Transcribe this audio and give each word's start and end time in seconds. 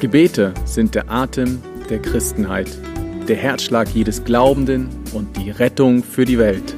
Gebete 0.00 0.54
sind 0.64 0.94
der 0.94 1.10
Atem 1.10 1.60
der 1.90 2.00
Christenheit, 2.00 2.68
der 3.26 3.34
Herzschlag 3.34 3.88
jedes 3.88 4.22
Glaubenden 4.22 4.88
und 5.12 5.36
die 5.36 5.50
Rettung 5.50 6.04
für 6.04 6.24
die 6.24 6.38
Welt. 6.38 6.76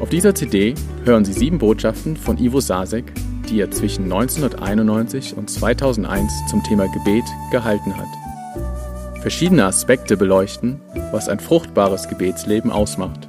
Auf 0.00 0.08
dieser 0.08 0.34
CD 0.34 0.74
hören 1.04 1.26
Sie 1.26 1.34
sieben 1.34 1.58
Botschaften 1.58 2.16
von 2.16 2.38
Ivo 2.38 2.60
Sasek, 2.60 3.12
die 3.50 3.60
er 3.60 3.70
zwischen 3.70 4.04
1991 4.04 5.36
und 5.36 5.50
2001 5.50 6.32
zum 6.48 6.64
Thema 6.64 6.86
Gebet 6.88 7.24
gehalten 7.50 7.94
hat. 7.94 9.20
Verschiedene 9.20 9.66
Aspekte 9.66 10.16
beleuchten, 10.16 10.80
was 11.12 11.28
ein 11.28 11.40
fruchtbares 11.40 12.08
Gebetsleben 12.08 12.70
ausmacht. 12.70 13.28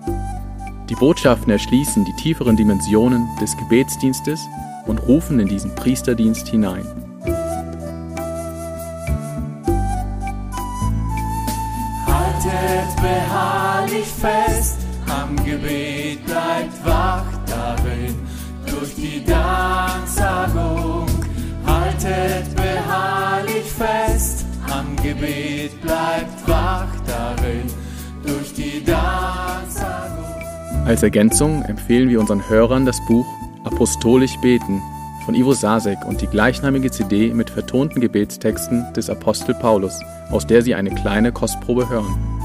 Die 0.89 0.95
Botschaften 0.95 1.51
erschließen 1.51 2.05
die 2.05 2.15
tieferen 2.15 2.55
Dimensionen 2.55 3.27
des 3.41 3.57
Gebetsdienstes 3.57 4.39
und 4.87 4.99
rufen 4.99 5.41
in 5.41 5.49
diesen 5.49 5.75
Priesterdienst 5.75 6.47
hinein. 6.47 7.08
Beharrlich 13.99 14.07
fest 14.07 14.77
am 15.07 15.35
Gebet, 15.45 16.25
bleibt 16.25 16.85
wach 16.85 17.25
darin 17.45 18.15
durch 18.65 18.95
die 18.95 19.23
Danksagung. 19.25 21.07
Haltet 21.65 22.55
beharrlich 22.55 23.65
fest 23.65 24.45
am 24.71 24.95
Gebet, 24.97 25.81
bleibt 25.81 26.47
wach 26.47 26.87
darin 27.05 27.65
durch 28.25 28.53
die 28.53 28.83
Danksagung. 28.83 30.25
Als 30.85 31.03
Ergänzung 31.03 31.63
empfehlen 31.63 32.09
wir 32.09 32.19
unseren 32.19 32.47
Hörern 32.49 32.85
das 32.85 32.97
Buch 33.07 33.25
Apostolisch 33.65 34.35
Beten 34.41 34.81
von 35.25 35.35
Ivo 35.35 35.53
Sasek 35.53 35.97
und 36.05 36.21
die 36.21 36.27
gleichnamige 36.27 36.89
CD 36.89 37.33
mit 37.33 37.49
vertonten 37.49 37.99
Gebetstexten 37.99 38.93
des 38.93 39.09
Apostel 39.09 39.53
Paulus, 39.53 39.99
aus 40.31 40.47
der 40.47 40.61
Sie 40.61 40.73
eine 40.73 40.91
kleine 40.91 41.31
Kostprobe 41.31 41.89
hören. 41.89 42.38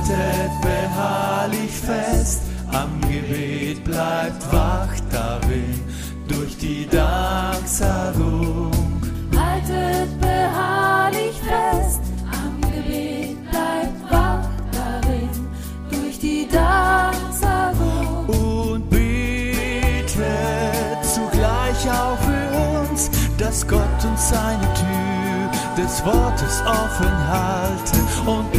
Haltet 0.00 0.50
beharrlich 0.62 1.72
fest 1.72 2.40
am 2.72 3.00
Gebet, 3.02 3.84
bleibt 3.84 4.50
wach 4.50 4.88
darin 5.12 5.78
durch 6.26 6.56
die 6.56 6.88
Danksagung. 6.88 8.70
Haltet 9.36 10.18
beharrlich 10.18 11.38
fest 11.42 12.00
am 12.32 12.58
Gebet, 12.62 13.36
bleibt 13.50 14.10
wach 14.10 14.48
darin 14.72 15.28
durch 15.90 16.18
die 16.18 16.48
Danksagung. 16.50 18.26
und 18.72 18.88
betet 18.88 20.14
zugleich 21.02 21.90
auch 21.90 22.16
für 22.20 22.88
uns, 22.90 23.10
dass 23.36 23.68
Gott 23.68 24.04
uns 24.04 24.30
seine 24.30 24.66
Tür 24.74 25.50
des 25.76 26.04
Wortes 26.04 26.62
offen 26.62 27.28
halte 27.28 27.98
und 28.26 28.50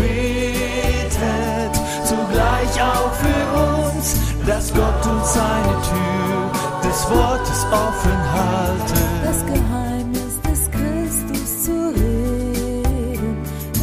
auch 2.81 3.13
für 3.13 3.43
uns, 3.87 4.15
dass 4.45 4.73
Gott 4.73 5.05
uns 5.13 5.33
seine 5.33 5.75
Tür 5.89 6.51
des 6.83 7.09
Wortes 7.09 7.65
offen 7.71 8.19
halte. 8.33 8.99
Das 9.23 9.45
Geheimnis 9.45 10.41
des 10.41 10.71
Christus 10.71 11.63
zu 11.65 11.93
reden, 11.95 13.37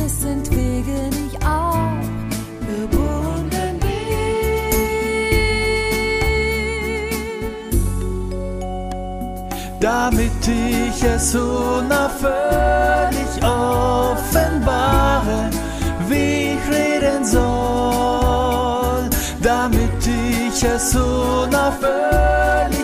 es 0.04 0.20
sind 0.20 0.50
Wege 0.50 0.98
nicht 1.16 1.36
auch 1.46 2.00
gebunden 2.66 3.28
damit 9.80 10.46
ich 10.46 11.02
es 11.02 11.34
unaufhörlich 11.34 13.27
ich 20.58 20.64
es 20.64 20.92
unaufhörlich 20.96 21.58
offenbare, 21.58 22.77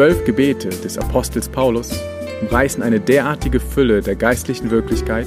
zwölf 0.00 0.24
Gebete 0.24 0.70
des 0.70 0.96
Apostels 0.96 1.46
Paulus 1.46 1.90
umreißen 2.40 2.82
eine 2.82 2.98
derartige 2.98 3.60
Fülle 3.60 4.00
der 4.00 4.16
geistlichen 4.16 4.70
Wirklichkeit, 4.70 5.26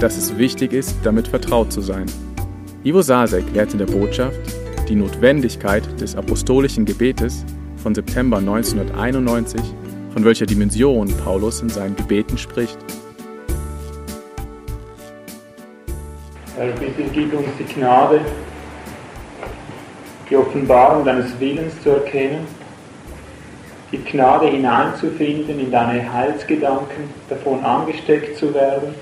dass 0.00 0.16
es 0.16 0.38
wichtig 0.38 0.72
ist, 0.72 0.96
damit 1.02 1.28
vertraut 1.28 1.70
zu 1.70 1.82
sein. 1.82 2.06
Ivo 2.82 3.02
Sasek 3.02 3.44
lehrt 3.52 3.74
in 3.74 3.78
der 3.78 3.84
Botschaft 3.84 4.40
die 4.88 4.94
Notwendigkeit 4.94 5.82
des 6.00 6.16
apostolischen 6.16 6.86
Gebetes 6.86 7.44
von 7.76 7.94
September 7.94 8.38
1991, 8.38 9.60
von 10.14 10.24
welcher 10.24 10.46
Dimension 10.46 11.08
Paulus 11.22 11.60
in 11.60 11.68
seinen 11.68 11.94
Gebeten 11.94 12.38
spricht. 12.38 12.78
Herr, 16.56 16.72
bitte 16.72 17.02
gib 17.12 17.34
uns 17.34 17.48
die 17.58 17.64
Gnade, 17.64 18.22
die 20.30 20.36
Offenbarung 20.36 21.04
deines 21.04 21.38
Willens 21.38 21.74
zu 21.82 21.90
erkennen, 21.90 22.46
die 23.92 24.02
Gnade 24.02 24.48
hineinzufinden 24.48 25.60
in 25.60 25.70
deine 25.70 26.12
Heilsgedanken, 26.12 27.10
davon 27.28 27.62
angesteckt 27.64 28.36
zu 28.36 28.52
werden, 28.52 28.94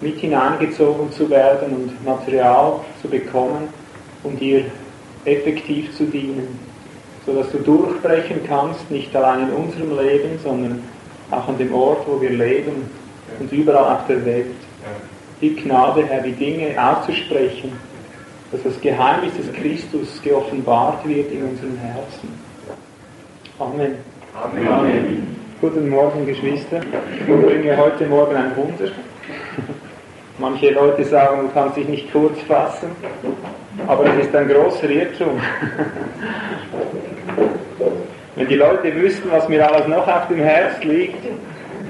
mit 0.00 0.18
hineingezogen 0.18 1.10
zu 1.12 1.28
werden 1.30 1.74
und 1.74 2.04
Material 2.04 2.80
zu 3.00 3.08
bekommen, 3.08 3.68
um 4.22 4.38
dir 4.38 4.64
effektiv 5.24 5.94
zu 5.96 6.04
dienen, 6.04 6.58
sodass 7.26 7.50
du 7.52 7.58
durchbrechen 7.58 8.40
kannst, 8.46 8.90
nicht 8.90 9.14
allein 9.14 9.48
in 9.48 9.54
unserem 9.54 9.98
Leben, 9.98 10.38
sondern 10.42 10.82
auch 11.30 11.48
an 11.48 11.58
dem 11.58 11.72
Ort, 11.74 12.06
wo 12.06 12.20
wir 12.20 12.30
leben 12.30 12.90
und 13.38 13.52
überall 13.52 13.96
auf 13.96 14.06
der 14.06 14.24
Welt. 14.24 14.46
Die 15.40 15.54
Gnade, 15.54 16.04
Herr, 16.06 16.22
die 16.22 16.32
Dinge 16.32 16.74
auszusprechen, 16.82 17.72
dass 18.52 18.62
das 18.62 18.80
Geheimnis 18.80 19.32
des 19.36 19.52
Christus 19.52 20.20
geoffenbart 20.22 21.06
wird 21.06 21.30
in 21.30 21.44
unseren 21.44 21.76
Herzen. 21.78 22.49
Amen. 23.60 23.96
Amen. 24.42 25.36
Guten 25.60 25.90
Morgen, 25.90 26.24
Geschwister. 26.24 26.80
Ich 27.14 27.26
bringe 27.26 27.76
heute 27.76 28.06
Morgen 28.06 28.34
ein 28.34 28.56
Wunder. 28.56 28.90
Manche 30.38 30.70
Leute 30.70 31.04
sagen, 31.04 31.42
du 31.42 31.48
kannst 31.52 31.76
dich 31.76 31.86
nicht 31.86 32.10
kurz 32.10 32.40
fassen, 32.48 32.92
aber 33.86 34.06
es 34.06 34.24
ist 34.24 34.34
ein 34.34 34.48
großer 34.48 34.88
Irrtum. 34.88 35.38
Wenn 38.36 38.48
die 38.48 38.54
Leute 38.54 38.94
wüssten, 38.96 39.30
was 39.30 39.46
mir 39.46 39.70
alles 39.70 39.86
noch 39.88 40.08
auf 40.08 40.28
dem 40.28 40.38
Herz 40.38 40.82
liegt, 40.82 41.22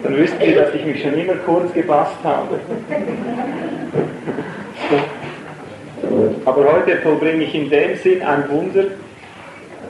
dann 0.02 0.16
wüssten 0.16 0.44
sie, 0.44 0.55
dass 0.55 0.75
ich 0.75 0.84
mich 0.84 1.00
schon 1.00 1.14
immer 1.14 1.34
kurz 1.46 1.73
gefasst 1.73 2.19
habe. 2.25 2.58
Aber 6.44 6.73
heute 6.73 6.96
vollbringe 6.96 7.44
ich 7.44 7.55
in 7.55 7.70
dem 7.70 7.96
Sinn 7.96 8.23
ein 8.23 8.50
Wunder, 8.50 8.87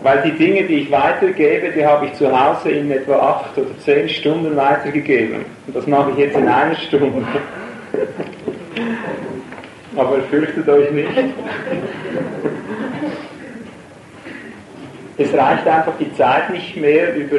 weil 0.03 0.23
die 0.23 0.33
Dinge, 0.33 0.65
die 0.65 0.81
ich 0.81 0.91
weitergebe, 0.91 1.71
die 1.71 1.85
habe 1.85 2.07
ich 2.07 2.15
zu 2.15 2.31
Hause 2.31 2.71
in 2.71 2.91
etwa 2.91 3.17
acht 3.17 3.59
oder 3.59 3.79
zehn 3.85 4.09
Stunden 4.09 4.57
weitergegeben. 4.57 5.45
Und 5.67 5.77
das 5.77 5.87
mache 5.87 6.13
ich 6.13 6.19
jetzt 6.19 6.37
in 6.37 6.49
einer 6.49 6.75
Stunde. 6.77 7.23
Aber 9.97 10.23
fürchtet 10.31 10.69
euch 10.69 10.91
nicht. 10.93 11.11
Es 15.19 15.35
reicht 15.35 15.67
einfach 15.67 15.93
die 15.99 16.15
Zeit 16.15 16.51
nicht 16.51 16.77
mehr, 16.77 17.15
über 17.15 17.39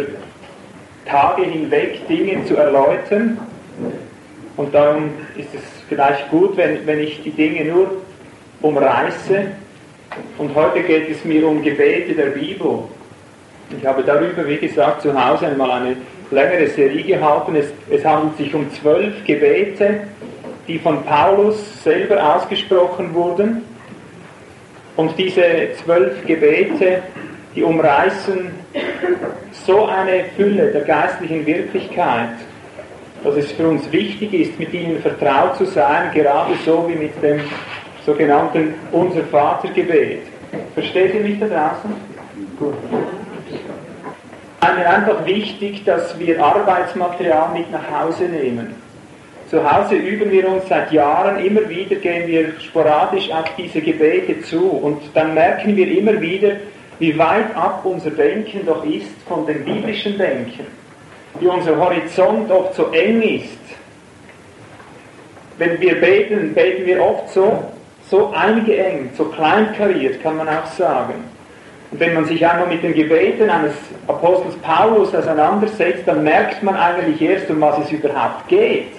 Tage 1.05 1.43
hinweg 1.43 2.07
Dinge 2.07 2.45
zu 2.45 2.55
erläutern. 2.55 3.39
Und 4.57 4.75
darum 4.75 5.11
ist 5.35 5.49
es 5.55 5.61
vielleicht 5.89 6.29
gut, 6.29 6.57
wenn, 6.57 6.85
wenn 6.85 6.99
ich 6.99 7.23
die 7.23 7.31
Dinge 7.31 7.65
nur 7.65 8.01
umreiße 8.61 9.47
Und 10.37 10.53
heute 10.55 10.81
geht 10.81 11.09
es 11.09 11.23
mir 11.23 11.47
um 11.47 11.61
Gebete 11.61 12.13
der 12.13 12.31
Bibel. 12.31 12.79
Ich 13.77 13.85
habe 13.85 14.03
darüber, 14.03 14.45
wie 14.47 14.57
gesagt, 14.57 15.03
zu 15.03 15.13
Hause 15.13 15.47
einmal 15.47 15.71
eine 15.71 15.95
längere 16.31 16.67
Serie 16.67 17.03
gehalten. 17.03 17.55
Es, 17.55 17.71
es 17.89 18.03
handelt 18.03 18.37
sich 18.37 18.53
um 18.53 18.69
zwölf 18.73 19.23
Gebete, 19.25 20.01
die 20.67 20.79
von 20.79 21.03
Paulus 21.03 21.83
selber 21.83 22.35
ausgesprochen 22.35 23.13
wurden. 23.13 23.63
Und 24.97 25.17
diese 25.17 25.43
zwölf 25.83 26.25
Gebete, 26.25 27.03
die 27.55 27.63
umreißen 27.63 28.51
so 29.65 29.85
eine 29.85 30.25
Fülle 30.35 30.71
der 30.71 30.81
geistlichen 30.81 31.45
Wirklichkeit, 31.45 32.31
dass 33.23 33.35
es 33.35 33.51
für 33.51 33.67
uns 33.69 33.89
wichtig 33.91 34.33
ist, 34.33 34.59
mit 34.59 34.73
ihnen 34.73 35.01
vertraut 35.01 35.55
zu 35.57 35.65
sein, 35.65 36.11
gerade 36.13 36.53
so 36.65 36.89
wie 36.89 36.95
mit 36.95 37.21
dem 37.23 37.39
sogenannten 38.05 38.73
Unser 38.91 39.23
Vater 39.23 39.69
Gebet. 39.69 40.23
Versteht 40.73 41.13
ihr 41.15 41.21
mich 41.21 41.39
da 41.39 41.47
draußen? 41.47 41.93
Gut. 42.57 42.75
Mir 44.75 44.89
einfach 44.89 45.25
wichtig, 45.25 45.83
dass 45.83 46.17
wir 46.17 46.43
Arbeitsmaterial 46.43 47.49
mit 47.53 47.69
nach 47.71 47.91
Hause 47.91 48.23
nehmen. 48.23 48.73
Zu 49.49 49.69
Hause 49.69 49.95
üben 49.95 50.31
wir 50.31 50.47
uns 50.47 50.67
seit 50.69 50.93
Jahren, 50.93 51.43
immer 51.43 51.67
wieder 51.67 51.97
gehen 51.97 52.25
wir 52.25 52.53
sporadisch 52.59 53.29
auf 53.31 53.45
diese 53.57 53.81
Gebete 53.81 54.41
zu 54.41 54.61
und 54.61 55.01
dann 55.13 55.33
merken 55.33 55.75
wir 55.75 55.87
immer 55.87 56.21
wieder, 56.21 56.51
wie 56.99 57.17
weit 57.17 57.53
ab 57.55 57.81
unser 57.83 58.11
Denken 58.11 58.65
doch 58.65 58.85
ist 58.85 59.11
von 59.27 59.45
dem 59.45 59.65
biblischen 59.65 60.17
Denken, 60.17 60.65
wie 61.39 61.47
unser 61.47 61.77
Horizont 61.77 62.49
oft 62.49 62.75
so 62.75 62.91
eng 62.91 63.21
ist. 63.21 63.59
Wenn 65.57 65.81
wir 65.81 65.99
beten, 65.99 66.53
beten 66.53 66.85
wir 66.85 67.03
oft 67.03 67.29
so, 67.29 67.71
so 68.11 68.33
eingeengt, 68.33 69.15
so 69.15 69.25
kleinkariert, 69.25 70.21
kann 70.21 70.35
man 70.35 70.49
auch 70.49 70.65
sagen. 70.65 71.13
Und 71.91 71.99
wenn 71.99 72.13
man 72.13 72.25
sich 72.25 72.45
einmal 72.45 72.67
mit 72.67 72.83
den 72.83 72.93
Gebeten 72.93 73.49
eines 73.49 73.73
Apostels 74.05 74.55
Paulus 74.57 75.15
auseinandersetzt, 75.15 76.03
dann 76.05 76.23
merkt 76.23 76.61
man 76.61 76.75
eigentlich 76.75 77.21
erst, 77.21 77.49
um 77.49 77.61
was 77.61 77.79
es 77.85 77.91
überhaupt 77.91 78.49
geht. 78.49 78.91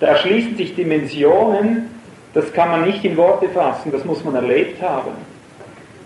Da 0.00 0.08
erschließen 0.08 0.56
sich 0.56 0.74
Dimensionen, 0.74 1.90
das 2.32 2.50
kann 2.52 2.70
man 2.70 2.86
nicht 2.86 3.04
in 3.04 3.16
Worte 3.18 3.48
fassen, 3.50 3.92
das 3.92 4.04
muss 4.06 4.24
man 4.24 4.34
erlebt 4.34 4.80
haben. 4.80 5.10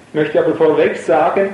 Ich 0.08 0.14
möchte 0.14 0.44
aber 0.44 0.54
vorweg 0.56 0.96
sagen, 0.96 1.50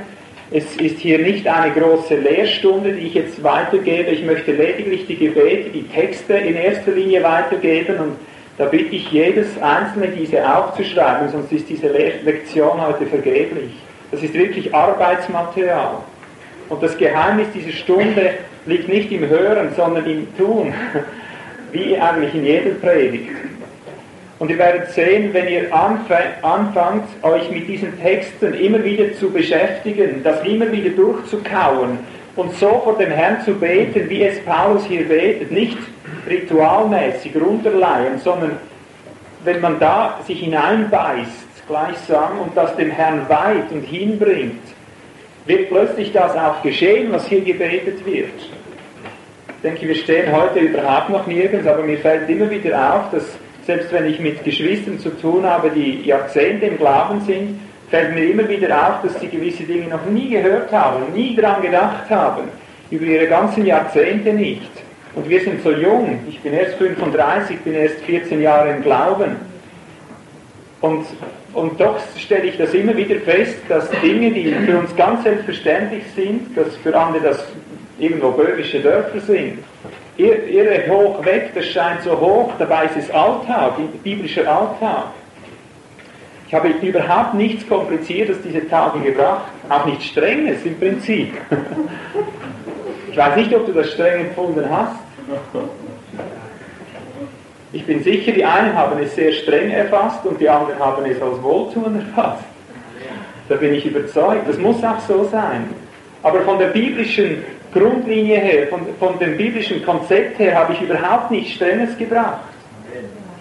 es 0.50 0.76
ist 0.76 0.98
hier 0.98 1.18
nicht 1.18 1.46
eine 1.46 1.72
große 1.72 2.16
Lehrstunde, 2.16 2.92
die 2.92 3.06
ich 3.06 3.14
jetzt 3.14 3.42
weitergebe. 3.42 4.10
Ich 4.10 4.24
möchte 4.24 4.52
lediglich 4.52 5.06
die 5.06 5.16
Gebete, 5.16 5.70
die 5.70 5.86
Texte 5.88 6.34
in 6.34 6.56
erster 6.56 6.92
Linie 6.92 7.22
weitergeben 7.22 7.98
und 7.98 8.16
da 8.60 8.66
bitte 8.66 8.94
ich 8.94 9.10
jedes 9.10 9.46
Einzelne, 9.62 10.08
diese 10.08 10.46
aufzuschreiben, 10.46 11.30
sonst 11.30 11.50
ist 11.50 11.66
diese 11.70 11.88
Lektion 11.88 12.78
heute 12.78 13.06
vergeblich. 13.06 13.72
Das 14.10 14.22
ist 14.22 14.34
wirklich 14.34 14.74
Arbeitsmaterial. 14.74 15.94
Und 16.68 16.82
das 16.82 16.98
Geheimnis 16.98 17.46
dieser 17.54 17.72
Stunde 17.72 18.34
liegt 18.66 18.86
nicht 18.86 19.10
im 19.12 19.26
Hören, 19.26 19.70
sondern 19.74 20.04
im 20.04 20.36
Tun 20.36 20.74
wie 21.72 21.96
eigentlich 21.96 22.34
in 22.34 22.44
jeder 22.44 22.72
Predigt. 22.72 23.30
Und 24.38 24.50
ihr 24.50 24.58
werdet 24.58 24.90
sehen, 24.90 25.32
wenn 25.32 25.48
ihr 25.48 25.74
anfangt, 25.74 27.08
euch 27.22 27.50
mit 27.50 27.66
diesen 27.66 27.98
Texten 27.98 28.52
immer 28.52 28.84
wieder 28.84 29.14
zu 29.14 29.30
beschäftigen, 29.30 30.22
das 30.22 30.44
immer 30.44 30.70
wieder 30.70 30.90
durchzukauen 30.90 31.98
und 32.36 32.54
so 32.56 32.82
vor 32.84 32.98
dem 32.98 33.10
Herrn 33.10 33.40
zu 33.42 33.54
beten, 33.54 34.10
wie 34.10 34.22
es 34.22 34.38
Paulus 34.44 34.84
hier 34.84 35.08
betet, 35.08 35.50
nicht 35.50 35.78
ritualmäßig 36.28 37.36
runterleihen, 37.36 38.18
sondern 38.18 38.52
wenn 39.44 39.60
man 39.60 39.78
da 39.78 40.20
sich 40.26 40.40
hineinbeißt, 40.40 41.66
gleichsam, 41.66 42.40
und 42.40 42.56
das 42.56 42.74
dem 42.76 42.90
Herrn 42.90 43.28
weiht 43.28 43.70
und 43.70 43.82
hinbringt, 43.82 44.62
wird 45.46 45.68
plötzlich 45.68 46.12
das 46.12 46.36
auch 46.36 46.62
geschehen, 46.62 47.12
was 47.12 47.26
hier 47.26 47.40
gebetet 47.40 48.04
wird. 48.04 48.34
Ich 48.36 49.62
denke, 49.62 49.88
wir 49.88 49.94
stehen 49.94 50.32
heute 50.32 50.58
überhaupt 50.60 51.10
noch 51.10 51.26
nirgends, 51.26 51.66
aber 51.66 51.82
mir 51.82 51.98
fällt 51.98 52.28
immer 52.28 52.50
wieder 52.50 52.94
auf, 52.94 53.10
dass 53.10 53.24
selbst 53.66 53.92
wenn 53.92 54.06
ich 54.06 54.18
mit 54.18 54.42
Geschwistern 54.42 54.98
zu 54.98 55.10
tun 55.10 55.44
habe, 55.44 55.70
die 55.70 56.02
Jahrzehnte 56.02 56.66
im 56.66 56.78
Glauben 56.78 57.20
sind, 57.20 57.60
fällt 57.90 58.14
mir 58.14 58.30
immer 58.30 58.48
wieder 58.48 58.68
auf, 58.74 59.02
dass 59.02 59.20
sie 59.20 59.28
gewisse 59.28 59.64
Dinge 59.64 59.88
noch 59.88 60.04
nie 60.06 60.30
gehört 60.30 60.72
haben, 60.72 61.12
nie 61.14 61.36
daran 61.36 61.62
gedacht 61.62 62.08
haben, 62.08 62.44
über 62.90 63.04
ihre 63.04 63.26
ganzen 63.26 63.66
Jahrzehnte 63.66 64.32
nicht. 64.32 64.70
Und 65.14 65.28
wir 65.28 65.40
sind 65.40 65.62
so 65.62 65.72
jung, 65.72 66.20
ich 66.28 66.40
bin 66.40 66.52
erst 66.52 66.76
35, 66.76 67.58
bin 67.60 67.74
erst 67.74 67.98
14 68.00 68.40
Jahre 68.40 68.70
im 68.70 68.82
Glauben. 68.82 69.36
Und, 70.80 71.04
und 71.52 71.80
doch 71.80 72.00
stelle 72.16 72.44
ich 72.44 72.56
das 72.56 72.72
immer 72.74 72.96
wieder 72.96 73.16
fest, 73.16 73.58
dass 73.68 73.90
Dinge, 74.02 74.30
die 74.30 74.52
für 74.52 74.78
uns 74.78 74.94
ganz 74.96 75.24
selbstverständlich 75.24 76.04
sind, 76.14 76.56
dass 76.56 76.76
für 76.76 76.96
andere 76.96 77.22
das 77.22 77.44
irgendwo 77.98 78.30
böhmische 78.30 78.80
Dörfer 78.80 79.20
sind. 79.20 79.58
Irre 80.16 80.84
hoch 80.88 81.24
weg, 81.24 81.50
das 81.54 81.66
scheint 81.66 82.02
so 82.02 82.18
hoch, 82.18 82.52
dabei 82.58 82.84
ist 82.86 82.96
es 82.96 83.10
Alltag, 83.10 83.74
biblischer 84.02 84.46
Alltag. 84.46 85.06
Ich 86.46 86.54
habe 86.54 86.68
überhaupt 86.68 87.34
nichts 87.34 87.66
Kompliziertes 87.68 88.38
diese 88.42 88.68
Tage 88.68 89.00
gebracht, 89.00 89.52
auch 89.68 89.86
nichts 89.86 90.06
Strenges 90.06 90.64
im 90.64 90.78
Prinzip. 90.78 91.32
Ich 93.10 93.16
weiß 93.16 93.36
nicht, 93.36 93.54
ob 93.54 93.66
du 93.66 93.72
das 93.72 93.90
streng 93.90 94.26
empfunden 94.26 94.64
hast. 94.70 94.96
Ich 97.72 97.84
bin 97.86 98.02
sicher, 98.02 98.32
die 98.32 98.44
einen 98.44 98.74
haben 98.74 99.00
es 99.02 99.14
sehr 99.14 99.32
streng 99.32 99.70
erfasst 99.70 100.24
und 100.24 100.40
die 100.40 100.48
anderen 100.48 100.78
haben 100.78 101.04
es 101.04 101.20
als 101.20 101.42
Wohltun 101.42 101.96
erfasst. 101.96 102.44
Da 103.48 103.56
bin 103.56 103.74
ich 103.74 103.84
überzeugt, 103.84 104.48
das 104.48 104.58
muss 104.58 104.82
auch 104.84 105.00
so 105.08 105.24
sein. 105.24 105.68
Aber 106.22 106.40
von 106.42 106.58
der 106.58 106.68
biblischen 106.68 107.44
Grundlinie 107.72 108.38
her, 108.38 108.66
von, 108.68 108.80
von 108.98 109.18
dem 109.18 109.36
biblischen 109.36 109.84
Konzept 109.84 110.38
her, 110.38 110.54
habe 110.54 110.72
ich 110.72 110.82
überhaupt 110.82 111.30
nichts 111.30 111.54
Strenges 111.54 111.96
gebracht. 111.98 112.40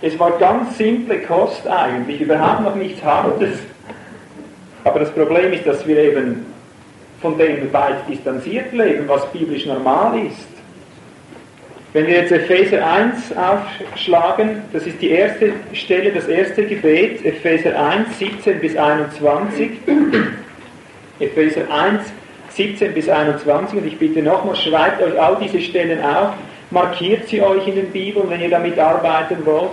Es 0.01 0.17
war 0.17 0.31
ganz 0.39 0.77
simple 0.77 1.19
Kost 1.21 1.67
eigentlich, 1.67 2.21
überhaupt 2.21 2.61
noch 2.61 2.75
nichts 2.75 3.03
Hartes. 3.03 3.59
Aber 4.83 4.99
das 4.99 5.11
Problem 5.11 5.51
ist, 5.53 5.67
dass 5.67 5.85
wir 5.85 5.97
eben 5.97 6.45
von 7.21 7.37
dem 7.37 7.71
weit 7.73 8.07
distanziert 8.07 8.71
leben, 8.71 9.07
was 9.07 9.25
biblisch 9.31 9.65
normal 9.65 10.25
ist. 10.25 10.47
Wenn 11.91 12.05
wir 12.05 12.17
jetzt 12.17 12.31
Epheser 12.31 12.85
1 12.85 13.33
aufschlagen, 13.35 14.61
das 14.71 14.85
ist 14.85 15.01
die 15.01 15.09
erste 15.09 15.53
Stelle, 15.73 16.11
das 16.11 16.27
erste 16.27 16.63
Gebet, 16.63 17.25
Epheser 17.25 17.79
1, 17.79 18.19
17 18.19 18.59
bis 18.59 18.77
21. 18.77 19.71
Epheser 21.19 21.61
1, 21.71 22.03
17 22.49 22.93
bis 22.93 23.09
21 23.09 23.79
und 23.79 23.87
ich 23.87 23.97
bitte 23.97 24.21
nochmal, 24.21 24.55
schreibt 24.55 25.01
euch 25.01 25.19
all 25.19 25.37
diese 25.41 25.59
Stellen 25.59 26.01
auf, 26.03 26.33
markiert 26.69 27.27
sie 27.27 27.41
euch 27.41 27.67
in 27.67 27.75
den 27.75 27.91
Bibeln, 27.91 28.29
wenn 28.29 28.41
ihr 28.41 28.49
damit 28.49 28.77
arbeiten 28.77 29.43
wollt. 29.45 29.71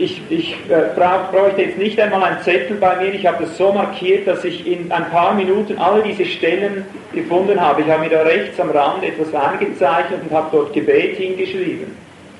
Ich, 0.00 0.22
ich 0.30 0.54
äh, 0.70 0.96
brauch, 0.96 1.30
bräuchte 1.30 1.60
jetzt 1.60 1.76
nicht 1.76 2.00
einmal 2.00 2.24
einen 2.24 2.40
Zettel 2.40 2.78
bei 2.78 2.96
mir, 2.96 3.12
ich 3.12 3.26
habe 3.26 3.44
das 3.44 3.58
so 3.58 3.70
markiert, 3.70 4.26
dass 4.26 4.42
ich 4.46 4.66
in 4.66 4.90
ein 4.90 5.10
paar 5.10 5.34
Minuten 5.34 5.76
alle 5.76 6.02
diese 6.02 6.24
Stellen 6.24 6.86
gefunden 7.12 7.60
habe. 7.60 7.82
Ich 7.82 7.90
habe 7.90 8.04
mir 8.04 8.08
da 8.08 8.22
rechts 8.22 8.58
am 8.58 8.70
Rand 8.70 9.04
etwas 9.04 9.34
eingezeichnet 9.34 10.20
und 10.22 10.34
habe 10.34 10.48
dort 10.52 10.72
Gebet 10.72 11.18
hingeschrieben. 11.18 11.94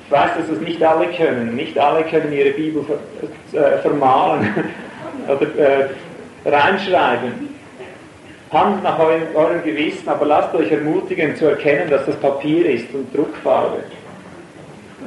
Ich 0.07 0.11
weiß, 0.11 0.31
dass 0.39 0.49
das 0.49 0.61
nicht 0.61 0.83
alle 0.83 1.09
können. 1.09 1.55
Nicht 1.55 1.79
alle 1.79 2.03
können 2.05 2.33
ihre 2.33 2.53
Bibel 2.53 2.83
ver, 2.83 3.75
äh, 3.75 3.79
vermalen 3.83 4.55
oder 5.29 5.43
äh, 5.59 5.89
reinschreiben. 6.47 7.51
Handelt 8.51 8.83
nach 8.83 8.99
eurem, 8.99 9.23
eurem 9.35 9.63
Gewissen, 9.63 10.09
aber 10.09 10.25
lasst 10.25 10.55
euch 10.55 10.73
ermutigen 10.73 11.37
zu 11.37 11.45
erkennen, 11.45 11.91
dass 11.91 12.07
das 12.07 12.17
Papier 12.17 12.65
ist 12.71 12.87
und 12.95 13.15
Druckfarbe. 13.15 13.83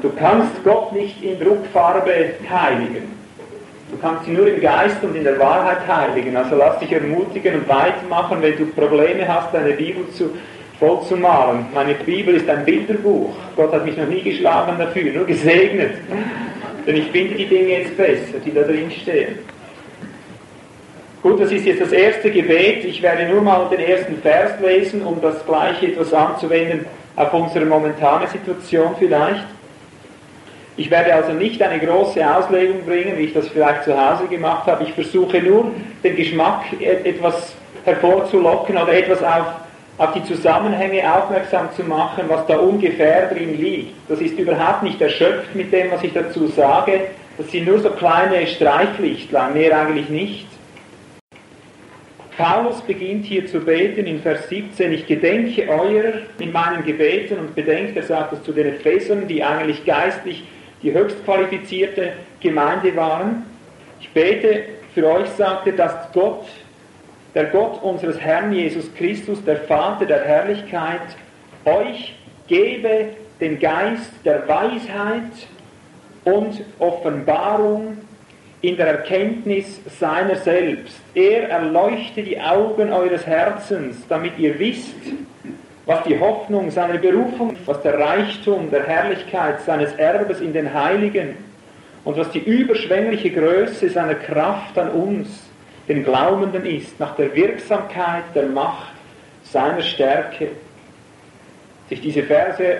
Du 0.03 0.11
kannst 0.19 0.61
Gott 0.65 0.91
nicht 0.91 1.23
in 1.23 1.39
Druckfarbe 1.39 2.33
heiligen. 2.49 3.13
Du 3.89 3.97
kannst 4.01 4.27
ihn 4.27 4.33
nur 4.33 4.47
im 4.49 4.59
Geist 4.59 5.01
und 5.01 5.15
in 5.15 5.23
der 5.23 5.39
Wahrheit 5.39 5.87
heiligen. 5.87 6.35
Also 6.35 6.57
lass 6.57 6.77
dich 6.79 6.91
ermutigen 6.91 7.55
und 7.55 7.69
weitermachen, 7.69 8.39
wenn 8.41 8.57
du 8.57 8.65
Probleme 8.65 9.25
hast, 9.25 9.53
deine 9.53 9.71
Bibel 9.71 10.03
zu, 10.09 10.31
voll 10.77 11.01
zu 11.07 11.15
malen. 11.15 11.67
Meine 11.73 11.93
Bibel 11.93 12.35
ist 12.35 12.49
ein 12.49 12.65
Bilderbuch. 12.65 13.33
Gott 13.55 13.71
hat 13.71 13.85
mich 13.85 13.95
noch 13.95 14.07
nie 14.07 14.21
geschlagen 14.21 14.75
dafür, 14.77 15.13
nur 15.13 15.25
gesegnet. 15.25 15.93
Denn 16.85 16.97
ich 16.97 17.05
finde 17.05 17.35
die 17.35 17.45
Dinge 17.45 17.79
jetzt 17.79 17.95
besser, 17.95 18.39
die 18.45 18.53
da 18.53 18.63
drin 18.63 18.91
stehen. 18.91 19.39
Gut, 21.21 21.39
das 21.39 21.49
ist 21.53 21.65
jetzt 21.65 21.81
das 21.81 21.93
erste 21.93 22.29
Gebet. 22.29 22.83
Ich 22.83 23.01
werde 23.01 23.25
nur 23.29 23.41
mal 23.41 23.69
den 23.69 23.79
ersten 23.79 24.17
Vers 24.17 24.59
lesen, 24.61 25.01
um 25.03 25.21
das 25.21 25.45
gleiche 25.45 25.87
etwas 25.87 26.13
anzuwenden 26.13 26.85
auf 27.15 27.33
unsere 27.33 27.63
momentane 27.63 28.27
Situation 28.27 28.95
vielleicht. 28.99 29.52
Ich 30.75 30.89
werde 30.89 31.13
also 31.13 31.33
nicht 31.33 31.61
eine 31.61 31.79
große 31.85 32.35
Auslegung 32.35 32.83
bringen, 32.85 33.17
wie 33.17 33.25
ich 33.25 33.33
das 33.33 33.47
vielleicht 33.47 33.83
zu 33.83 33.95
Hause 33.95 34.27
gemacht 34.27 34.65
habe. 34.65 34.83
Ich 34.83 34.93
versuche 34.93 35.39
nur, 35.39 35.71
den 36.03 36.15
Geschmack 36.15 36.63
e- 36.79 37.07
etwas 37.07 37.53
hervorzulocken 37.85 38.75
oder 38.77 38.91
etwas 38.91 39.21
auf, 39.21 39.45
auf 39.99 40.13
die 40.13 40.23
Zusammenhänge 40.23 41.01
aufmerksam 41.13 41.69
zu 41.75 41.83
machen, 41.83 42.23
was 42.27 42.47
da 42.47 42.57
ungefähr 42.57 43.27
drin 43.27 43.59
liegt. 43.59 43.93
Das 44.09 44.19
ist 44.19 44.39
überhaupt 44.39 44.81
nicht 44.81 44.99
erschöpft 44.99 45.53
mit 45.53 45.71
dem, 45.71 45.91
was 45.91 46.03
ich 46.03 46.13
dazu 46.13 46.47
sage. 46.47 47.01
Das 47.37 47.51
sind 47.51 47.67
nur 47.67 47.79
so 47.79 47.91
kleine 47.91 48.47
Streiflichtlein, 48.47 49.53
mehr 49.53 49.79
eigentlich 49.79 50.09
nicht. 50.09 50.47
Paulus 52.35 52.81
beginnt 52.81 53.25
hier 53.25 53.45
zu 53.45 53.59
beten 53.59 54.07
in 54.07 54.19
Vers 54.19 54.49
17, 54.49 54.91
ich 54.91 55.05
gedenke 55.05 55.69
eurer 55.69 56.13
in 56.39 56.51
meinen 56.51 56.83
Gebeten 56.83 57.37
und 57.37 57.53
bedenkt, 57.53 57.95
er 57.95 58.01
sagt 58.01 58.33
es 58.33 58.41
zu 58.41 58.51
den 58.51 58.69
Ephesern, 58.69 59.27
die 59.27 59.43
eigentlich 59.43 59.85
geistlich 59.85 60.43
die 60.83 60.93
höchst 60.93 61.23
qualifizierte 61.23 62.13
Gemeinde 62.41 62.95
waren. 62.95 63.45
Ich 63.99 64.09
bete 64.11 64.65
für 64.93 65.07
euch, 65.09 65.29
sagt 65.29 65.67
er, 65.67 65.73
dass 65.73 66.11
Gott, 66.11 66.45
der 67.33 67.45
Gott 67.45 67.81
unseres 67.81 68.19
Herrn 68.19 68.53
Jesus 68.53 68.93
Christus, 68.93 69.43
der 69.43 69.57
Vater 69.61 70.05
der 70.05 70.23
Herrlichkeit, 70.23 71.01
euch 71.65 72.15
gebe 72.47 73.07
den 73.39 73.59
Geist 73.59 74.11
der 74.25 74.47
Weisheit 74.47 75.47
und 76.25 76.63
Offenbarung 76.79 77.97
in 78.61 78.77
der 78.77 78.87
Erkenntnis 78.87 79.81
seiner 79.99 80.35
selbst. 80.37 81.01
Er 81.13 81.49
erleuchte 81.49 82.23
die 82.23 82.39
Augen 82.39 82.93
eures 82.93 83.25
Herzens, 83.25 83.97
damit 84.07 84.37
ihr 84.37 84.57
wisst, 84.59 84.95
was 85.85 86.03
die 86.03 86.19
Hoffnung 86.19 86.71
seiner 86.71 86.97
Berufung, 86.97 87.57
was 87.65 87.81
der 87.81 87.99
Reichtum 87.99 88.71
der 88.71 88.83
Herrlichkeit 88.87 89.61
seines 89.61 89.93
Erbes 89.93 90.39
in 90.39 90.53
den 90.53 90.73
Heiligen 90.73 91.35
und 92.05 92.17
was 92.17 92.31
die 92.31 92.39
überschwängliche 92.39 93.31
Größe 93.31 93.89
seiner 93.89 94.15
Kraft 94.15 94.77
an 94.77 94.89
uns, 94.89 95.49
den 95.87 96.03
Glaubenden 96.03 96.65
ist, 96.65 96.97
nach 96.99 97.15
der 97.15 97.35
Wirksamkeit 97.35 98.23
der 98.33 98.45
Macht 98.45 98.93
seiner 99.43 99.81
Stärke. 99.81 100.45
Als 100.45 101.91
ich 101.91 102.01
diese 102.01 102.23
Verse 102.23 102.77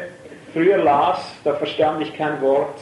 früher 0.53 0.77
las, 0.77 1.35
da 1.43 1.53
verstand 1.53 2.01
ich 2.01 2.15
kein 2.15 2.41
Wort. 2.41 2.79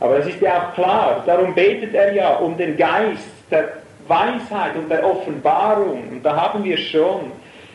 Aber 0.00 0.18
es 0.18 0.26
ist 0.26 0.40
ja 0.40 0.62
auch 0.62 0.74
klar, 0.74 1.22
darum 1.26 1.54
betet 1.54 1.94
er 1.94 2.14
ja 2.14 2.36
um 2.36 2.56
den 2.56 2.76
Geist 2.76 3.28
der 3.50 3.74
Weisheit 4.08 4.76
und 4.76 4.88
der 4.88 5.04
Offenbarung. 5.04 6.08
Und 6.10 6.22
da 6.22 6.36
haben 6.36 6.64
wir 6.64 6.76
schon, 6.76 7.32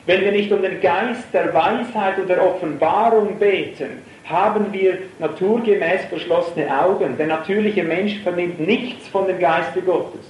wenn 0.10 0.22
wir 0.22 0.32
nicht 0.32 0.52
um 0.52 0.64
den 0.64 0.82
Geist 0.82 1.32
der 1.34 1.54
Weisheit 1.54 2.18
und 2.18 2.28
der 2.28 2.44
Offenbarung 2.44 3.38
beten, 3.38 4.02
haben 4.26 4.74
wir 4.74 4.98
naturgemäß 5.20 6.06
verschlossene 6.10 6.66
Augen. 6.84 7.16
Der 7.16 7.28
natürliche 7.28 7.84
Mensch 7.84 8.18
vernimmt 8.24 8.60
nichts 8.60 9.08
von 9.10 9.28
dem 9.28 9.38
Geiste 9.38 9.84
Gottes. 9.84 10.26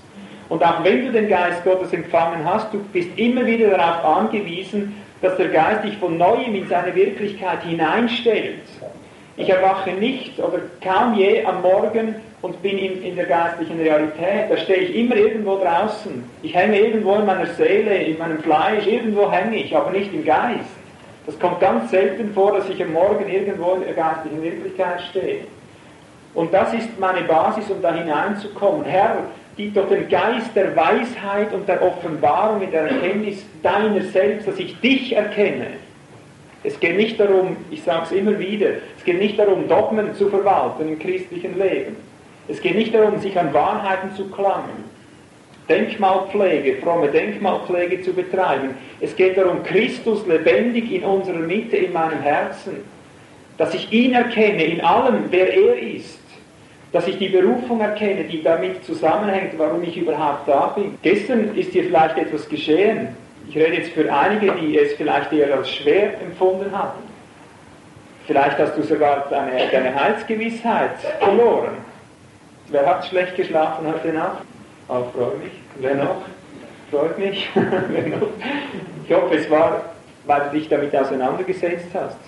Und 0.49 0.65
auch 0.65 0.83
wenn 0.83 1.05
du 1.05 1.13
den 1.13 1.29
Geist 1.29 1.63
Gottes 1.63 1.93
empfangen 1.93 2.43
hast, 2.43 2.73
du 2.73 2.79
bist 2.91 3.07
immer 3.15 3.45
wieder 3.45 3.69
darauf 3.69 4.03
angewiesen, 4.03 4.97
dass 5.21 5.37
der 5.37 5.47
Geist 5.47 5.85
dich 5.85 5.95
von 5.95 6.17
neuem 6.17 6.55
in 6.55 6.67
seine 6.67 6.93
Wirklichkeit 6.93 7.63
hineinstellt. 7.63 8.63
Ich 9.39 9.47
erwache 9.47 9.91
nicht 9.91 10.37
oder 10.37 10.59
kaum 10.83 11.13
je 11.17 11.45
am 11.45 11.61
Morgen 11.61 12.15
und 12.41 12.61
bin 12.61 12.77
in, 12.77 13.01
in 13.01 13.15
der 13.15 13.25
geistlichen 13.25 13.79
Realität. 13.79 14.49
Da 14.49 14.57
stehe 14.57 14.79
ich 14.79 14.93
immer 14.93 15.15
irgendwo 15.15 15.55
draußen. 15.55 16.25
Ich 16.43 16.53
hänge 16.53 16.77
irgendwo 16.77 17.15
in 17.15 17.25
meiner 17.25 17.45
Seele, 17.45 17.95
in 18.03 18.17
meinem 18.17 18.39
Fleisch, 18.39 18.85
irgendwo 18.85 19.31
hänge 19.31 19.55
ich, 19.55 19.73
aber 19.73 19.91
nicht 19.91 20.13
im 20.13 20.25
Geist. 20.25 20.69
Das 21.25 21.39
kommt 21.39 21.61
ganz 21.61 21.89
selten 21.89 22.33
vor, 22.33 22.51
dass 22.51 22.67
ich 22.67 22.83
am 22.83 22.91
Morgen 22.91 23.29
irgendwo 23.29 23.75
in 23.75 23.85
der 23.85 23.93
geistlichen 23.93 24.43
Wirklichkeit 24.43 24.99
stehe. 25.09 25.45
Und 26.33 26.53
das 26.53 26.73
ist 26.73 26.99
meine 26.99 27.21
Basis, 27.21 27.69
um 27.69 27.81
da 27.81 27.93
hineinzukommen. 27.93 28.83
Herr, 28.83 29.19
gib 29.55 29.73
doch 29.73 29.87
den 29.87 30.09
Geist 30.09 30.53
der 30.53 30.75
Weisheit 30.75 31.53
und 31.53 31.65
der 31.65 31.81
Offenbarung 31.81 32.61
in 32.61 32.71
der 32.71 32.89
Erkenntnis 32.89 33.45
deiner 33.63 34.01
selbst, 34.01 34.49
dass 34.49 34.59
ich 34.59 34.77
dich 34.81 35.15
erkenne 35.15 35.67
es 36.63 36.79
geht 36.79 36.97
nicht 36.97 37.19
darum, 37.19 37.55
ich 37.71 37.83
sage 37.83 38.03
es 38.05 38.11
immer 38.11 38.37
wieder, 38.37 38.67
geht 39.09 39.19
nicht 39.19 39.39
darum, 39.39 39.67
Dogmen 39.67 40.13
zu 40.13 40.29
verwalten 40.29 40.87
im 40.87 40.99
christlichen 40.99 41.57
Leben. 41.57 41.95
Es 42.47 42.61
geht 42.61 42.75
nicht 42.75 42.93
darum, 42.93 43.19
sich 43.19 43.39
an 43.39 43.51
Wahrheiten 43.55 44.15
zu 44.15 44.29
klammern, 44.29 44.83
Denkmalpflege, 45.67 46.75
fromme 46.75 47.07
Denkmalpflege 47.07 48.03
zu 48.03 48.13
betreiben. 48.13 48.75
Es 49.01 49.15
geht 49.15 49.35
darum, 49.35 49.63
Christus 49.63 50.27
lebendig 50.27 50.91
in 50.91 51.03
unserer 51.03 51.39
Mitte, 51.39 51.77
in 51.77 51.91
meinem 51.91 52.21
Herzen, 52.21 52.83
dass 53.57 53.73
ich 53.73 53.91
ihn 53.91 54.13
erkenne 54.13 54.63
in 54.63 54.81
allem, 54.81 55.23
wer 55.31 55.51
er 55.55 55.79
ist, 55.79 56.19
dass 56.91 57.07
ich 57.07 57.17
die 57.17 57.29
Berufung 57.29 57.81
erkenne, 57.81 58.25
die 58.25 58.43
damit 58.43 58.83
zusammenhängt, 58.85 59.57
warum 59.57 59.81
ich 59.81 59.97
überhaupt 59.97 60.47
da 60.47 60.67
bin. 60.75 60.99
Gestern 61.01 61.55
ist 61.55 61.73
dir 61.73 61.83
vielleicht 61.83 62.19
etwas 62.19 62.47
geschehen, 62.47 63.07
ich 63.49 63.55
rede 63.55 63.77
jetzt 63.77 63.93
für 63.93 64.13
einige, 64.13 64.51
die 64.61 64.77
es 64.77 64.93
vielleicht 64.93 65.33
eher 65.33 65.55
als 65.55 65.71
schwer 65.71 66.13
empfunden 66.21 66.71
haben. 66.71 67.08
Vielleicht 68.29 68.59
hast 68.59 68.77
du 68.77 68.83
sogar 68.83 69.25
deine, 69.31 69.71
deine 69.71 69.95
Heilsgewissheit 69.95 70.99
verloren. 71.19 71.71
Wer 72.67 72.85
hat 72.85 73.07
schlecht 73.07 73.35
geschlafen 73.35 73.87
heute 73.87 74.13
Nacht? 74.13 74.43
Oh, 74.87 75.01
freut 75.15 75.43
mich. 75.43 75.51
Wer 75.79 75.95
noch? 75.95 76.21
Freut 76.91 77.17
mich. 77.17 77.49
ich 79.07 79.15
hoffe, 79.15 79.35
es 79.35 79.49
war, 79.49 79.81
weil 80.27 80.41
du 80.41 80.59
dich 80.59 80.69
damit 80.69 80.95
auseinandergesetzt 80.95 81.87
hast. 81.95 82.19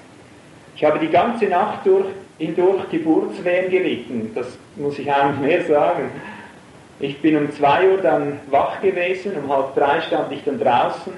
Ich 0.75 0.84
habe 0.84 0.98
die 0.98 1.10
ganze 1.10 1.46
Nacht 1.46 1.86
durch, 1.86 2.08
hindurch 2.39 2.89
Geburtswehen 2.89 3.70
gelitten. 3.70 4.31
Das 4.34 4.48
muss 4.77 4.98
ich 4.98 5.13
eigentlich 5.13 5.39
mehr 5.39 5.65
sagen. 5.65 6.10
Ich 7.00 7.22
bin 7.22 7.38
um 7.38 7.51
2 7.51 7.89
Uhr 7.91 7.98
dann 8.00 8.39
wach 8.50 8.81
gewesen, 8.81 9.34
um 9.38 9.55
halb 9.55 9.75
drei 9.75 10.01
stand 10.01 10.31
ich 10.31 10.43
dann 10.46 10.60
draußen. 10.60 11.13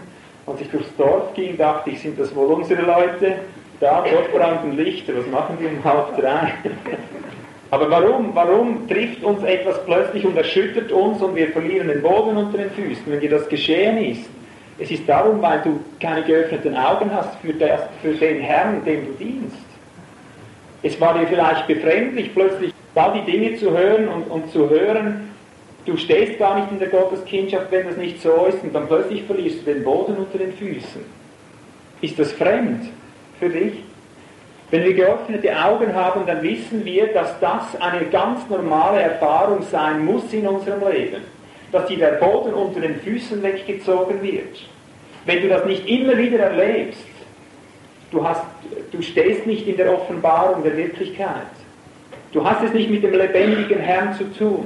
Als 0.45 0.59
ich 0.59 0.69
durchs 0.69 0.93
Dorf 0.97 1.33
ging, 1.35 1.55
dachte 1.55 1.89
ich, 1.89 2.01
sind 2.01 2.19
das 2.19 2.35
wohl 2.35 2.51
unsere 2.51 2.81
Leute? 2.81 3.35
Da, 3.83 4.01
dort 4.09 4.31
brannten 4.31 4.77
Lichter, 4.77 5.11
was 5.13 5.27
machen 5.27 5.57
die 5.59 5.65
um 5.65 5.83
halb 5.83 6.17
drei? 6.17 6.53
Aber 7.69 7.91
warum, 7.91 8.33
warum 8.33 8.87
trifft 8.87 9.21
uns 9.25 9.43
etwas 9.43 9.83
plötzlich 9.83 10.25
und 10.25 10.37
erschüttert 10.37 10.89
uns 10.89 11.21
und 11.21 11.35
wir 11.35 11.49
verlieren 11.49 11.89
den 11.89 12.01
Boden 12.01 12.37
unter 12.37 12.59
den 12.59 12.71
Füßen, 12.71 13.03
wenn 13.07 13.19
dir 13.19 13.31
das 13.31 13.49
geschehen 13.49 13.97
ist? 13.97 14.29
Es 14.79 14.89
ist 14.89 15.03
darum, 15.09 15.41
weil 15.41 15.59
du 15.63 15.81
keine 15.99 16.23
geöffneten 16.23 16.77
Augen 16.77 17.13
hast 17.13 17.35
für, 17.41 17.51
das, 17.51 17.81
für 18.01 18.13
den 18.13 18.39
Herrn, 18.39 18.85
dem 18.85 19.05
du 19.05 19.11
dienst. 19.21 19.65
Es 20.81 21.01
war 21.01 21.19
dir 21.19 21.27
vielleicht 21.27 21.67
befremdlich, 21.67 22.33
plötzlich 22.33 22.73
da 22.95 23.13
die 23.13 23.29
Dinge 23.29 23.57
zu 23.57 23.77
hören 23.77 24.07
und, 24.07 24.31
und 24.31 24.49
zu 24.49 24.69
hören, 24.69 25.29
Du 25.85 25.97
stehst 25.97 26.39
gar 26.39 26.57
nicht 26.57 26.71
in 26.71 26.79
der 26.79 26.87
Gotteskindschaft, 26.87 27.69
wenn 27.69 27.85
das 27.85 27.97
nicht 27.97 28.21
so 28.21 28.45
ist, 28.45 28.63
und 28.63 28.73
dann 28.73 28.87
plötzlich 28.87 29.23
verlierst 29.23 29.67
du 29.67 29.73
den 29.73 29.83
Boden 29.83 30.15
unter 30.15 30.37
den 30.37 30.53
Füßen. 30.53 31.01
Ist 31.99 32.17
das 32.17 32.31
fremd 32.31 32.85
für 33.43 33.49
dich? 33.49 33.73
Wenn 34.71 34.83
wir 34.83 34.93
geöffnete 34.93 35.51
Augen 35.63 35.93
haben, 35.93 36.25
dann 36.25 36.41
wissen 36.41 36.83
wir, 36.83 37.07
dass 37.07 37.39
das 37.39 37.79
eine 37.79 38.05
ganz 38.05 38.49
normale 38.49 39.01
Erfahrung 39.01 39.61
sein 39.69 40.03
muss 40.03 40.31
in 40.33 40.47
unserem 40.47 40.81
Leben. 40.91 41.21
Dass 41.71 41.87
dir 41.87 41.97
der 41.97 42.13
Boden 42.13 42.53
unter 42.53 42.79
den 42.79 42.95
Füßen 42.95 43.43
weggezogen 43.43 44.21
wird. 44.21 44.63
Wenn 45.25 45.41
du 45.41 45.49
das 45.49 45.65
nicht 45.65 45.87
immer 45.87 46.17
wieder 46.17 46.39
erlebst, 46.39 47.05
du, 48.11 48.27
hast, 48.27 48.41
du 48.91 49.01
stehst 49.01 49.45
nicht 49.45 49.67
in 49.67 49.77
der 49.77 49.93
Offenbarung 49.93 50.63
der 50.63 50.75
Wirklichkeit. 50.75 51.53
Du 52.31 52.43
hast 52.43 52.63
es 52.63 52.73
nicht 52.73 52.89
mit 52.89 53.03
dem 53.03 53.13
lebendigen 53.13 53.79
Herrn 53.79 54.13
zu 54.15 54.23
tun. 54.33 54.65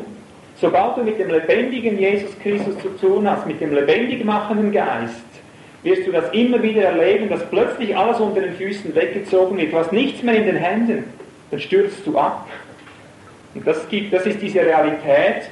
Sobald 0.59 0.97
du 0.97 1.03
mit 1.03 1.19
dem 1.19 1.29
lebendigen 1.29 1.99
Jesus 1.99 2.31
Christus 2.39 2.79
zu 2.79 2.89
tun 2.99 3.29
hast, 3.29 3.45
mit 3.45 3.59
dem 3.59 3.73
lebendig 3.73 4.23
machenden 4.23 4.71
Geist, 4.71 5.26
wirst 5.83 6.07
du 6.07 6.11
das 6.11 6.31
immer 6.33 6.61
wieder 6.61 6.83
erleben, 6.83 7.29
dass 7.29 7.47
plötzlich 7.49 7.95
alles 7.95 8.19
unter 8.19 8.41
den 8.41 8.53
Füßen 8.55 8.95
weggezogen 8.95 9.57
wird. 9.57 9.71
Du 9.71 9.77
hast 9.77 9.93
nichts 9.93 10.23
mehr 10.23 10.35
in 10.35 10.45
den 10.45 10.55
Händen, 10.55 11.05
dann 11.51 11.59
stürzt 11.59 12.05
du 12.05 12.17
ab. 12.17 12.47
Und 13.53 13.65
das, 13.65 13.87
gibt, 13.89 14.13
das 14.13 14.25
ist 14.25 14.41
diese 14.41 14.59
Realität, 14.59 15.49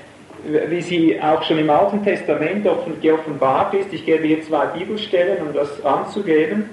wie 0.70 0.82
sie 0.82 1.22
auch 1.22 1.44
schon 1.44 1.58
im 1.58 1.70
Alten 1.70 2.04
Testament 2.04 2.68
geoffenbart 3.02 3.74
ist. 3.74 3.94
Ich 3.94 4.06
gebe 4.06 4.28
hier 4.28 4.44
zwei 4.44 4.66
Bibelstellen, 4.68 5.48
um 5.48 5.54
das 5.54 5.84
anzugeben. 5.84 6.70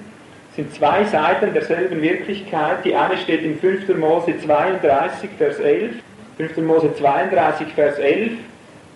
Es 0.49 0.57
sind 0.57 0.73
zwei 0.73 1.03
Seiten 1.05 1.53
derselben 1.53 2.01
Wirklichkeit. 2.01 2.85
Die 2.85 2.95
eine 2.95 3.17
steht 3.17 3.43
in 3.43 3.57
5. 3.57 3.97
Mose 3.97 4.35
32, 4.43 5.29
Vers 5.37 5.59
11. 5.59 5.93
5. 6.37 6.57
Mose 6.57 6.89
32, 6.95 7.67
Vers 7.73 7.99
11, 7.99 8.31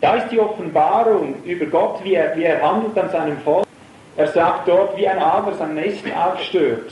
da 0.01 0.15
ist 0.15 0.29
die 0.29 0.39
Offenbarung 0.39 1.35
über 1.45 1.65
Gott, 1.65 2.03
wie 2.03 2.15
er, 2.15 2.35
wie 2.35 2.43
er 2.43 2.61
handelt 2.61 2.97
an 2.97 3.09
seinem 3.09 3.37
Volk. 3.37 3.66
Er 4.17 4.27
sagt 4.27 4.67
dort, 4.67 4.97
wie 4.97 5.07
ein 5.07 5.19
Adler 5.19 5.53
sein 5.53 5.75
Nest 5.75 6.03
aufstört. 6.15 6.91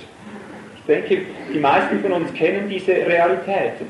Ich 0.77 0.85
denke, 0.85 1.25
die 1.51 1.59
meisten 1.59 1.99
von 2.01 2.11
uns 2.11 2.31
kennen 2.35 2.69
diese 2.69 2.91
Realitäten. 2.91 3.87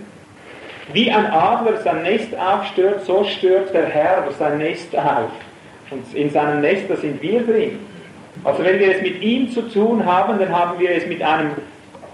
Wie 0.93 1.11
ein 1.11 1.25
Adler 1.25 1.77
sein 1.81 2.03
Nest 2.03 2.29
aufstört, 2.37 3.03
so 3.03 3.25
stört 3.25 3.73
der 3.73 3.87
Herr 3.87 4.23
sein 4.39 4.57
Nest 4.59 4.97
auf. 4.97 5.31
Und 5.91 6.13
in 6.13 6.29
seinem 6.29 6.61
Nest, 6.61 6.85
da 6.87 6.95
sind 6.95 7.21
wir 7.21 7.41
drin. 7.41 7.79
Also 8.45 8.63
wenn 8.63 8.79
wir 8.79 8.95
es 8.95 9.01
mit 9.01 9.21
ihm 9.21 9.51
zu 9.51 9.63
tun 9.63 10.05
haben, 10.05 10.39
dann 10.39 10.57
haben 10.57 10.79
wir 10.79 10.91
es 10.91 11.05
mit 11.05 11.21
einem 11.21 11.51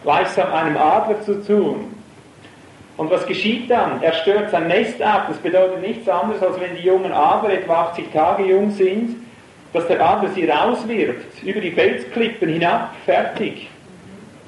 gleichsam 0.03 0.51
einem 0.51 0.77
Adler 0.77 1.21
zu 1.21 1.43
tun. 1.45 1.93
Und 2.97 3.11
was 3.11 3.27
geschieht 3.27 3.69
dann? 3.69 4.01
Er 4.01 4.13
stört 4.13 4.49
sein 4.49 4.67
Nest 4.67 4.99
ab. 5.03 5.25
Das 5.27 5.37
bedeutet 5.37 5.81
nichts 5.81 6.09
anderes, 6.09 6.41
als 6.41 6.59
wenn 6.59 6.75
die 6.75 6.83
jungen 6.83 7.11
Adler 7.11 7.53
etwa 7.53 7.83
80 7.89 8.11
Tage 8.11 8.43
jung 8.43 8.71
sind, 8.71 9.20
dass 9.73 9.87
der 9.87 10.01
Adler 10.01 10.29
sie 10.29 10.45
rauswirft, 10.45 11.43
über 11.43 11.61
die 11.61 11.71
Felsklippen 11.71 12.49
hinab, 12.49 12.93
fertig. 13.05 13.69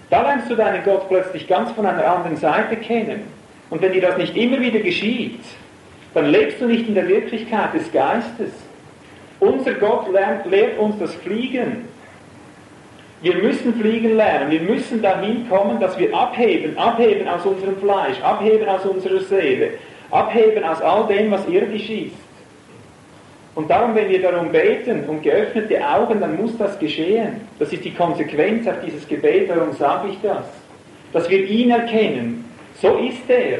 Da 0.09 0.21
lernst 0.21 0.49
du 0.49 0.55
deinen 0.55 0.83
Gott 0.83 1.07
plötzlich 1.07 1.47
ganz 1.47 1.71
von 1.71 1.85
einer 1.85 2.05
anderen 2.05 2.37
Seite 2.37 2.75
kennen. 2.75 3.21
Und 3.69 3.81
wenn 3.81 3.93
dir 3.93 4.01
das 4.01 4.17
nicht 4.17 4.35
immer 4.35 4.59
wieder 4.59 4.79
geschieht, 4.79 5.39
dann 6.13 6.27
lebst 6.27 6.61
du 6.61 6.67
nicht 6.67 6.87
in 6.87 6.93
der 6.93 7.07
Wirklichkeit 7.07 7.73
des 7.73 7.91
Geistes. 7.91 8.51
Unser 9.39 9.73
Gott 9.73 10.11
lernt, 10.11 10.45
lehrt 10.45 10.77
uns 10.77 10.99
das 10.99 11.13
Fliegen. 11.15 11.85
Wir 13.21 13.35
müssen 13.35 13.73
fliegen 13.79 14.17
lernen. 14.17 14.51
Wir 14.51 14.61
müssen 14.61 15.01
dahin 15.01 15.49
kommen, 15.49 15.79
dass 15.79 15.97
wir 15.97 16.13
abheben, 16.13 16.77
abheben 16.77 17.27
aus 17.27 17.45
unserem 17.45 17.77
Fleisch, 17.77 18.21
abheben 18.21 18.67
aus 18.67 18.85
unserer 18.85 19.21
Seele, 19.21 19.71
abheben 20.11 20.63
aus 20.63 20.81
all 20.81 21.07
dem, 21.07 21.31
was 21.31 21.47
irdisch 21.47 21.89
ist. 21.89 22.15
Und 23.55 23.69
darum, 23.69 23.93
wenn 23.93 24.09
wir 24.09 24.21
darum 24.21 24.51
beten 24.51 25.03
um 25.07 25.21
geöffnete 25.21 25.79
Augen, 25.87 26.19
dann 26.19 26.37
muss 26.37 26.57
das 26.57 26.77
geschehen. 26.79 27.41
Das 27.59 27.71
ist 27.71 27.85
die 27.85 27.93
Konsequenz 27.93 28.67
auf 28.67 28.75
dieses 28.83 29.07
Gebet. 29.07 29.49
Warum 29.49 29.73
sage 29.73 30.09
ich 30.09 30.17
das? 30.23 30.45
Dass 31.11 31.29
wir 31.29 31.45
ihn 31.47 31.69
erkennen. 31.69 32.45
So 32.81 32.97
ist 32.97 33.29
er. 33.29 33.59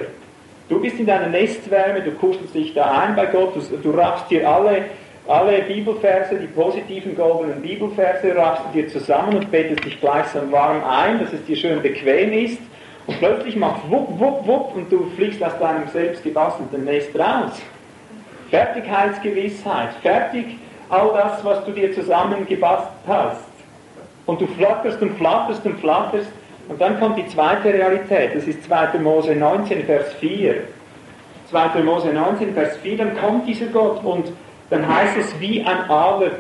Du 0.70 0.80
bist 0.80 1.00
in 1.00 1.06
deiner 1.06 1.28
Nestwärme, 1.28 2.02
du 2.02 2.12
kuschelst 2.12 2.56
dich 2.56 2.74
da 2.74 2.90
ein 3.02 3.16
bei 3.16 3.28
Gott, 3.28 3.54
du, 3.56 3.78
du 3.78 3.92
raffst 3.92 4.32
dir 4.32 4.50
alle, 4.50 4.86
alle 5.28 5.62
Bibelverse, 5.62 6.36
die 6.36 6.48
positiven 6.48 7.16
goldenen 7.16 7.62
Bibelverse, 7.62 8.36
raffst 8.36 8.64
du 8.66 8.82
dir 8.82 8.88
zusammen 8.88 9.38
und 9.38 9.52
betest 9.52 9.86
dich 9.86 10.00
gleichsam 10.00 10.52
warm 10.52 10.84
ein, 10.84 11.20
dass 11.20 11.34
es 11.34 11.46
dir 11.46 11.56
schön 11.56 11.82
bequem 11.82 12.32
ist. 12.34 12.60
Und 13.06 13.20
plötzlich 13.20 13.56
macht 13.58 13.90
wupp, 13.92 14.18
wupp, 14.18 14.48
wupp 14.48 14.76
und 14.76 14.92
du 14.92 15.06
fliegst 15.16 15.44
aus 15.44 15.58
deinem 15.60 15.88
selbst 15.90 16.24
gebastelten 16.24 16.86
Nest 16.86 17.14
raus. 17.20 17.62
Fertigkeitsgewissheit, 18.50 19.90
fertig 20.02 20.58
all 20.90 21.12
das, 21.14 21.44
was 21.44 21.66
du 21.66 21.72
dir 21.72 21.94
zusammengebastelt 21.94 22.92
hast. 23.08 23.44
Und 24.26 24.40
du 24.40 24.48
flatterst 24.48 25.02
und 25.02 25.18
flatterst 25.18 25.66
und 25.66 25.80
flatterst. 25.80 26.30
Und 26.70 26.80
dann 26.80 27.00
kommt 27.00 27.18
die 27.18 27.28
zweite 27.28 27.74
Realität, 27.74 28.36
das 28.36 28.46
ist 28.46 28.64
2. 28.64 29.00
Mose 29.00 29.36
19, 29.36 29.86
Vers 29.86 30.14
4. 30.14 30.56
2. 31.50 31.84
Mose 31.84 32.14
19, 32.14 32.54
Vers 32.54 32.78
4, 32.78 32.98
dann 32.98 33.18
kommt 33.18 33.48
dieser 33.48 33.66
Gott 33.68 34.04
und 34.04 34.32
dann 34.70 34.88
heißt 34.88 35.18
es 35.18 35.40
wie 35.40 35.62
ein 35.62 35.90
Adler, 35.90 36.32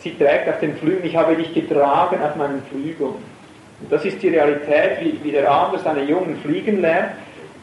sie 0.00 0.16
trägt 0.16 0.48
auf 0.48 0.60
den 0.60 0.76
Flügeln, 0.76 1.04
ich 1.04 1.16
habe 1.16 1.34
dich 1.34 1.52
getragen 1.54 2.22
auf 2.22 2.36
meinen 2.36 2.62
Flügeln. 2.70 3.14
Und 3.80 3.90
das 3.90 4.04
ist 4.04 4.22
die 4.22 4.28
Realität, 4.28 5.00
wie, 5.00 5.18
wie 5.22 5.32
der 5.32 5.50
Adler 5.50 5.78
seine 5.78 6.04
Jungen 6.04 6.36
fliegen 6.42 6.82
lernt. 6.82 7.12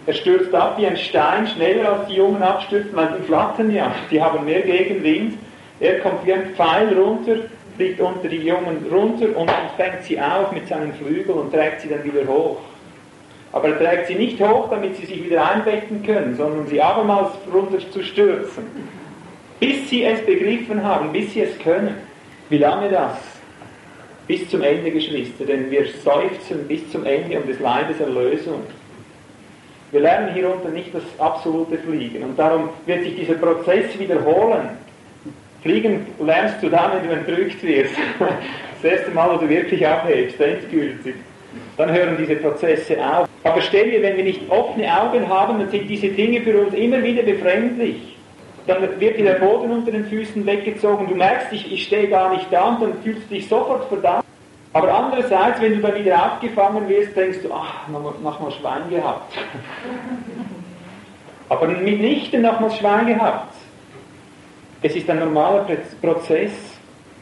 Er 0.08 0.14
stürzt 0.14 0.56
ab 0.56 0.78
wie 0.78 0.88
ein 0.88 0.96
Stein, 0.96 1.46
schneller 1.48 1.92
als 1.92 2.08
die 2.08 2.16
Jungen 2.16 2.42
abstürzen, 2.42 2.96
weil 2.96 3.10
die 3.20 3.24
flattern 3.26 3.70
ja, 3.72 3.94
die 4.10 4.22
haben 4.22 4.46
mehr 4.46 4.62
Gegenwind. 4.62 5.38
Er 5.82 6.00
kommt 6.00 6.26
wie 6.26 6.32
ein 6.32 6.56
Pfeil 6.56 6.98
runter, 6.98 7.36
fliegt 7.76 8.00
unter 8.00 8.30
die 8.30 8.38
Jungen 8.38 8.86
runter 8.90 9.36
und 9.36 9.52
fängt 9.76 10.04
sie 10.04 10.18
auf 10.18 10.54
mit 10.54 10.66
seinen 10.70 10.94
Flügeln 10.94 11.38
und 11.38 11.54
trägt 11.54 11.82
sie 11.82 11.90
dann 11.90 12.06
wieder 12.06 12.26
hoch. 12.26 12.58
Aber 13.52 13.68
er 13.68 13.78
trägt 13.78 14.08
sie 14.08 14.16
nicht 14.16 14.40
hoch, 14.40 14.70
damit 14.70 14.96
sie 14.96 15.08
sich 15.08 15.26
wieder 15.26 15.46
einbetten 15.46 16.02
können, 16.04 16.36
sondern 16.38 16.68
sie 16.68 16.82
abermals 16.82 17.32
runter 17.54 17.80
zu 17.92 18.02
stürzen. 18.02 18.64
Bis 19.60 19.90
sie 19.90 20.06
es 20.06 20.26
begriffen 20.26 20.86
haben, 20.86 21.12
bis 21.12 21.34
sie 21.34 21.42
es 21.42 21.60
können. 21.60 21.96
Wie 22.48 22.60
lange 22.60 22.90
das? 22.90 23.18
Bis 24.26 24.50
zum 24.50 24.62
Ende, 24.62 24.90
Geschwister, 24.90 25.44
denn 25.44 25.70
wir 25.70 25.86
seufzen 26.02 26.66
bis 26.66 26.90
zum 26.92 27.06
Ende 27.06 27.38
um 27.38 27.46
des 27.46 27.60
Leibes 27.60 28.00
Erlösung. 28.00 28.62
Wir 29.92 30.02
lernen 30.02 30.34
hierunter 30.34 30.70
nicht 30.70 30.94
das 30.94 31.04
absolute 31.18 31.78
Fliegen 31.78 32.24
und 32.24 32.38
darum 32.38 32.70
wird 32.86 33.04
sich 33.04 33.16
dieser 33.16 33.36
Prozess 33.36 33.98
wiederholen. 33.98 34.70
Fliegen 35.62 36.06
lernst 36.20 36.62
du 36.62 36.70
dann, 36.70 36.92
wenn 36.94 37.08
du 37.08 37.16
entrückt 37.16 37.64
wirst. 37.64 37.94
Das 38.80 38.92
erste 38.92 39.10
Mal, 39.10 39.34
wo 39.34 39.38
du 39.38 39.50
wirklich 39.50 39.88
abhebst, 39.88 40.40
endgültig. 40.40 41.16
Dann 41.78 41.92
hören 41.92 42.16
diese 42.16 42.36
Prozesse 42.36 42.96
auf. 43.04 43.28
Aber 43.44 43.60
stell 43.60 43.90
dir, 43.90 44.04
wenn 44.04 44.18
wir 44.18 44.24
nicht 44.24 44.42
offene 44.52 44.86
Augen 45.02 45.28
haben, 45.28 45.58
dann 45.58 45.70
sind 45.72 45.90
diese 45.90 46.10
Dinge 46.10 46.42
für 46.42 46.62
uns 46.62 46.76
immer 46.76 47.02
wieder 47.02 47.24
befremdlich. 47.24 48.16
Dann 48.68 48.82
wird 49.00 49.18
dir 49.18 49.24
der 49.24 49.40
Boden 49.40 49.72
unter 49.72 49.92
den 49.92 50.06
Füßen 50.06 50.46
weggezogen. 50.46 51.08
Du 51.08 51.16
merkst, 51.16 51.52
ich, 51.52 51.72
ich 51.72 51.86
stehe 51.86 52.08
gar 52.08 52.32
nicht 52.36 52.46
da 52.52 52.66
und 52.66 52.84
dann 52.84 52.94
fühlst 53.02 53.24
du 53.32 53.34
dich 53.34 53.48
sofort 53.48 53.86
verdammt. 53.86 54.26
Aber 54.78 54.94
andererseits, 54.94 55.60
wenn 55.60 55.74
du 55.74 55.80
dann 55.80 55.96
wieder 55.96 56.24
aufgefangen 56.24 56.88
wirst, 56.88 57.18
denkst 57.18 57.40
du, 57.42 57.52
ach, 57.52 57.88
nochmal 57.88 58.52
Schwein 58.52 58.88
gehabt. 58.92 59.34
Aber 61.50 61.68
mitnichten 61.68 62.44
nochmals 62.44 62.78
Schwein 62.78 63.08
gehabt. 63.08 63.56
Es 64.84 64.96
ist 64.96 65.10
ein 65.10 65.18
normaler 65.18 65.66
Prozess. 66.00 66.52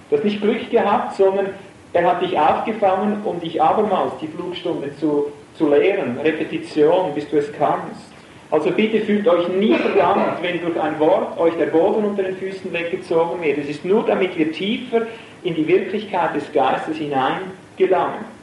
Du 0.10 0.18
hast 0.18 0.26
nicht 0.26 0.42
Glück 0.42 0.70
gehabt, 0.70 1.16
sondern 1.16 1.52
er 1.94 2.12
hat 2.12 2.22
dich 2.22 2.38
aufgefangen, 2.38 3.22
um 3.24 3.40
dich 3.40 3.62
abermals 3.62 4.12
die 4.20 4.28
Flugstunde 4.28 4.94
zu, 4.98 5.32
zu 5.58 5.70
lehren. 5.70 6.20
Repetition, 6.20 7.14
bis 7.14 7.30
du 7.30 7.38
es 7.38 7.50
kannst. 7.54 8.15
Also 8.52 8.72
bitte 8.72 9.02
fühlt 9.02 9.28
euch 9.28 9.48
nie 9.50 9.74
verdammt, 9.74 10.42
wenn 10.42 10.62
durch 10.62 10.80
ein 10.80 11.00
Wort 11.00 11.38
euch 11.40 11.56
der 11.56 11.66
Boden 11.68 12.06
unter 12.06 12.24
den 12.24 12.38
Füßen 12.38 12.72
weggezogen 12.72 13.42
wird. 13.42 13.58
Es 13.58 13.70
ist 13.70 13.84
nur, 13.84 14.06
damit 14.06 14.38
wir 14.38 14.52
tiefer 14.52 15.08
in 15.44 15.56
die 15.56 15.68
Wirklichkeit 15.68 16.36
des 16.36 16.52
Geistes 16.54 16.98
hineingelangen. 16.98 18.36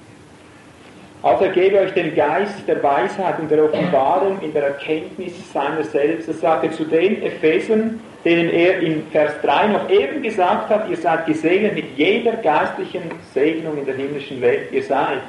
Also 1.23 1.45
er 1.45 1.53
gebe 1.53 1.79
euch 1.79 1.93
den 1.93 2.17
Geist 2.17 2.67
der 2.67 2.83
Weisheit 2.83 3.39
und 3.39 3.49
der 3.49 3.65
Offenbarung 3.65 4.41
in 4.41 4.53
der 4.53 4.65
Erkenntnis 4.65 5.33
seiner 5.53 5.85
selbst. 5.85 6.29
Das 6.29 6.41
sagt 6.41 6.65
er 6.65 6.73
zu 6.73 6.85
den 6.85 7.23
Ephesern, 7.23 8.01
denen 8.25 8.51
er 8.51 8.81
in 8.81 9.05
Vers 9.13 9.35
3 9.43 9.69
noch 9.69 9.89
eben 9.89 10.21
gesagt 10.21 10.69
hat, 10.69 10.91
ihr 10.91 10.97
seid 10.97 11.27
gesegnet 11.27 11.77
mit 11.77 11.97
jeder 11.97 12.33
geistlichen 12.33 13.03
Segnung 13.33 13.79
in 13.79 13.87
der 13.87 13.95
himmlischen 13.95 14.41
Welt. 14.41 14.73
Ihr 14.73 14.83
seid. 14.83 15.21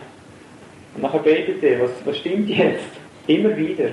Und 0.96 1.04
nachher 1.04 1.20
betet 1.20 1.64
er, 1.64 1.82
was, 1.82 1.92
was 2.06 2.18
stimmt 2.18 2.50
jetzt? 2.50 2.90
Immer 3.28 3.56
wieder. 3.56 3.90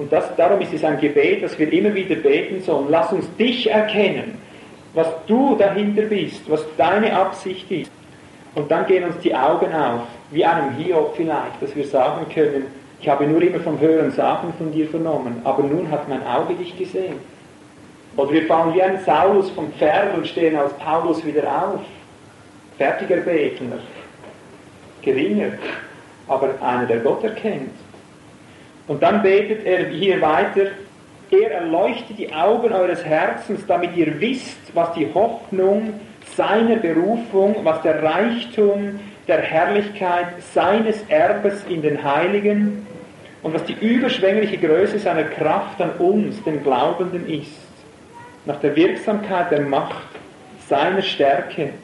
Und 0.00 0.10
das, 0.10 0.34
darum 0.34 0.62
ist 0.62 0.72
es 0.72 0.82
ein 0.82 0.98
Gebet, 0.98 1.42
das 1.42 1.58
wir 1.58 1.70
immer 1.70 1.94
wieder 1.94 2.14
beten 2.14 2.62
sollen. 2.62 2.86
Lass 2.88 3.12
uns 3.12 3.26
dich 3.36 3.70
erkennen, 3.70 4.38
was 4.94 5.06
du 5.26 5.56
dahinter 5.56 6.02
bist, 6.04 6.48
was 6.48 6.64
deine 6.78 7.14
Absicht 7.14 7.70
ist. 7.70 7.92
Und 8.54 8.70
dann 8.70 8.86
gehen 8.86 9.04
uns 9.04 9.18
die 9.18 9.34
Augen 9.34 9.70
auf 9.74 10.00
wie 10.30 10.42
einem 10.42 10.74
Hiob 10.76 11.12
vielleicht, 11.16 11.60
dass 11.60 11.76
wir 11.76 11.84
sagen 11.86 12.24
können, 12.32 12.64
ich 12.98 13.10
habe 13.10 13.26
nur 13.26 13.42
immer 13.42 13.60
vom 13.60 13.78
Hören 13.78 14.10
Sachen 14.10 14.54
von 14.54 14.72
dir 14.72 14.88
vernommen, 14.88 15.42
aber 15.44 15.64
nun 15.64 15.90
hat 15.90 16.08
mein 16.08 16.26
Auge 16.26 16.54
dich 16.54 16.78
gesehen. 16.78 17.16
Oder 18.16 18.32
wir 18.32 18.46
fallen 18.46 18.72
wie 18.72 18.82
ein 18.82 19.00
Saulus 19.04 19.50
vom 19.50 19.70
Pferd 19.74 20.16
und 20.16 20.26
stehen 20.26 20.56
als 20.56 20.72
Paulus 20.78 21.22
wieder 21.26 21.42
auf. 21.42 21.80
Fertiger 22.78 23.18
Betner, 23.18 23.80
geringer, 25.02 25.52
aber 26.26 26.54
einer, 26.62 26.86
der 26.86 27.00
Gott 27.00 27.22
erkennt. 27.22 27.74
Und 28.90 29.04
dann 29.04 29.22
betet 29.22 29.64
er 29.64 29.86
hier 29.86 30.20
weiter, 30.20 30.62
er 31.30 31.52
erleuchtet 31.52 32.18
die 32.18 32.32
Augen 32.32 32.72
eures 32.72 33.04
Herzens, 33.04 33.64
damit 33.64 33.94
ihr 33.94 34.20
wisst, 34.20 34.58
was 34.74 34.92
die 34.94 35.06
Hoffnung 35.14 35.94
seiner 36.34 36.74
Berufung, 36.74 37.54
was 37.62 37.80
der 37.82 38.02
Reichtum 38.02 38.98
der 39.28 39.42
Herrlichkeit 39.42 40.42
seines 40.52 41.04
Erbes 41.08 41.64
in 41.68 41.82
den 41.82 42.02
Heiligen 42.02 42.84
und 43.44 43.54
was 43.54 43.62
die 43.62 43.74
überschwängliche 43.74 44.58
Größe 44.58 44.98
seiner 44.98 45.22
Kraft 45.22 45.80
an 45.80 45.92
uns, 46.00 46.42
den 46.42 46.60
Glaubenden, 46.64 47.28
ist, 47.28 47.60
nach 48.44 48.58
der 48.58 48.74
Wirksamkeit 48.74 49.52
der 49.52 49.60
Macht 49.60 50.08
seiner 50.68 51.02
Stärke. 51.02 51.74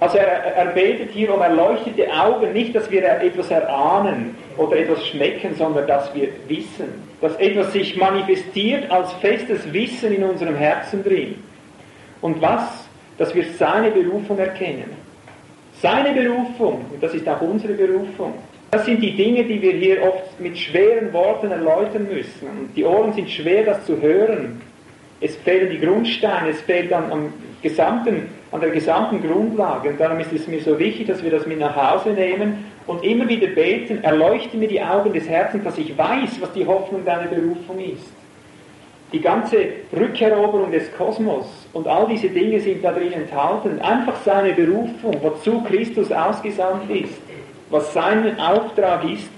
Also 0.00 0.18
er, 0.18 0.26
er 0.26 0.66
betet 0.72 1.12
hier 1.12 1.32
um 1.32 1.40
erleuchtete 1.40 2.12
Augen, 2.12 2.54
nicht, 2.54 2.74
dass 2.74 2.90
wir 2.90 3.04
etwas 3.04 3.52
erahnen 3.52 4.34
oder 4.60 4.76
etwas 4.76 5.06
schmecken, 5.06 5.54
sondern 5.54 5.86
dass 5.86 6.14
wir 6.14 6.28
wissen, 6.46 6.88
dass 7.20 7.34
etwas 7.36 7.72
sich 7.72 7.96
manifestiert 7.96 8.90
als 8.90 9.12
festes 9.14 9.72
Wissen 9.72 10.14
in 10.14 10.22
unserem 10.22 10.54
Herzen 10.54 11.02
drin. 11.02 11.36
Und 12.20 12.40
was? 12.42 12.88
Dass 13.16 13.34
wir 13.34 13.44
seine 13.58 13.90
Berufung 13.90 14.38
erkennen. 14.38 14.90
Seine 15.80 16.12
Berufung, 16.12 16.84
und 16.92 17.02
das 17.02 17.14
ist 17.14 17.26
auch 17.26 17.40
unsere 17.40 17.72
Berufung. 17.72 18.34
Das 18.70 18.84
sind 18.84 19.02
die 19.02 19.16
Dinge, 19.16 19.44
die 19.44 19.60
wir 19.62 19.72
hier 19.72 20.02
oft 20.02 20.38
mit 20.38 20.56
schweren 20.58 21.12
Worten 21.12 21.50
erläutern 21.50 22.06
müssen. 22.12 22.46
Und 22.46 22.76
die 22.76 22.84
Ohren 22.84 23.12
sind 23.14 23.30
schwer, 23.30 23.64
das 23.64 23.84
zu 23.86 24.00
hören. 24.00 24.60
Es 25.22 25.36
fehlen 25.36 25.70
die 25.70 25.80
Grundsteine, 25.80 26.50
es 26.50 26.60
fehlt 26.60 26.92
an, 26.92 27.10
am 27.10 27.32
gesamten, 27.62 28.28
an 28.52 28.60
der 28.60 28.70
gesamten 28.70 29.26
Grundlage. 29.26 29.88
Und 29.90 30.00
darum 30.00 30.20
ist 30.20 30.32
es 30.32 30.46
mir 30.46 30.60
so 30.60 30.78
wichtig, 30.78 31.06
dass 31.06 31.22
wir 31.22 31.30
das 31.30 31.46
mit 31.46 31.58
nach 31.58 31.74
Hause 31.74 32.10
nehmen 32.10 32.64
und 32.86 33.04
immer 33.04 33.28
wieder 33.28 33.48
beten, 33.48 34.02
erleuchte 34.02 34.56
mir 34.56 34.68
die 34.68 34.82
Augen 34.82 35.12
des 35.12 35.28
Herzens, 35.28 35.64
dass 35.64 35.78
ich 35.78 35.96
weiß, 35.96 36.40
was 36.40 36.52
die 36.52 36.66
Hoffnung 36.66 37.04
deiner 37.04 37.28
Berufung 37.28 37.78
ist. 37.78 38.12
Die 39.12 39.20
ganze 39.20 39.56
Rückeroberung 39.92 40.70
des 40.70 40.92
Kosmos 40.96 41.46
und 41.72 41.88
all 41.88 42.06
diese 42.06 42.28
Dinge 42.28 42.60
sind 42.60 42.84
da 42.84 42.92
drin 42.92 43.12
enthalten. 43.12 43.80
Einfach 43.80 44.16
seine 44.24 44.52
Berufung, 44.52 45.16
wozu 45.20 45.62
Christus 45.64 46.12
ausgesandt 46.12 46.88
ist, 46.90 47.20
was 47.70 47.92
sein 47.92 48.38
Auftrag 48.38 49.04
ist, 49.04 49.30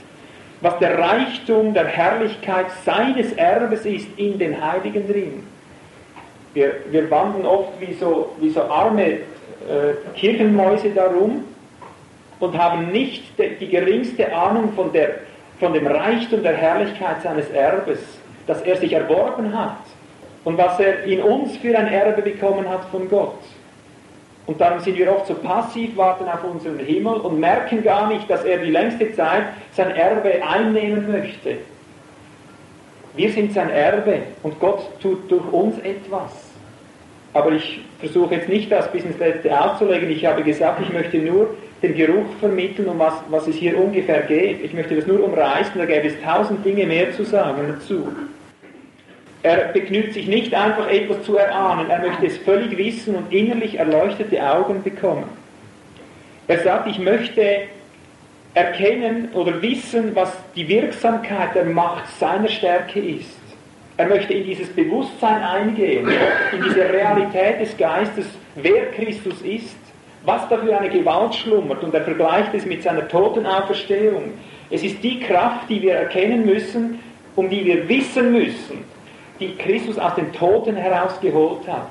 was 0.61 0.79
der 0.79 0.99
Reichtum 0.99 1.75
der 1.75 1.87
Herrlichkeit 1.87 2.67
seines 2.85 3.33
Erbes 3.33 3.85
ist 3.87 4.07
in 4.17 4.39
den 4.39 4.63
Heiligen 4.63 5.09
drin. 5.09 5.43
Wir, 6.55 6.75
wir 6.91 7.11
wandeln 7.11 7.47
oft 7.47 7.73
wie 7.81 7.95
so, 7.95 8.33
wie 8.41 8.51
so 8.51 8.63
arme 8.63 9.05
äh, 9.05 9.19
Kirchenmäuse 10.15 10.91
darum 10.91 11.45
und 12.43 12.59
haben 12.59 12.91
nicht 12.91 13.23
die, 13.39 13.69
geringste 13.69 14.35
Ahnung 14.35 14.73
von, 14.75 14.93
der, 14.93 15.11
von 15.61 15.73
dem 15.73 15.87
Reichtum 15.87 16.43
der 16.43 16.57
Herrlichkeit 16.57 17.23
seines 17.23 17.49
Erbes, 17.51 18.01
das 18.49 18.61
er 18.63 18.77
sich 18.77 18.93
erworben 18.93 19.57
hat. 19.57 19.79
und 20.45 20.59
was 20.59 20.81
er 20.81 21.05
in 21.05 21.23
uns 21.23 21.57
für 21.59 21.79
ein 21.79 21.87
Erbe 21.87 22.21
bekommen 22.21 22.69
hat 22.69 22.85
von 22.91 23.09
Gott. 23.09 23.39
Und 24.47 24.61
darum 24.61 24.81
sind 24.81 24.99
wir 24.99 25.15
oft 25.15 25.29
so 25.29 25.35
passiv, 25.35 25.97
warten 25.97 26.27
auf 26.27 26.43
unseren 26.43 26.81
Himmel 26.81 27.15
und 27.15 27.39
merken 27.39 27.85
gar 27.85 28.09
nicht, 28.09 28.29
dass 28.29 28.43
er 28.43 28.59
die 28.59 28.73
längste 28.73 29.13
Zeit 29.15 29.45
sein 29.71 29.93
Erbe 29.93 30.43
einnehmen 30.45 31.13
möchte. 31.13 31.59
Wir 33.15 33.31
sind 33.31 33.53
sein 33.53 33.71
Erbe 33.71 34.19
und 34.43 34.59
Gott 34.59 34.83
tut 35.01 35.31
durch 35.31 35.47
uns 35.53 35.79
etwas. 35.79 36.51
Aber 37.35 37.53
ich 37.53 37.85
versuche 38.01 38.35
jetzt 38.35 38.49
nicht, 38.49 38.73
das 38.73 38.91
bis 38.91 39.05
ins 39.05 39.19
Letzte 39.19 39.59
auszulegen. 39.59 40.11
Ich 40.11 40.27
habe 40.27 40.43
gesagt, 40.43 40.83
ich 40.83 40.93
möchte 40.93 41.19
nur 41.19 41.55
den 41.83 41.95
Geruch 41.95 42.27
vermitteln, 42.39 42.89
um 42.89 42.99
was, 42.99 43.15
was 43.29 43.49
es 43.49 43.57
hier 43.57 43.77
ungefähr 43.77 44.23
geht. 44.23 44.65
Ich 44.65 44.73
möchte 44.73 44.95
das 44.95 45.07
nur 45.07 45.23
umreißen, 45.25 45.73
da 45.77 45.85
gäbe 45.85 46.07
es 46.07 46.21
tausend 46.23 46.65
Dinge 46.65 46.87
mehr 46.87 47.13
zu 47.13 47.25
sagen 47.25 47.75
dazu. 47.77 48.09
Er 49.43 49.73
begnügt 49.73 50.15
sich 50.15 50.29
nicht 50.29 50.55
einfach 50.55 50.89
etwas 50.89 51.25
zu 51.25 51.37
erahnen, 51.37 51.91
er 51.91 51.99
möchte 51.99 52.27
es 52.27 52.39
völlig 52.39 52.79
wissen 52.79 53.17
und 53.17 53.33
innerlich 53.33 53.77
erleuchtete 53.77 54.41
Augen 54.41 54.83
bekommen. 54.85 55.25
Er 56.47 56.61
sagt, 56.61 56.87
ich 56.87 57.01
möchte 57.01 57.63
erkennen 58.55 59.31
oder 59.33 59.61
wissen, 59.61 60.15
was 60.15 60.33
die 60.55 60.69
Wirksamkeit 60.69 61.55
der 61.57 61.65
Macht 61.65 62.07
seiner 62.21 62.49
Stärke 62.49 63.01
ist. 63.01 63.39
Er 63.97 64.07
möchte 64.07 64.33
in 64.33 64.45
dieses 64.45 64.69
Bewusstsein 64.69 65.43
eingehen, 65.43 66.09
in 66.53 66.63
diese 66.63 66.89
Realität 66.89 67.61
des 67.61 67.77
Geistes, 67.77 68.27
wer 68.55 68.87
Christus 68.93 69.41
ist, 69.43 69.77
was 70.25 70.49
da 70.49 70.59
für 70.59 70.77
eine 70.77 70.89
Gewalt 70.89 71.35
schlummert. 71.35 71.83
Und 71.83 71.95
er 71.95 72.03
vergleicht 72.03 72.55
es 72.55 72.67
mit 72.67 72.83
seiner 72.83 73.07
Totenauferstehung. 73.09 74.35
Es 74.71 74.83
ist 74.83 75.03
die 75.03 75.21
Kraft, 75.21 75.69
die 75.69 75.83
wir 75.83 75.95
erkennen 75.95 76.47
müssen, 76.47 77.01
um 77.37 77.49
die 77.49 77.65
wir 77.65 77.89
wissen 77.89 78.33
müssen, 78.33 78.85
die 79.41 79.55
Christus 79.57 79.99
aus 79.99 80.15
den 80.15 80.33
Toten 80.33 80.77
herausgeholt 80.77 81.67
hat. 81.67 81.91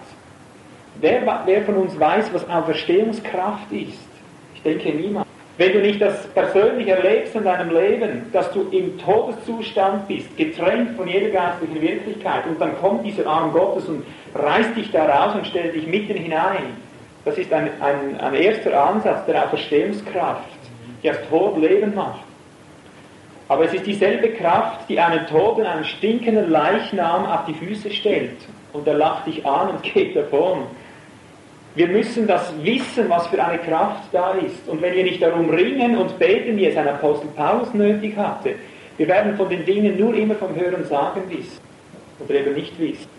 Wer, 0.99 1.43
wer 1.45 1.61
von 1.63 1.75
uns 1.75 1.99
weiß, 1.99 2.33
was 2.33 2.47
Auferstehungskraft 2.49 3.71
ist? 3.71 4.07
Ich 4.55 4.61
denke 4.61 4.89
niemand. 4.89 5.25
Wenn 5.57 5.73
du 5.73 5.79
nicht 5.81 6.01
das 6.01 6.27
persönlich 6.27 6.87
erlebst 6.87 7.35
in 7.35 7.43
deinem 7.43 7.71
Leben, 7.71 8.31
dass 8.31 8.51
du 8.51 8.67
im 8.71 8.97
Todeszustand 8.97 10.07
bist, 10.07 10.35
getrennt 10.37 10.95
von 10.95 11.07
jeder 11.07 11.29
geistlichen 11.29 11.81
Wirklichkeit, 11.81 12.47
und 12.47 12.59
dann 12.59 12.77
kommt 12.79 13.05
dieser 13.05 13.27
Arm 13.27 13.51
Gottes 13.51 13.87
und 13.87 14.03
reißt 14.33 14.75
dich 14.75 14.91
da 14.91 15.05
raus 15.05 15.35
und 15.35 15.45
stellt 15.45 15.75
dich 15.75 15.85
mitten 15.85 16.15
hinein, 16.15 16.77
das 17.25 17.37
ist 17.37 17.51
ein, 17.53 17.69
ein, 17.81 18.19
ein 18.19 18.33
erster 18.33 18.83
Ansatz 18.83 19.25
der 19.25 19.45
Auferstehungskraft, 19.45 20.49
die 21.03 21.11
aus 21.11 21.17
Tod 21.29 21.57
Leben 21.57 21.93
macht. 21.93 22.23
Aber 23.47 23.65
es 23.65 23.73
ist 23.73 23.85
dieselbe 23.85 24.29
Kraft, 24.29 24.87
die 24.87 24.99
einen 24.99 25.27
toten, 25.27 25.65
einen 25.65 25.83
stinkenden 25.83 26.49
Leichnam 26.49 27.25
auf 27.25 27.45
die 27.45 27.53
Füße 27.53 27.91
stellt. 27.91 28.37
Und 28.71 28.87
er 28.87 28.93
lacht 28.93 29.27
dich 29.27 29.45
an 29.45 29.71
und 29.71 29.83
geht 29.93 30.15
davon. 30.15 30.63
Wir 31.75 31.87
müssen 31.87 32.27
das 32.27 32.53
wissen, 32.63 33.09
was 33.09 33.27
für 33.27 33.43
eine 33.43 33.57
Kraft 33.59 34.03
da 34.11 34.31
ist. 34.31 34.67
Und 34.67 34.81
wenn 34.81 34.93
wir 34.93 35.03
nicht 35.03 35.21
darum 35.21 35.49
ringen 35.49 35.97
und 35.97 36.17
beten, 36.17 36.57
wie 36.57 36.65
es 36.65 36.75
ein 36.75 36.87
Apostel 36.87 37.27
Paulus 37.35 37.73
nötig 37.73 38.15
hatte, 38.17 38.55
wir 38.97 39.07
werden 39.07 39.35
von 39.37 39.49
den 39.49 39.65
Dingen 39.65 39.97
nur 39.97 40.13
immer 40.13 40.35
vom 40.35 40.55
Hören 40.55 40.83
sagen 40.85 41.21
wissen. 41.29 41.59
Oder 42.19 42.35
eben 42.35 42.53
nicht 42.53 42.77
wissen. 42.79 43.09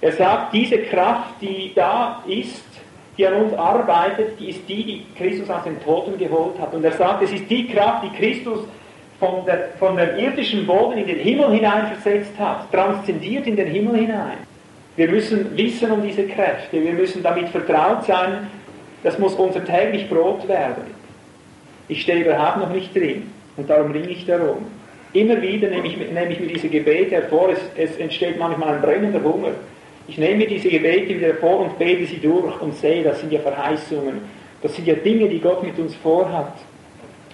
Er 0.00 0.12
sagt, 0.12 0.52
diese 0.52 0.78
Kraft, 0.78 1.34
die 1.40 1.72
da 1.74 2.22
ist, 2.26 2.65
die 3.16 3.26
an 3.26 3.34
uns 3.34 3.54
arbeitet, 3.54 4.38
die 4.38 4.50
ist 4.50 4.68
die, 4.68 4.84
die 4.84 5.06
Christus 5.16 5.48
aus 5.48 5.64
den 5.64 5.82
Toten 5.82 6.18
geholt 6.18 6.58
hat. 6.60 6.74
Und 6.74 6.84
er 6.84 6.92
sagt, 6.92 7.22
es 7.22 7.32
ist 7.32 7.48
die 7.48 7.66
Kraft, 7.66 8.04
die 8.04 8.16
Christus 8.16 8.60
von 9.18 9.46
der, 9.46 9.70
von 9.78 9.96
der 9.96 10.18
irdischen 10.18 10.66
Boden 10.66 10.98
in 10.98 11.06
den 11.06 11.18
Himmel 11.18 11.50
hinein 11.52 11.86
versetzt 11.86 12.38
hat, 12.38 12.70
transzendiert 12.70 13.46
in 13.46 13.56
den 13.56 13.68
Himmel 13.68 13.96
hinein. 13.96 14.38
Wir 14.96 15.08
müssen 15.08 15.56
wissen 15.56 15.90
um 15.90 16.02
diese 16.02 16.26
Kräfte, 16.26 16.82
wir 16.82 16.92
müssen 16.92 17.22
damit 17.22 17.48
vertraut 17.48 18.04
sein, 18.04 18.48
das 19.02 19.18
muss 19.18 19.34
unser 19.34 19.64
täglich 19.64 20.08
Brot 20.08 20.48
werden. 20.48 20.94
Ich 21.88 22.02
stehe 22.02 22.24
überhaupt 22.24 22.58
noch 22.58 22.70
nicht 22.70 22.94
drin 22.94 23.30
und 23.56 23.68
darum 23.70 23.92
ringe 23.92 24.08
ich 24.08 24.26
darum. 24.26 24.66
Immer 25.12 25.40
wieder 25.40 25.68
nehme 25.68 25.86
ich, 25.86 25.96
nehme 25.96 26.32
ich 26.32 26.40
mir 26.40 26.48
diese 26.48 26.68
Gebete 26.68 27.12
hervor, 27.12 27.50
es, 27.50 27.60
es 27.76 27.96
entsteht 27.96 28.38
manchmal 28.38 28.74
ein 28.74 28.82
brennender 28.82 29.22
Hunger. 29.22 29.52
Ich 30.08 30.18
nehme 30.18 30.46
diese 30.46 30.68
Gebete 30.68 31.16
wieder 31.16 31.28
hervor 31.28 31.60
und 31.60 31.78
bete 31.78 32.06
sie 32.06 32.18
durch 32.18 32.60
und 32.60 32.74
sehe, 32.76 33.02
das 33.02 33.20
sind 33.20 33.32
ja 33.32 33.40
Verheißungen, 33.40 34.20
das 34.62 34.74
sind 34.74 34.86
ja 34.86 34.94
Dinge, 34.94 35.28
die 35.28 35.40
Gott 35.40 35.62
mit 35.62 35.78
uns 35.78 35.94
vorhat. 35.96 36.52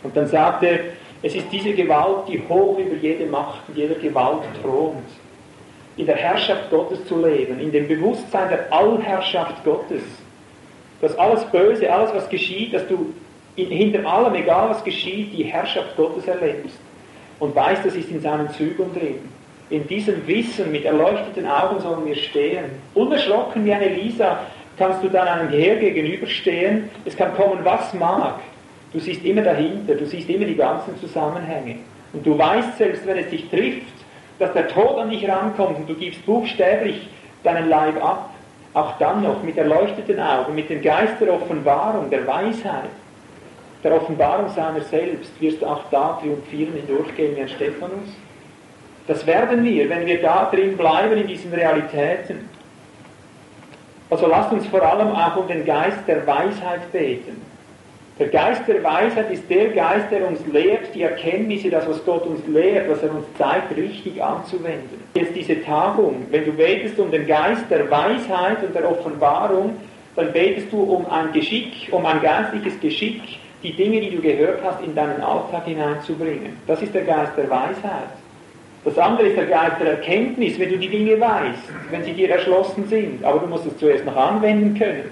Und 0.02 0.16
dann 0.16 0.26
sagt 0.26 0.62
er, 0.62 0.80
es 1.22 1.34
ist 1.34 1.46
diese 1.52 1.72
Gewalt, 1.72 2.28
die 2.28 2.42
hoch 2.48 2.78
über 2.78 2.96
jede 2.96 3.26
Macht 3.26 3.68
und 3.68 3.76
jeder 3.76 3.94
Gewalt 3.94 4.42
thront. 4.60 5.04
In 5.96 6.06
der 6.06 6.16
Herrschaft 6.16 6.70
Gottes 6.70 7.04
zu 7.06 7.24
leben, 7.24 7.60
in 7.60 7.70
dem 7.70 7.86
Bewusstsein 7.86 8.48
der 8.48 8.72
Allherrschaft 8.72 9.62
Gottes. 9.64 10.02
Dass 11.00 11.16
alles 11.18 11.44
Böse, 11.46 11.92
alles 11.92 12.12
was 12.14 12.28
geschieht, 12.28 12.72
dass 12.72 12.88
du 12.88 13.12
in, 13.56 13.68
hinter 13.68 14.04
allem, 14.06 14.34
egal 14.34 14.70
was 14.70 14.82
geschieht, 14.82 15.32
die 15.36 15.44
Herrschaft 15.44 15.94
Gottes 15.96 16.26
erlebst. 16.26 16.78
Und 17.38 17.54
weißt, 17.54 17.84
das 17.84 17.94
ist 17.94 18.10
in 18.10 18.20
seinen 18.20 18.50
Zügen 18.50 18.92
drin. 18.94 19.18
In 19.70 19.86
diesem 19.86 20.26
Wissen, 20.26 20.70
mit 20.70 20.84
erleuchteten 20.84 21.46
Augen 21.46 21.80
sollen 21.80 22.04
wir 22.04 22.16
stehen. 22.16 22.64
Unerschrocken 22.94 23.64
wie 23.64 23.72
eine 23.72 23.88
Lisa 23.88 24.40
kannst 24.78 25.02
du 25.02 25.08
dann 25.08 25.26
einem 25.26 25.48
Heer 25.48 25.76
gegenüberstehen. 25.76 26.90
Es 27.04 27.16
kann 27.16 27.34
kommen, 27.36 27.64
was 27.64 27.94
mag. 27.94 28.40
Du 28.92 29.00
siehst 29.00 29.24
immer 29.24 29.42
dahinter, 29.42 29.94
du 29.94 30.04
siehst 30.04 30.28
immer 30.28 30.44
die 30.44 30.56
ganzen 30.56 30.98
Zusammenhänge. 31.00 31.76
Und 32.12 32.26
du 32.26 32.36
weißt 32.36 32.76
selbst, 32.76 33.06
wenn 33.06 33.16
es 33.18 33.30
dich 33.30 33.48
trifft, 33.48 33.86
dass 34.38 34.52
der 34.52 34.68
Tod 34.68 34.98
an 34.98 35.10
dich 35.10 35.26
rankommt 35.28 35.78
und 35.78 35.88
du 35.88 35.94
gibst 35.94 36.24
buchstäblich 36.26 37.08
deinen 37.42 37.68
Leib 37.68 38.02
ab, 38.04 38.30
auch 38.74 38.98
dann 38.98 39.22
noch 39.22 39.42
mit 39.42 39.56
erleuchteten 39.56 40.20
Augen, 40.20 40.54
mit 40.54 40.68
dem 40.68 40.82
Geist 40.82 41.14
der 41.20 41.32
Offenbarung, 41.32 42.10
der 42.10 42.26
Weisheit, 42.26 42.90
der 43.84 43.94
Offenbarung 43.94 44.48
seiner 44.50 44.80
selbst, 44.80 45.30
wirst 45.40 45.60
du 45.60 45.66
auch 45.66 45.82
da 45.90 46.18
triumphieren 46.20 46.74
hindurchgehen 46.74 47.36
wie 47.36 47.42
ein 47.42 47.48
Stephanus. 47.48 48.10
Das 49.06 49.26
werden 49.26 49.64
wir, 49.64 49.88
wenn 49.88 50.06
wir 50.06 50.22
da 50.22 50.50
drin 50.52 50.76
bleiben 50.76 51.16
in 51.16 51.26
diesen 51.26 51.52
Realitäten. 51.52 52.48
Also 54.10 54.26
lasst 54.26 54.52
uns 54.52 54.66
vor 54.66 54.82
allem 54.82 55.08
auch 55.08 55.36
um 55.36 55.48
den 55.48 55.64
Geist 55.64 55.98
der 56.06 56.26
Weisheit 56.26 56.92
beten. 56.92 57.40
Der 58.18 58.28
Geist 58.28 58.68
der 58.68 58.84
Weisheit 58.84 59.30
ist 59.30 59.48
der 59.48 59.70
Geist, 59.70 60.10
der 60.10 60.28
uns 60.28 60.38
lehrt, 60.46 60.94
die 60.94 61.02
Erkenntnisse, 61.02 61.70
das, 61.70 61.88
was 61.88 62.04
Gott 62.04 62.26
uns 62.26 62.46
lehrt, 62.46 62.88
was 62.90 63.02
er 63.02 63.10
uns 63.10 63.24
zeigt, 63.38 63.74
richtig 63.74 64.22
anzuwenden. 64.22 65.02
Jetzt 65.14 65.34
diese 65.34 65.62
Tagung, 65.64 66.26
wenn 66.30 66.44
du 66.44 66.52
betest 66.52 66.98
um 66.98 67.10
den 67.10 67.26
Geist 67.26 67.64
der 67.70 67.90
Weisheit 67.90 68.62
und 68.62 68.74
der 68.74 68.88
Offenbarung, 68.88 69.76
dann 70.14 70.30
betest 70.32 70.70
du 70.70 70.82
um 70.82 71.06
ein 71.10 71.32
Geschick, 71.32 71.88
um 71.90 72.04
ein 72.04 72.20
geistliches 72.20 72.78
Geschick, 72.80 73.22
die 73.62 73.72
Dinge, 73.72 74.00
die 74.00 74.10
du 74.10 74.20
gehört 74.20 74.62
hast, 74.62 74.82
in 74.82 74.94
deinen 74.94 75.22
Alltag 75.22 75.64
hineinzubringen. 75.64 76.58
Das 76.66 76.82
ist 76.82 76.94
der 76.94 77.04
Geist 77.04 77.32
der 77.36 77.48
Weisheit. 77.48 78.21
Das 78.84 78.98
andere 78.98 79.28
ist 79.28 79.36
der 79.36 79.46
Geist 79.46 79.80
der 79.80 79.92
Erkenntnis, 79.92 80.58
wenn 80.58 80.70
du 80.70 80.78
die 80.78 80.88
Dinge 80.88 81.20
weißt, 81.20 81.62
wenn 81.90 82.02
sie 82.02 82.14
dir 82.14 82.30
erschlossen 82.30 82.86
sind. 82.88 83.24
Aber 83.24 83.38
du 83.38 83.46
musst 83.46 83.66
es 83.66 83.76
zuerst 83.78 84.04
noch 84.04 84.16
anwenden 84.16 84.76
können. 84.76 85.10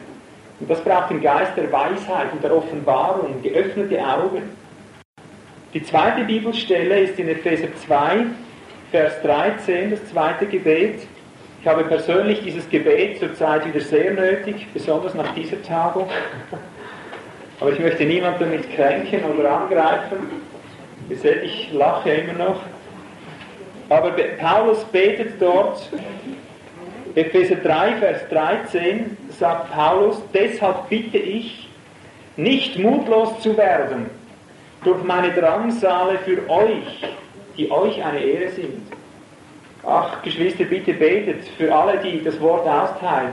Und 0.59 0.69
das 0.69 0.81
braucht 0.83 1.11
den 1.11 1.21
Geist 1.21 1.53
der 1.57 1.71
Weisheit 1.71 2.33
und 2.33 2.43
der 2.43 2.55
Offenbarung, 2.55 3.41
geöffnete 3.43 3.99
Augen. 4.05 4.43
Die 5.73 5.83
zweite 5.85 6.25
Bibelstelle 6.25 7.01
ist 7.01 7.19
in 7.19 7.29
Epheser 7.29 7.69
2, 7.87 8.27
Vers 8.91 9.23
13, 9.23 9.93
das 9.93 10.05
zweite 10.07 10.47
Gebet. 10.47 11.07
Ich 11.61 11.67
habe 11.67 11.85
persönlich 11.85 12.43
dieses 12.43 12.69
Gebet 12.69 13.21
zurzeit 13.21 13.67
wieder 13.67 13.81
sehr 13.81 14.13
nötig, 14.13 14.67
besonders 14.75 15.15
nach 15.15 15.33
dieser 15.35 15.63
Tagung. 15.63 16.09
Aber 17.61 17.71
ich 17.71 17.79
möchte 17.79 18.05
niemanden 18.05 18.41
damit 18.41 18.75
kränken 18.75 19.21
oder 19.39 19.61
angreifen. 19.61 20.29
Ihr 21.09 21.17
seht, 21.17 21.45
ich 21.45 21.71
lache 21.73 22.11
immer 22.11 22.33
noch. 22.33 22.63
Aber 23.91 24.13
Paulus 24.39 24.85
betet 24.85 25.43
dort, 25.43 25.91
Epheser 27.17 27.57
3, 27.57 27.97
Vers 27.97 28.29
13, 28.31 29.17
sagt 29.37 29.73
Paulus, 29.73 30.23
deshalb 30.33 30.89
bitte 30.89 31.19
ich, 31.19 31.69
nicht 32.37 32.79
mutlos 32.79 33.41
zu 33.41 33.57
werden 33.57 34.07
durch 34.85 35.03
meine 35.03 35.33
Drangsale 35.33 36.19
für 36.19 36.49
euch, 36.49 37.05
die 37.57 37.69
euch 37.71 38.03
eine 38.03 38.21
Ehre 38.21 38.51
sind. 38.51 38.81
Ach, 39.85 40.23
Geschwister, 40.23 40.65
bitte 40.65 40.93
betet 40.95 41.43
für 41.59 41.75
alle, 41.75 41.99
die 41.99 42.23
das 42.23 42.41
Wort 42.41 42.69
austeilen. 42.69 43.33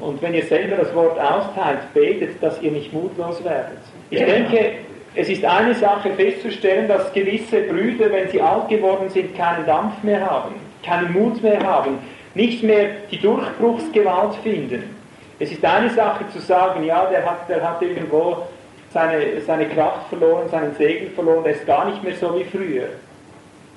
Und 0.00 0.22
wenn 0.22 0.32
ihr 0.32 0.44
selber 0.44 0.76
das 0.76 0.94
Wort 0.94 1.18
austeilt, 1.20 1.92
betet, 1.92 2.42
dass 2.42 2.60
ihr 2.62 2.70
nicht 2.70 2.92
mutlos 2.92 3.44
werdet. 3.44 3.78
Ich 4.08 4.24
denke, 4.24 4.76
es 5.20 5.28
ist 5.28 5.44
eine 5.44 5.74
Sache 5.74 6.12
festzustellen, 6.12 6.86
dass 6.86 7.12
gewisse 7.12 7.62
Brüder, 7.62 8.08
wenn 8.12 8.28
sie 8.28 8.40
alt 8.40 8.68
geworden 8.68 9.10
sind, 9.10 9.36
keinen 9.36 9.66
Dampf 9.66 10.00
mehr 10.04 10.20
haben, 10.20 10.54
keinen 10.84 11.12
Mut 11.12 11.42
mehr 11.42 11.60
haben, 11.60 11.98
nicht 12.34 12.62
mehr 12.62 12.90
die 13.10 13.18
Durchbruchsgewalt 13.18 14.36
finden. 14.44 14.94
Es 15.40 15.50
ist 15.50 15.64
eine 15.64 15.90
Sache 15.90 16.24
zu 16.32 16.38
sagen, 16.38 16.84
ja, 16.84 17.06
der 17.06 17.28
hat, 17.28 17.48
der 17.48 17.68
hat 17.68 17.82
irgendwo 17.82 18.44
seine, 18.90 19.40
seine 19.44 19.66
Kraft 19.66 20.08
verloren, 20.08 20.48
seinen 20.50 20.72
Segen 20.76 21.10
verloren, 21.10 21.42
der 21.42 21.54
ist 21.54 21.66
gar 21.66 21.86
nicht 21.86 22.04
mehr 22.04 22.14
so 22.14 22.38
wie 22.38 22.44
früher. 22.44 22.86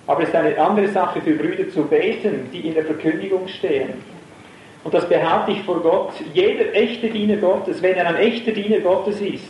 Aber 0.06 0.22
es 0.22 0.30
ist 0.30 0.36
eine 0.36 0.56
andere 0.60 0.90
Sache 0.90 1.22
für 1.22 1.34
Brüder 1.34 1.68
zu 1.72 1.86
beten, 1.86 2.50
die 2.54 2.68
in 2.68 2.76
der 2.76 2.86
Verkündigung 2.86 3.48
stehen, 3.48 3.94
Und 4.84 4.94
das 4.94 5.10
behaupte 5.10 5.54
ich 5.54 5.64
vor 5.64 5.80
Gott. 5.82 6.14
Jeder 6.36 6.72
echte 6.76 7.10
Diener 7.10 7.38
Gottes, 7.38 7.82
wenn 7.82 7.96
er 7.96 8.08
ein 8.10 8.18
echter 8.18 8.52
Diener 8.52 8.80
Gottes 8.82 9.20
ist, 9.22 9.46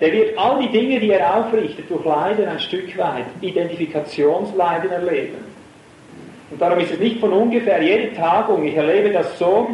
der 0.00 0.12
wird 0.12 0.38
all 0.38 0.60
die 0.60 0.68
Dinge, 0.68 1.00
die 1.00 1.10
er 1.10 1.36
aufrichtet, 1.36 1.88
durch 1.88 2.04
Leiden 2.04 2.48
ein 2.48 2.58
Stück 2.58 2.96
weit, 2.98 3.26
Identifikationsleiden 3.40 4.90
erleben. 4.90 5.36
Und 6.50 6.60
darum 6.60 6.78
ist 6.78 6.92
es 6.92 6.98
nicht 6.98 7.20
von 7.20 7.32
ungefähr 7.32 7.82
jede 7.82 8.14
Tagung, 8.14 8.64
ich 8.64 8.74
erlebe 8.74 9.10
das 9.10 9.38
so, 9.38 9.68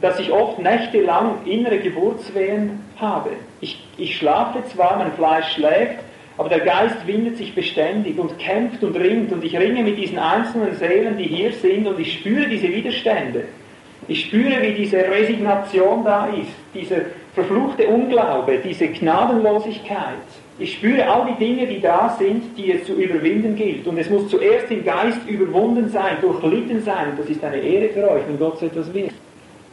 dass 0.00 0.18
ich 0.18 0.30
oft 0.30 0.58
nächtelang 0.58 1.44
innere 1.44 1.78
Geburtswehen 1.78 2.80
habe. 2.96 3.30
Ich, 3.60 3.84
ich 3.96 4.16
schlafe 4.16 4.62
zwar, 4.68 4.96
mein 4.98 5.12
Fleisch 5.12 5.52
schläft, 5.54 5.98
aber 6.36 6.48
der 6.48 6.60
Geist 6.60 7.06
windet 7.06 7.36
sich 7.36 7.54
beständig 7.54 8.18
und 8.18 8.38
kämpft 8.38 8.84
und 8.84 8.96
ringt 8.96 9.32
und 9.32 9.44
ich 9.44 9.58
ringe 9.58 9.82
mit 9.82 9.98
diesen 9.98 10.18
einzelnen 10.18 10.76
Seelen, 10.76 11.18
die 11.18 11.24
hier 11.24 11.52
sind 11.52 11.86
und 11.86 11.98
ich 11.98 12.18
spüre 12.20 12.48
diese 12.48 12.68
Widerstände. 12.68 13.44
Ich 14.08 14.24
spüre, 14.24 14.62
wie 14.62 14.72
diese 14.72 14.96
Resignation 14.96 16.02
da 16.02 16.28
ist, 16.28 16.50
dieser 16.74 17.02
verfluchte 17.34 17.86
Unglaube, 17.86 18.58
diese 18.64 18.88
Gnadenlosigkeit. 18.88 20.16
Ich 20.58 20.74
spüre 20.74 21.06
all 21.06 21.26
die 21.26 21.44
Dinge, 21.44 21.66
die 21.66 21.80
da 21.80 22.16
sind, 22.18 22.56
die 22.56 22.72
es 22.72 22.84
zu 22.84 22.94
überwinden 22.94 23.54
gilt. 23.54 23.86
Und 23.86 23.98
es 23.98 24.08
muss 24.08 24.28
zuerst 24.28 24.70
im 24.70 24.82
Geist 24.82 25.20
überwunden 25.28 25.90
sein, 25.90 26.16
durchlitten 26.22 26.82
sein. 26.82 27.12
Das 27.18 27.28
ist 27.28 27.44
eine 27.44 27.58
Ehre 27.58 27.90
für 27.90 28.10
euch, 28.10 28.22
wenn 28.26 28.38
Gott 28.38 28.58
so 28.58 28.66
etwas 28.66 28.92
will. 28.94 29.10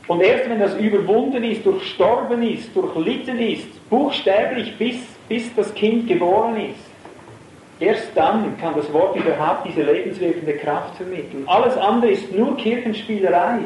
Und 0.08 0.22
erst 0.22 0.50
wenn 0.50 0.60
das 0.60 0.76
überwunden 0.76 1.44
ist, 1.44 1.66
durchstorben 1.66 2.44
ist, 2.44 2.76
durchlitten 2.76 3.40
ist, 3.40 3.90
buchstäblich 3.90 4.78
bis, 4.78 4.98
bis 5.30 5.56
das 5.56 5.74
Kind 5.74 6.08
geboren 6.08 6.58
ist, 6.58 6.86
erst 7.80 8.12
dann 8.14 8.56
kann 8.60 8.76
das 8.76 8.92
Wort 8.94 9.16
überhaupt 9.16 9.66
diese 9.66 9.82
lebenswirkende 9.82 10.54
Kraft 10.58 10.98
vermitteln. 10.98 11.44
Alles 11.48 11.78
andere 11.78 12.12
ist 12.12 12.32
nur 12.36 12.56
Kirchenspielerei. 12.58 13.62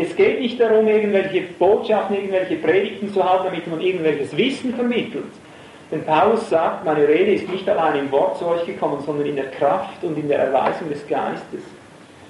Es 0.00 0.14
geht 0.14 0.40
nicht 0.40 0.60
darum, 0.60 0.86
irgendwelche 0.86 1.42
Botschaften, 1.58 2.14
irgendwelche 2.14 2.56
Predigten 2.56 3.12
zu 3.12 3.22
halten, 3.28 3.46
damit 3.46 3.66
man 3.66 3.80
irgendwelches 3.80 4.36
Wissen 4.36 4.72
vermittelt. 4.74 5.24
Denn 5.90 6.04
Paulus 6.04 6.48
sagt, 6.48 6.84
meine 6.84 7.08
Rede 7.08 7.32
ist 7.32 7.48
nicht 7.48 7.68
allein 7.68 7.98
im 7.98 8.12
Wort 8.12 8.38
zu 8.38 8.46
euch 8.46 8.64
gekommen, 8.64 9.02
sondern 9.04 9.26
in 9.26 9.36
der 9.36 9.50
Kraft 9.50 10.04
und 10.04 10.16
in 10.16 10.28
der 10.28 10.38
Erweisung 10.38 10.88
des 10.88 11.06
Geistes. 11.08 11.64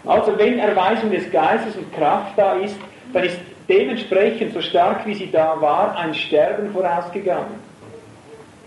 Also 0.07 0.39
wenn 0.39 0.59
Erweisung 0.59 1.11
des 1.11 1.31
Geistes 1.31 1.77
und 1.77 1.93
Kraft 1.95 2.39
da 2.39 2.55
ist, 2.55 2.77
dann 3.13 3.25
ist 3.25 3.39
dementsprechend, 3.69 4.55
so 4.55 4.63
stark 4.63 5.07
wie 5.07 5.15
sie 5.15 5.31
da 5.31 5.61
war, 5.61 5.95
ein 5.97 6.15
Sterben 6.15 6.71
vorausgegangen. 6.73 7.69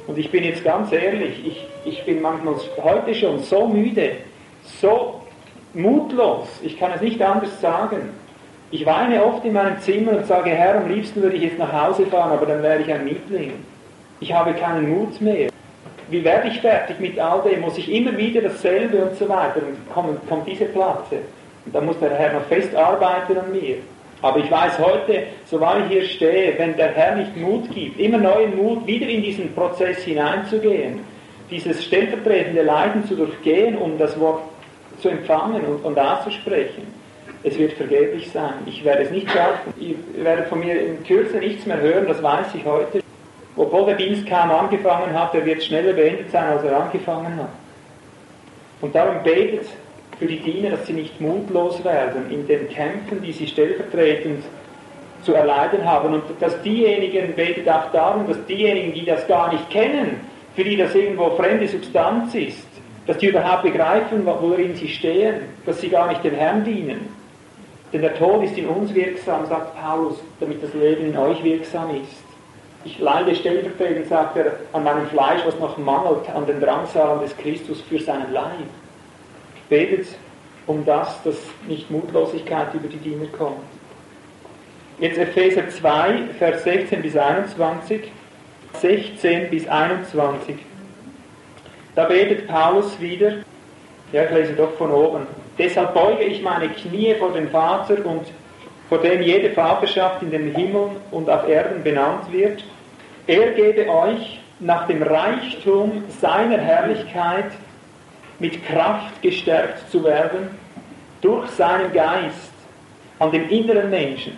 Und 0.06 0.18
ich 0.18 0.30
bin 0.30 0.44
jetzt 0.44 0.64
ganz 0.64 0.92
ehrlich, 0.92 1.44
ich, 1.46 1.68
ich 1.86 2.06
bin 2.06 2.22
manchmal 2.22 2.56
heute 2.84 3.16
schon 3.16 3.40
so 3.40 3.68
müde, 3.68 4.18
so 4.80 5.22
mutlos, 5.74 6.48
ich 6.62 6.78
kann 6.78 6.92
es 6.94 7.02
nicht 7.02 7.22
anders 7.22 7.60
sagen. 7.62 8.10
Ich 8.74 8.86
weine 8.86 9.22
oft 9.22 9.44
in 9.44 9.52
meinem 9.52 9.78
Zimmer 9.80 10.14
und 10.14 10.26
sage, 10.26 10.52
Herr, 10.52 10.78
am 10.78 10.90
liebsten 10.90 11.22
würde 11.22 11.36
ich 11.36 11.44
jetzt 11.44 11.60
nach 11.60 11.74
Hause 11.74 12.06
fahren, 12.06 12.32
aber 12.32 12.46
dann 12.46 12.64
wäre 12.64 12.80
ich 12.80 12.90
ein 12.92 13.04
Mietling. 13.04 13.52
Ich 14.22 14.32
habe 14.32 14.54
keinen 14.54 14.90
Mut 14.90 15.20
mehr. 15.20 15.50
Wie 16.10 16.24
werde 16.24 16.48
ich 16.48 16.62
fertig 16.62 16.98
mit 17.02 17.20
all 17.20 17.42
dem? 17.42 17.60
Muss 17.60 17.78
ich 17.78 17.92
immer 17.92 18.16
wieder 18.18 18.42
dasselbe 18.42 19.04
und 19.04 19.18
so 19.18 19.28
weiter? 19.28 19.58
Und 19.58 19.94
kommt, 19.94 20.30
kommt 20.30 20.48
diese 20.48 20.66
Platte. 20.66 21.18
Und 21.66 21.76
dann 21.76 21.86
muss 21.86 22.00
der 22.00 22.12
Herr 22.12 22.34
noch 22.34 22.46
fest 22.46 22.74
arbeiten 22.74 23.38
an 23.38 23.52
mir. 23.52 23.76
Aber 24.22 24.40
ich 24.40 24.50
weiß 24.50 24.80
heute, 24.80 25.24
so 25.46 25.60
wahr 25.60 25.80
ich 25.80 25.92
hier 25.92 26.06
stehe, 26.06 26.58
wenn 26.58 26.78
der 26.78 26.92
Herr 26.92 27.16
nicht 27.16 27.36
Mut 27.36 27.70
gibt, 27.72 28.00
immer 28.00 28.20
neuen 28.20 28.56
Mut, 28.56 28.88
wieder 28.88 29.08
in 29.08 29.22
diesen 29.22 29.54
Prozess 29.54 29.98
hineinzugehen, 30.04 31.00
dieses 31.50 31.84
stellvertretende 31.84 32.62
Leiden 32.62 33.06
zu 33.06 33.16
durchgehen, 33.16 33.78
um 33.78 33.98
das 33.98 34.18
Wort 34.18 34.44
zu 35.00 35.10
empfangen 35.10 35.62
und, 35.66 35.84
und 35.84 36.00
auszusprechen, 36.00 37.01
es 37.44 37.58
wird 37.58 37.74
vergeblich 37.74 38.30
sein. 38.32 38.54
Ich 38.66 38.84
werde 38.84 39.04
es 39.04 39.12
nicht 39.12 39.30
schaffen. 39.30 39.74
Ihr 39.80 39.96
werdet 40.24 40.48
von 40.48 40.60
mir 40.60 40.80
in 40.80 41.04
Kürze 41.04 41.38
nichts 41.38 41.66
mehr 41.66 41.80
hören, 41.80 42.08
das 42.08 42.22
weiß 42.22 42.48
ich 42.54 42.66
heute. 42.66 43.02
Obwohl 43.56 43.86
der 43.86 43.96
Dienst 43.96 44.28
kaum 44.28 44.52
angefangen 44.52 45.14
hat, 45.18 45.34
er 45.34 45.46
wird 45.46 45.64
schneller 45.64 45.94
beendet 45.94 46.32
sein, 46.32 46.46
als 46.46 46.64
er 46.64 46.80
angefangen 46.80 47.36
hat. 47.36 47.50
Und 48.80 48.96
darum 48.96 49.24
betet 49.24 49.66
für 50.18 50.26
die 50.26 50.40
Diener, 50.40 50.72
dass 50.72 50.88
sie 50.88 50.94
nicht 50.94 51.20
mutlos 51.20 51.84
werden 51.84 52.32
in 52.32 52.48
den 52.48 52.70
Kämpfen, 52.70 53.22
die 53.22 53.32
sie 53.32 53.48
stellvertretend 53.48 54.44
zu 55.24 55.34
erleiden 55.34 55.84
haben. 55.86 56.14
Und 56.14 56.24
dass 56.40 56.62
diejenigen, 56.62 57.34
betet 57.36 57.68
auch 57.68 57.92
darum, 57.92 58.28
dass 58.28 58.44
diejenigen, 58.46 58.94
die 58.94 59.06
das 59.06 59.28
gar 59.28 59.52
nicht 59.52 59.70
kennen, 59.70 60.22
für 60.56 60.64
die 60.64 60.78
das 60.78 60.96
irgendwo 60.96 61.32
fremde 61.32 61.68
Substanz 61.68 62.34
ist, 62.36 62.68
dass 63.08 63.18
die 63.18 63.28
überhaupt 63.28 63.64
begreifen, 63.64 64.26
worin 64.26 64.76
sie 64.76 64.88
stehen, 64.88 65.42
dass 65.66 65.82
sie 65.82 65.90
gar 65.90 66.08
nicht 66.08 66.24
dem 66.24 66.36
Herrn 66.36 66.64
dienen. 66.64 67.21
Denn 67.94 68.02
der 68.02 68.16
Tod 68.16 68.44
ist 68.44 68.58
in 68.58 68.68
uns 68.68 68.94
wirksam, 68.94 69.46
sagt 69.48 69.76
Paulus, 69.80 70.16
damit 70.40 70.64
das 70.64 70.74
Leben 70.74 71.08
in 71.08 71.18
euch 71.18 71.44
wirksam 71.44 71.90
ist. 71.96 72.24
Ich 72.84 72.98
leide 73.00 73.36
stellvertretend, 73.36 74.08
sagt 74.08 74.38
er, 74.38 74.54
an 74.74 74.84
meinem 74.84 75.08
Fleisch, 75.08 75.42
was 75.46 75.60
noch 75.60 75.78
mangelt, 75.78 76.28
an 76.34 76.46
den 76.48 76.60
Drangsalen 76.60 77.22
des 77.22 77.36
Christus 77.38 77.82
für 77.82 78.00
seinen 78.00 78.32
Leib. 78.32 78.66
Betet 79.70 80.08
um 80.68 80.86
das, 80.86 81.22
dass 81.24 81.36
nicht 81.68 81.92
Mutlosigkeit 81.92 82.74
über 82.74 82.88
die 82.88 82.98
Diener 82.98 83.28
kommt. 83.38 83.58
Jetzt 85.00 85.18
Epheser 85.18 85.70
2, 85.70 86.30
Vers 86.38 86.64
16 86.64 87.02
bis 87.02 87.18
21, 87.18 88.12
16 88.80 89.50
bis 89.50 89.68
21. 89.68 90.56
Da 91.96 92.06
betet 92.06 92.48
Paulus 92.48 93.00
wieder, 93.00 93.38
ja, 94.12 94.24
ich 94.26 94.32
lese 94.32 94.54
doch 94.54 94.74
von 94.74 94.92
oben. 94.92 95.28
Deshalb 95.58 95.94
beuge 95.94 96.24
ich 96.24 96.42
meine 96.42 96.70
Knie 96.70 97.16
vor 97.16 97.32
dem 97.32 97.50
Vater 97.50 98.06
und 98.06 98.28
vor 98.90 98.98
dem 98.98 99.22
jede 99.22 99.52
Vaterschaft 99.52 100.22
in 100.22 100.32
den 100.32 100.54
Himmel 100.54 100.90
und 101.12 101.30
auf 101.30 101.48
Erden 101.48 101.84
benannt 101.84 102.32
wird. 102.32 102.64
Er 103.28 103.52
gebe 103.52 103.88
euch 103.88 104.40
nach 104.60 104.88
dem 104.88 105.02
Reichtum 105.02 106.04
seiner 106.20 106.58
Herrlichkeit 106.58 107.52
mit 108.40 108.66
Kraft 108.66 109.22
gestärkt 109.22 109.90
zu 109.92 110.04
werden 110.04 110.50
durch 111.22 111.50
seinen 111.52 111.94
Geist 111.94 112.52
an 113.20 113.32
dem 113.32 113.48
inneren 113.50 113.90
Menschen, 113.90 114.38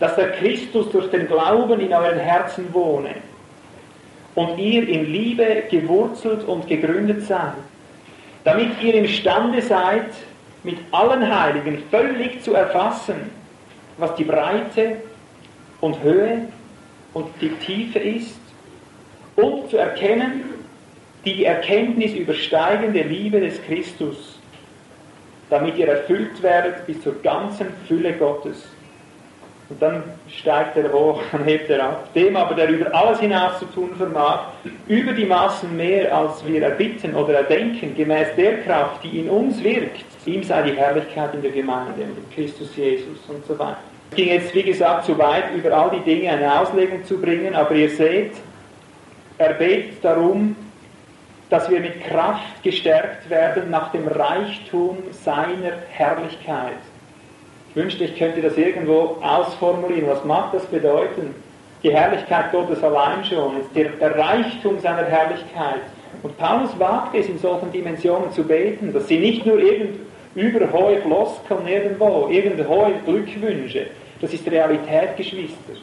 dass 0.00 0.16
der 0.16 0.32
Christus 0.32 0.90
durch 0.90 1.10
den 1.10 1.26
Glauben 1.26 1.78
in 1.80 1.92
euren 1.92 2.18
Herzen 2.18 2.72
wohne 2.72 3.14
und 4.34 4.58
ihr 4.58 4.88
in 4.88 5.12
Liebe 5.12 5.64
gewurzelt 5.70 6.44
und 6.44 6.66
gegründet 6.66 7.22
seid 7.22 7.52
damit 8.44 8.82
ihr 8.82 8.94
imstande 8.94 9.60
seid, 9.62 10.10
mit 10.62 10.78
allen 10.92 11.34
Heiligen 11.34 11.82
völlig 11.90 12.42
zu 12.42 12.54
erfassen, 12.54 13.30
was 13.98 14.14
die 14.16 14.24
Breite 14.24 14.96
und 15.80 16.02
Höhe 16.02 16.48
und 17.12 17.26
die 17.40 17.50
Tiefe 17.50 17.98
ist 17.98 18.40
und 19.36 19.70
zu 19.70 19.76
erkennen 19.76 20.44
die 21.24 21.44
Erkenntnis 21.44 22.12
übersteigende 22.12 23.02
Liebe 23.02 23.40
des 23.40 23.62
Christus, 23.62 24.38
damit 25.48 25.76
ihr 25.78 25.88
erfüllt 25.88 26.42
werdet 26.42 26.86
bis 26.86 27.00
zur 27.02 27.20
ganzen 27.22 27.68
Fülle 27.88 28.12
Gottes. 28.12 28.66
Und 29.70 29.80
dann 29.80 30.02
steigt 30.28 30.76
er 30.76 30.92
hoch, 30.92 31.22
dann 31.32 31.44
hebt 31.44 31.70
er 31.70 31.82
ab. 31.82 32.12
Dem 32.14 32.36
aber, 32.36 32.54
der 32.54 32.68
über 32.68 32.94
alles 32.94 33.20
hinaus 33.20 33.58
zu 33.58 33.64
tun 33.66 33.90
vermag, 33.96 34.48
über 34.88 35.12
die 35.12 35.24
Massen 35.24 35.74
mehr, 35.76 36.14
als 36.14 36.46
wir 36.46 36.62
erbitten 36.62 37.14
oder 37.14 37.34
erdenken, 37.34 37.96
gemäß 37.96 38.28
der 38.36 38.62
Kraft, 38.62 39.02
die 39.02 39.20
in 39.20 39.30
uns 39.30 39.62
wirkt, 39.64 40.04
ihm 40.26 40.42
sei 40.42 40.62
die 40.62 40.76
Herrlichkeit 40.76 41.34
in 41.34 41.42
der 41.42 41.50
Gemeinde, 41.50 42.02
in 42.02 42.34
Christus 42.34 42.76
Jesus 42.76 43.18
und 43.28 43.44
so 43.46 43.58
weiter. 43.58 43.78
Es 44.10 44.16
ging 44.16 44.28
jetzt, 44.28 44.54
wie 44.54 44.62
gesagt, 44.62 45.06
zu 45.06 45.16
weit, 45.18 45.44
über 45.56 45.72
all 45.72 45.90
die 45.90 46.00
Dinge 46.00 46.30
eine 46.30 46.60
Auslegung 46.60 47.04
zu 47.04 47.18
bringen, 47.18 47.54
aber 47.54 47.74
ihr 47.74 47.88
seht, 47.88 48.32
er 49.38 49.54
betet 49.54 50.04
darum, 50.04 50.54
dass 51.50 51.70
wir 51.70 51.80
mit 51.80 52.04
Kraft 52.04 52.62
gestärkt 52.62 53.28
werden 53.30 53.70
nach 53.70 53.90
dem 53.92 54.06
Reichtum 54.08 54.98
seiner 55.10 55.72
Herrlichkeit. 55.90 56.76
Wünschte, 57.74 58.04
ich 58.04 58.16
könnte 58.16 58.40
das 58.40 58.56
irgendwo 58.56 59.16
ausformulieren. 59.20 60.08
Was 60.08 60.24
mag 60.24 60.52
das 60.52 60.64
bedeuten? 60.66 61.34
Die 61.82 61.92
Herrlichkeit 61.92 62.52
Gottes 62.52 62.82
allein 62.82 63.24
schon, 63.24 63.56
der, 63.74 63.90
der 63.90 64.16
Reichtum 64.16 64.78
seiner 64.78 65.04
Herrlichkeit. 65.04 65.80
Und 66.22 66.38
Paulus 66.38 66.70
wagt 66.78 67.14
es 67.14 67.28
in 67.28 67.38
solchen 67.38 67.70
Dimensionen 67.72 68.30
zu 68.30 68.44
beten, 68.44 68.92
dass 68.92 69.08
sie 69.08 69.18
nicht 69.18 69.44
nur 69.44 69.58
irgend 69.58 69.98
über 70.34 70.72
hohe 70.72 71.00
Floskeln 71.02 71.66
irgendwo, 71.66 72.28
irgend 72.30 72.66
hohe 72.66 72.92
Glückwünsche, 73.04 73.88
das 74.20 74.32
ist 74.32 74.50
Realität, 74.50 75.16
Geschwister. 75.16 75.74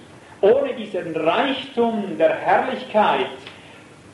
Ohne 0.41 0.73
diesen 0.73 1.15
Reichtum 1.15 2.17
der 2.17 2.35
Herrlichkeit, 2.35 3.27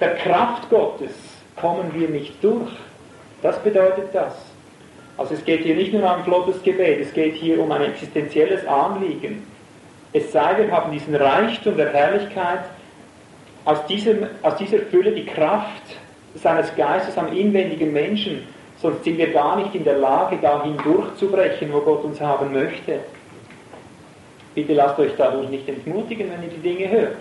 der 0.02 0.16
Kraft 0.16 0.70
Gottes, 0.70 1.14
kommen 1.56 1.92
wir 1.94 2.10
nicht 2.10 2.44
durch. 2.44 2.72
Das 3.42 3.58
bedeutet 3.60 4.10
das. 4.14 4.34
Also 5.18 5.34
es 5.34 5.44
geht 5.44 5.62
hier 5.62 5.76
nicht 5.76 5.94
nur 5.94 6.04
um 6.04 6.10
ein 6.10 6.24
flottes 6.24 6.62
Gebet, 6.62 7.02
es 7.02 7.14
geht 7.14 7.34
hier 7.36 7.60
um 7.60 7.72
ein 7.72 7.82
existenzielles 7.82 8.66
Anliegen. 8.68 9.46
Es 10.14 10.32
sei, 10.32 10.58
wir 10.58 10.72
haben 10.72 10.92
diesen 10.92 11.16
Reichtum 11.16 11.76
der 11.76 11.92
Herrlichkeit, 11.92 12.62
aus, 13.66 13.86
diesem, 13.88 14.28
aus 14.44 14.56
dieser 14.56 14.80
Fülle 14.80 15.12
die 15.12 15.26
Kraft 15.26 15.84
seines 16.36 16.74
Geistes 16.76 17.18
am 17.18 17.36
inwendigen 17.36 17.92
Menschen, 17.92 18.48
sonst 18.82 19.04
sind 19.04 19.18
wir 19.18 19.32
gar 19.34 19.58
nicht 19.58 19.74
in 19.76 19.84
der 19.84 19.98
Lage, 19.98 20.38
dahin 20.38 20.78
durchzubrechen, 20.78 21.74
wo 21.74 21.80
Gott 21.82 22.04
uns 22.04 22.22
haben 22.22 22.54
möchte. 22.54 23.00
Bitte 24.56 24.74
lasst 24.74 24.98
euch 25.00 25.12
dadurch 25.18 25.50
nicht 25.50 25.68
entmutigen, 25.68 26.32
wenn 26.32 26.44
ihr 26.44 26.50
die 26.50 26.62
Dinge 26.62 26.90
hört. 26.90 27.18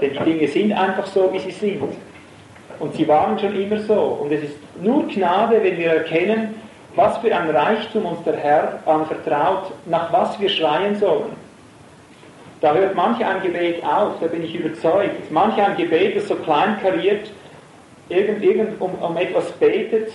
Denn 0.00 0.12
die 0.12 0.32
Dinge 0.32 0.48
sind 0.48 0.72
einfach 0.72 1.06
so, 1.06 1.32
wie 1.32 1.38
sie 1.38 1.50
sind. 1.50 1.82
Und 2.78 2.94
sie 2.94 3.06
waren 3.06 3.38
schon 3.38 3.54
immer 3.60 3.78
so. 3.78 4.18
Und 4.22 4.32
es 4.32 4.42
ist 4.42 4.56
nur 4.82 5.06
Gnade, 5.08 5.62
wenn 5.62 5.78
wir 5.78 5.90
erkennen, 5.90 6.54
was 6.94 7.18
für 7.18 7.34
ein 7.34 7.50
Reichtum 7.50 8.06
uns 8.06 8.22
der 8.24 8.36
Herr 8.36 8.78
anvertraut, 8.86 9.72
nach 9.86 10.12
was 10.12 10.38
wir 10.40 10.48
schreien 10.48 10.96
sollen. 10.96 11.32
Da 12.60 12.74
hört 12.74 12.94
manch 12.94 13.24
ein 13.24 13.42
Gebet 13.42 13.82
auf, 13.82 14.14
da 14.20 14.26
bin 14.26 14.44
ich 14.44 14.54
überzeugt. 14.54 15.30
Manch 15.30 15.60
ein 15.60 15.76
Gebet, 15.76 16.16
das 16.16 16.28
so 16.28 16.36
kleinkariert 16.36 17.30
irgend, 18.08 18.42
irgend 18.42 18.80
um, 18.80 18.94
um 18.94 19.16
etwas 19.16 19.50
betet, 19.52 20.12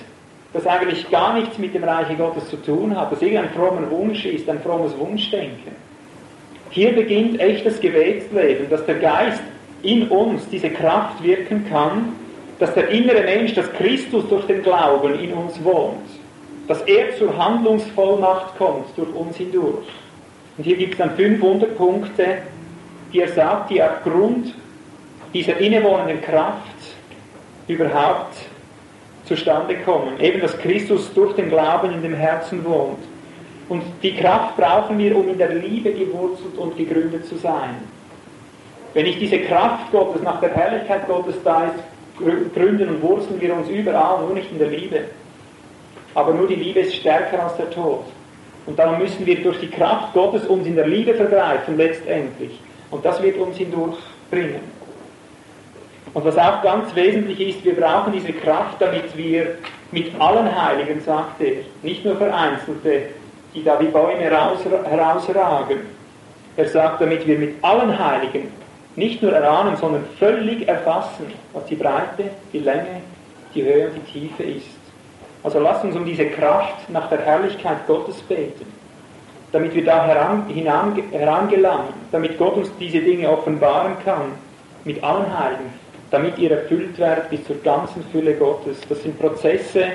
das 0.54 0.66
eigentlich 0.66 1.10
gar 1.10 1.34
nichts 1.34 1.58
mit 1.58 1.74
dem 1.74 1.84
Reiche 1.84 2.16
Gottes 2.16 2.50
zu 2.50 2.58
tun 2.58 2.98
hat, 2.98 3.12
das 3.12 3.22
irgendein 3.22 3.50
frommer 3.50 3.90
Wunsch 3.92 4.26
ist, 4.26 4.50
ein 4.50 4.62
frommes 4.62 4.98
Wunschdenken. 4.98 5.76
Hier 6.70 6.94
beginnt 6.94 7.40
echtes 7.40 7.80
Gebetsleben, 7.80 8.70
dass 8.70 8.86
der 8.86 8.96
Geist 8.96 9.42
in 9.84 10.08
uns 10.10 10.48
diese 10.50 10.70
Kraft 10.70 11.22
wirken 11.24 11.68
kann, 11.70 12.14
dass 12.60 12.74
der 12.74 12.90
innere 12.90 13.24
Mensch, 13.24 13.54
dass 13.54 13.72
Christus 13.74 14.28
durch 14.30 14.46
den 14.46 14.64
Glauben 14.64 15.20
in 15.20 15.34
uns 15.34 15.64
wohnt, 15.64 16.08
dass 16.68 16.82
er 16.82 17.16
zur 17.18 17.38
Handlungsvollmacht 17.38 18.58
kommt 18.58 18.86
durch 18.98 19.14
uns 19.16 19.38
hindurch. 19.38 19.88
Und 20.58 20.64
hier 20.64 20.78
gibt 20.78 20.94
es 20.94 20.98
dann 20.98 21.16
fünf 21.16 21.42
Unterpunkte, 21.42 22.40
die 23.14 23.22
er 23.22 23.30
sagt, 23.30 23.70
die 23.70 23.82
aufgrund 23.82 24.54
dieser 25.34 25.58
innewohnenden 25.58 26.22
Kraft 26.22 26.76
überhaupt 27.68 28.36
zustande 29.26 29.76
kommen. 29.78 30.20
Eben, 30.20 30.42
dass 30.42 30.58
Christus 30.58 31.14
durch 31.14 31.36
den 31.36 31.50
Glauben 31.50 31.94
in 31.94 32.02
dem 32.02 32.14
Herzen 32.14 32.64
wohnt. 32.66 33.00
Und 33.70 33.84
die 34.02 34.16
Kraft 34.16 34.56
brauchen 34.58 34.98
wir, 34.98 35.16
um 35.16 35.30
in 35.30 35.38
der 35.38 35.54
Liebe 35.54 35.92
gewurzelt 35.92 36.58
und 36.58 36.78
gegründet 36.78 37.26
zu 37.26 37.36
sein. 37.36 37.76
Wenn 38.94 39.06
nicht 39.06 39.20
diese 39.20 39.40
Kraft 39.40 39.92
Gottes 39.92 40.22
nach 40.24 40.40
der 40.40 40.56
Herrlichkeit 40.56 41.08
Gottes 41.08 41.36
da 41.44 41.66
ist, 41.66 41.84
gründen 42.56 42.90
und 42.90 43.02
wurzeln 43.02 43.40
wir 43.40 43.54
uns 43.54 43.70
überall, 43.70 44.22
nur 44.22 44.34
nicht 44.34 44.52
in 44.52 44.60
der 44.60 44.70
Liebe. 44.70 45.02
Aber 46.18 46.34
nur 46.34 46.48
die 46.48 46.56
Liebe 46.56 46.80
ist 46.80 46.96
stärker 46.96 47.44
als 47.44 47.58
der 47.58 47.70
Tod. 47.70 48.04
Und 48.66 48.80
darum 48.80 48.98
müssen 48.98 49.24
wir 49.24 49.36
durch 49.44 49.60
die 49.60 49.70
Kraft 49.70 50.14
Gottes 50.16 50.48
uns 50.48 50.66
in 50.66 50.76
der 50.76 50.88
Liebe 50.88 51.14
vergreifen, 51.14 51.78
letztendlich. 51.78 52.60
Und 52.90 53.06
das 53.06 53.22
wird 53.22 53.38
uns 53.38 53.56
hindurchbringen. 53.58 54.62
Und 56.16 56.26
was 56.26 56.36
auch 56.40 56.64
ganz 56.64 56.96
wesentlich 56.96 57.40
ist, 57.40 57.64
wir 57.64 57.76
brauchen 57.76 58.14
diese 58.14 58.34
Kraft, 58.34 58.78
damit 58.82 59.16
wir 59.16 59.58
mit 59.92 60.20
allen 60.20 60.60
Heiligen, 60.60 61.00
sagt 61.02 61.40
er, 61.40 61.58
nicht 61.84 62.04
nur 62.04 62.16
Vereinzelte, 62.16 63.10
die 63.54 63.64
da 63.64 63.80
wie 63.80 63.86
Bäume 63.86 64.24
herausragen. 64.24 65.82
Er 66.56 66.68
sagt, 66.68 67.00
damit 67.00 67.28
wir 67.28 67.38
mit 67.38 67.64
allen 67.64 67.96
Heiligen 67.96 68.48
nicht 68.96 69.22
nur 69.22 69.34
erahnen, 69.34 69.76
sondern 69.76 70.04
völlig 70.18 70.68
erfassen, 70.68 71.28
was 71.54 71.66
die 71.66 71.76
Breite, 71.76 72.32
die 72.52 72.60
Länge, 72.60 73.02
die 73.54 73.62
Höhe 73.62 73.90
und 73.90 73.98
die 73.98 74.20
Tiefe 74.20 74.42
ist. 74.42 74.77
Also 75.48 75.60
lasst 75.60 75.86
uns 75.86 75.96
um 75.96 76.04
diese 76.04 76.26
Kraft 76.26 76.90
nach 76.90 77.08
der 77.08 77.22
Herrlichkeit 77.22 77.88
Gottes 77.88 78.18
beten, 78.18 78.66
damit 79.54 79.74
wir 79.74 79.86
da 79.86 80.06
herangelangen, 80.06 81.94
damit 82.12 82.38
Gott 82.38 82.58
uns 82.58 82.70
diese 82.78 83.00
Dinge 83.00 83.30
offenbaren 83.30 83.94
kann, 84.04 84.34
mit 84.84 85.02
allen 85.02 85.40
Heiligen, 85.40 85.72
damit 86.12 86.38
ihr 86.38 86.52
erfüllt 86.52 87.00
werdet 87.00 87.30
bis 87.30 87.46
zur 87.46 87.56
ganzen 87.64 88.04
Fülle 88.12 88.34
Gottes. 88.34 88.82
Das 88.90 89.02
sind 89.02 89.18
Prozesse, 89.18 89.86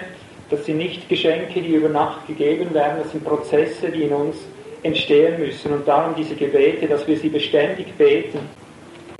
das 0.49 0.65
sind 0.65 0.79
nicht 0.79 1.07
Geschenke, 1.11 1.61
die 1.61 1.75
über 1.75 1.91
Nacht 1.91 2.27
gegeben 2.27 2.73
werden, 2.73 3.01
das 3.03 3.13
sind 3.13 3.23
Prozesse, 3.23 3.91
die 3.91 4.05
in 4.05 4.13
uns 4.15 4.37
entstehen 4.83 5.39
müssen. 5.39 5.71
Und 5.71 5.87
darum 5.87 6.15
diese 6.15 6.35
Gebete, 6.35 6.87
dass 6.87 7.07
wir 7.07 7.19
sie 7.19 7.29
beständig 7.29 7.93
beten. 7.99 8.39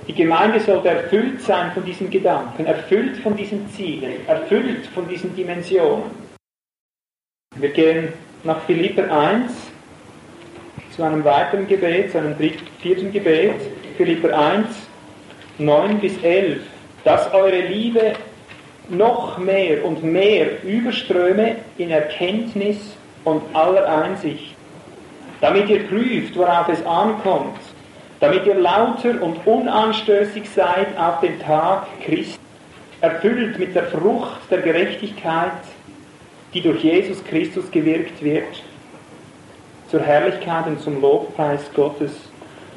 Die 0.07 0.13
Gemeinde 0.15 0.59
sollte 0.59 0.89
erfüllt 0.89 1.41
sein 1.43 1.71
von 1.73 1.85
diesen 1.85 2.09
Gedanken, 2.09 2.65
erfüllt 2.65 3.17
von 3.17 3.37
diesen 3.37 3.69
Zielen, 3.69 4.27
erfüllt 4.27 4.87
von 4.87 5.07
diesen 5.07 5.35
Dimensionen. 5.35 6.22
Wir 7.55 7.69
gehen 7.69 8.13
nach 8.43 8.61
Philipper 8.61 9.11
1 9.11 9.51
zu 10.95 11.03
einem 11.03 11.23
weiteren 11.23 11.67
Gebet, 11.67 12.11
zu 12.11 12.17
einem 12.17 12.35
vierten 12.81 13.11
Philipper 13.95 14.37
1, 14.37 14.67
9 15.59 15.99
bis 15.99 16.17
11. 16.23 16.61
Dass 17.03 17.31
eure 17.31 17.61
Liebe 17.61 18.13
noch 18.89 19.37
mehr 19.37 19.85
und 19.85 20.03
mehr 20.03 20.63
überströme 20.63 21.57
in 21.77 21.91
Erkenntnis 21.91 22.77
und 23.23 23.43
aller 23.53 24.03
Einsicht, 24.03 24.55
damit 25.39 25.69
ihr 25.69 25.87
prüft, 25.87 26.35
worauf 26.35 26.69
es 26.69 26.83
ankommt, 26.85 27.59
damit 28.19 28.47
ihr 28.47 28.55
lauter 28.55 29.21
und 29.21 29.45
unanstößig 29.45 30.49
seid 30.49 30.97
auf 30.97 31.19
den 31.19 31.39
Tag 31.39 31.85
Christi, 32.03 32.39
erfüllt 33.01 33.59
mit 33.59 33.75
der 33.75 33.83
Frucht 33.85 34.39
der 34.49 34.61
Gerechtigkeit, 34.61 35.51
die 36.53 36.61
durch 36.61 36.83
Jesus 36.83 37.23
Christus 37.23 37.69
gewirkt 37.71 38.23
wird, 38.23 38.63
zur 39.89 40.01
Herrlichkeit 40.01 40.67
und 40.67 40.79
zum 40.79 41.01
Lobpreis 41.01 41.61
Gottes. 41.73 42.11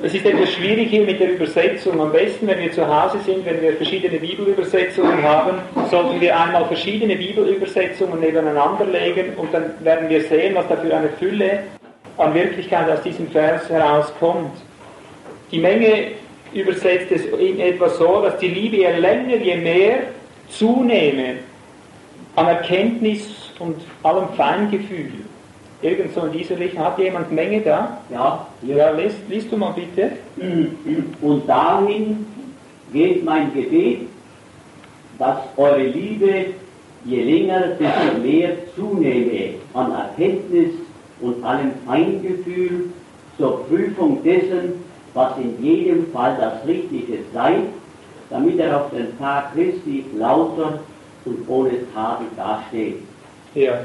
Es 0.02 0.12
ist 0.12 0.26
etwas 0.26 0.52
schwierig 0.52 0.90
hier 0.90 1.04
mit 1.04 1.18
der 1.20 1.32
Übersetzung. 1.32 1.98
Am 2.00 2.12
besten, 2.12 2.46
wenn 2.46 2.58
wir 2.58 2.70
zu 2.70 2.86
Hause 2.86 3.18
sind, 3.24 3.46
wenn 3.46 3.62
wir 3.62 3.72
verschiedene 3.72 4.18
Bibelübersetzungen 4.18 5.22
haben, 5.22 5.58
sollten 5.90 6.20
wir 6.20 6.38
einmal 6.38 6.66
verschiedene 6.66 7.16
Bibelübersetzungen 7.16 8.20
nebeneinander 8.20 8.84
legen 8.84 9.32
und 9.36 9.54
dann 9.54 9.72
werden 9.80 10.10
wir 10.10 10.20
sehen, 10.24 10.54
was 10.54 10.68
da 10.68 10.76
für 10.76 10.94
eine 10.94 11.08
Fülle 11.18 11.60
an 12.18 12.34
Wirklichkeit 12.34 12.90
aus 12.90 13.02
diesem 13.02 13.30
Vers 13.30 13.70
herauskommt. 13.70 14.52
Die 15.50 15.60
Menge 15.60 16.08
übersetzt 16.52 17.10
es 17.10 17.24
in 17.24 17.60
etwa 17.60 17.88
so, 17.88 18.20
dass 18.22 18.36
die 18.38 18.48
Liebe 18.48 18.76
je 18.76 18.92
länger, 18.92 19.36
je 19.36 19.56
mehr 19.56 19.98
zunehme 20.50 21.36
an 22.36 22.46
Erkenntnis 22.46 23.50
und 23.58 23.76
allem 24.02 24.28
Feingefühl. 24.36 25.12
Irgend 25.82 26.14
so 26.14 26.22
in 26.22 26.32
dieser 26.32 26.58
Richtung. 26.58 26.84
Hat 26.84 26.98
jemand 26.98 27.30
Menge 27.32 27.60
da? 27.60 27.98
Ja, 28.10 28.46
Ja, 28.62 28.90
liest, 28.92 29.16
liest 29.28 29.50
du 29.52 29.56
mal 29.56 29.72
bitte. 29.74 30.12
und 31.20 31.48
dahin 31.48 32.26
geht 32.92 33.24
mein 33.24 33.52
Gebet, 33.52 34.00
dass 35.18 35.38
eure 35.56 35.82
Liebe 35.82 36.46
je 37.04 37.22
länger, 37.22 37.60
desto 37.78 38.18
mehr 38.22 38.50
zunehme 38.74 39.54
an 39.74 39.92
Erkenntnis 39.92 40.70
und 41.20 41.42
allem 41.44 41.72
Feingefühl 41.86 42.90
zur 43.38 43.64
Prüfung 43.66 44.22
dessen, 44.24 44.84
was 45.14 45.32
in 45.38 45.62
jedem 45.64 46.10
Fall 46.12 46.36
das 46.38 46.66
Richtige 46.66 47.18
sei, 47.32 47.54
damit 48.28 48.58
er 48.58 48.80
auf 48.80 48.90
den 48.90 49.16
Tag 49.18 49.54
Christi 49.54 50.04
lauter 50.18 50.80
und 51.26 51.48
ohne 51.48 51.70
Tadel 51.92 52.26
dasteht. 52.36 53.02
Ja. 53.54 53.80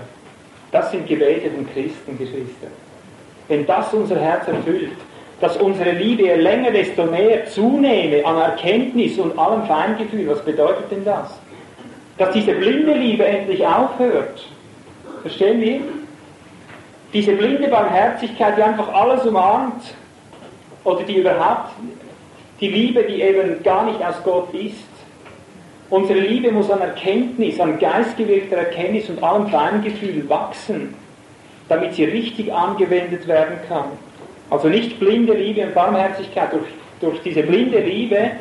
Das 0.72 0.92
sind 0.92 1.08
Gebete 1.08 1.50
von 1.52 1.68
Christen, 1.74 2.18
Geschwister. 2.18 2.68
Wenn 3.48 3.66
das 3.66 3.94
unser 3.94 4.18
Herz 4.18 4.48
erfüllt, 4.48 4.92
dass 5.42 5.58
unsere 5.58 5.92
Liebe 5.92 6.24
je 6.24 6.36
länger, 6.36 6.72
desto 6.72 7.06
mehr 7.06 7.46
zunehme 7.48 8.26
an 8.26 8.38
Erkenntnis 8.38 9.18
und 9.18 9.38
allem 9.38 9.66
Feingefühl, 9.66 10.30
was 10.30 10.46
bedeutet 10.46 10.90
denn 10.92 11.04
das? 11.04 11.38
Dass 12.18 12.32
diese 12.32 12.54
blinde 12.54 12.94
Liebe 12.94 13.26
endlich 13.26 13.66
aufhört. 13.66 14.46
Verstehen 15.24 15.60
wir? 15.60 15.82
Diese 17.12 17.34
blinde 17.34 17.68
Barmherzigkeit, 17.68 18.56
die 18.58 18.64
einfach 18.64 18.94
alles 18.94 19.26
umarmt, 19.26 19.84
oder 20.84 21.04
die 21.04 21.18
überhaupt, 21.18 21.72
die 22.60 22.70
Liebe, 22.70 23.04
die 23.04 23.22
eben 23.22 23.62
gar 23.64 23.86
nicht 23.86 24.04
aus 24.04 24.16
Gott 24.24 24.54
ist. 24.54 24.91
Unsere 25.92 26.20
Liebe 26.20 26.54
muss 26.54 26.72
an 26.72 26.80
Erkenntnis, 26.80 27.60
an 27.60 27.78
geistgewirkter 27.78 28.56
Erkenntnis 28.56 29.10
und 29.10 29.22
allem 29.22 29.48
Feingefühl 29.48 30.28
wachsen, 30.30 30.94
damit 31.68 31.96
sie 31.96 32.06
richtig 32.06 32.52
angewendet 32.52 33.28
werden 33.28 33.58
kann. 33.68 33.88
Also 34.50 34.70
nicht 34.70 35.02
blinde 35.02 35.34
Liebe 35.34 35.66
und 35.66 35.74
Barmherzigkeit. 35.76 36.54
Durch, 36.54 36.70
durch 37.02 37.22
diese 37.24 37.44
blinde 37.44 37.80
Liebe, 37.82 38.32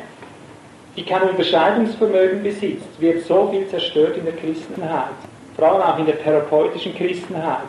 die 0.95 1.03
kein 1.03 1.23
Unterscheidungsvermögen 1.23 2.41
besitzt, 2.41 2.87
wird 2.99 3.25
so 3.25 3.49
viel 3.51 3.67
zerstört 3.67 4.15
in 4.15 4.23
der 4.23 4.35
Christenheit. 4.35 5.11
Vor 5.57 5.67
allem 5.67 5.81
auch 5.81 5.99
in 5.99 6.05
der 6.05 6.23
therapeutischen 6.23 6.95
Christenheit. 6.95 7.67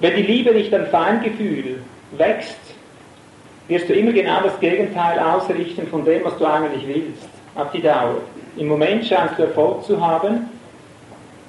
Wenn 0.00 0.16
die 0.16 0.22
Liebe 0.22 0.52
nicht 0.52 0.74
an 0.74 0.88
Feingefühl 0.88 1.82
wächst, 2.18 2.58
wirst 3.68 3.88
du 3.88 3.94
immer 3.94 4.12
genau 4.12 4.42
das 4.42 4.58
Gegenteil 4.58 5.20
ausrichten 5.20 5.86
von 5.86 6.04
dem, 6.04 6.24
was 6.24 6.36
du 6.36 6.44
eigentlich 6.44 6.84
willst, 6.88 7.28
auf 7.54 7.70
die 7.72 7.82
Dauer. 7.82 8.16
Im 8.56 8.68
Moment 8.68 9.04
scheinst 9.04 9.38
du 9.38 9.42
Erfolg 9.42 9.84
zu 9.84 10.00
haben, 10.00 10.48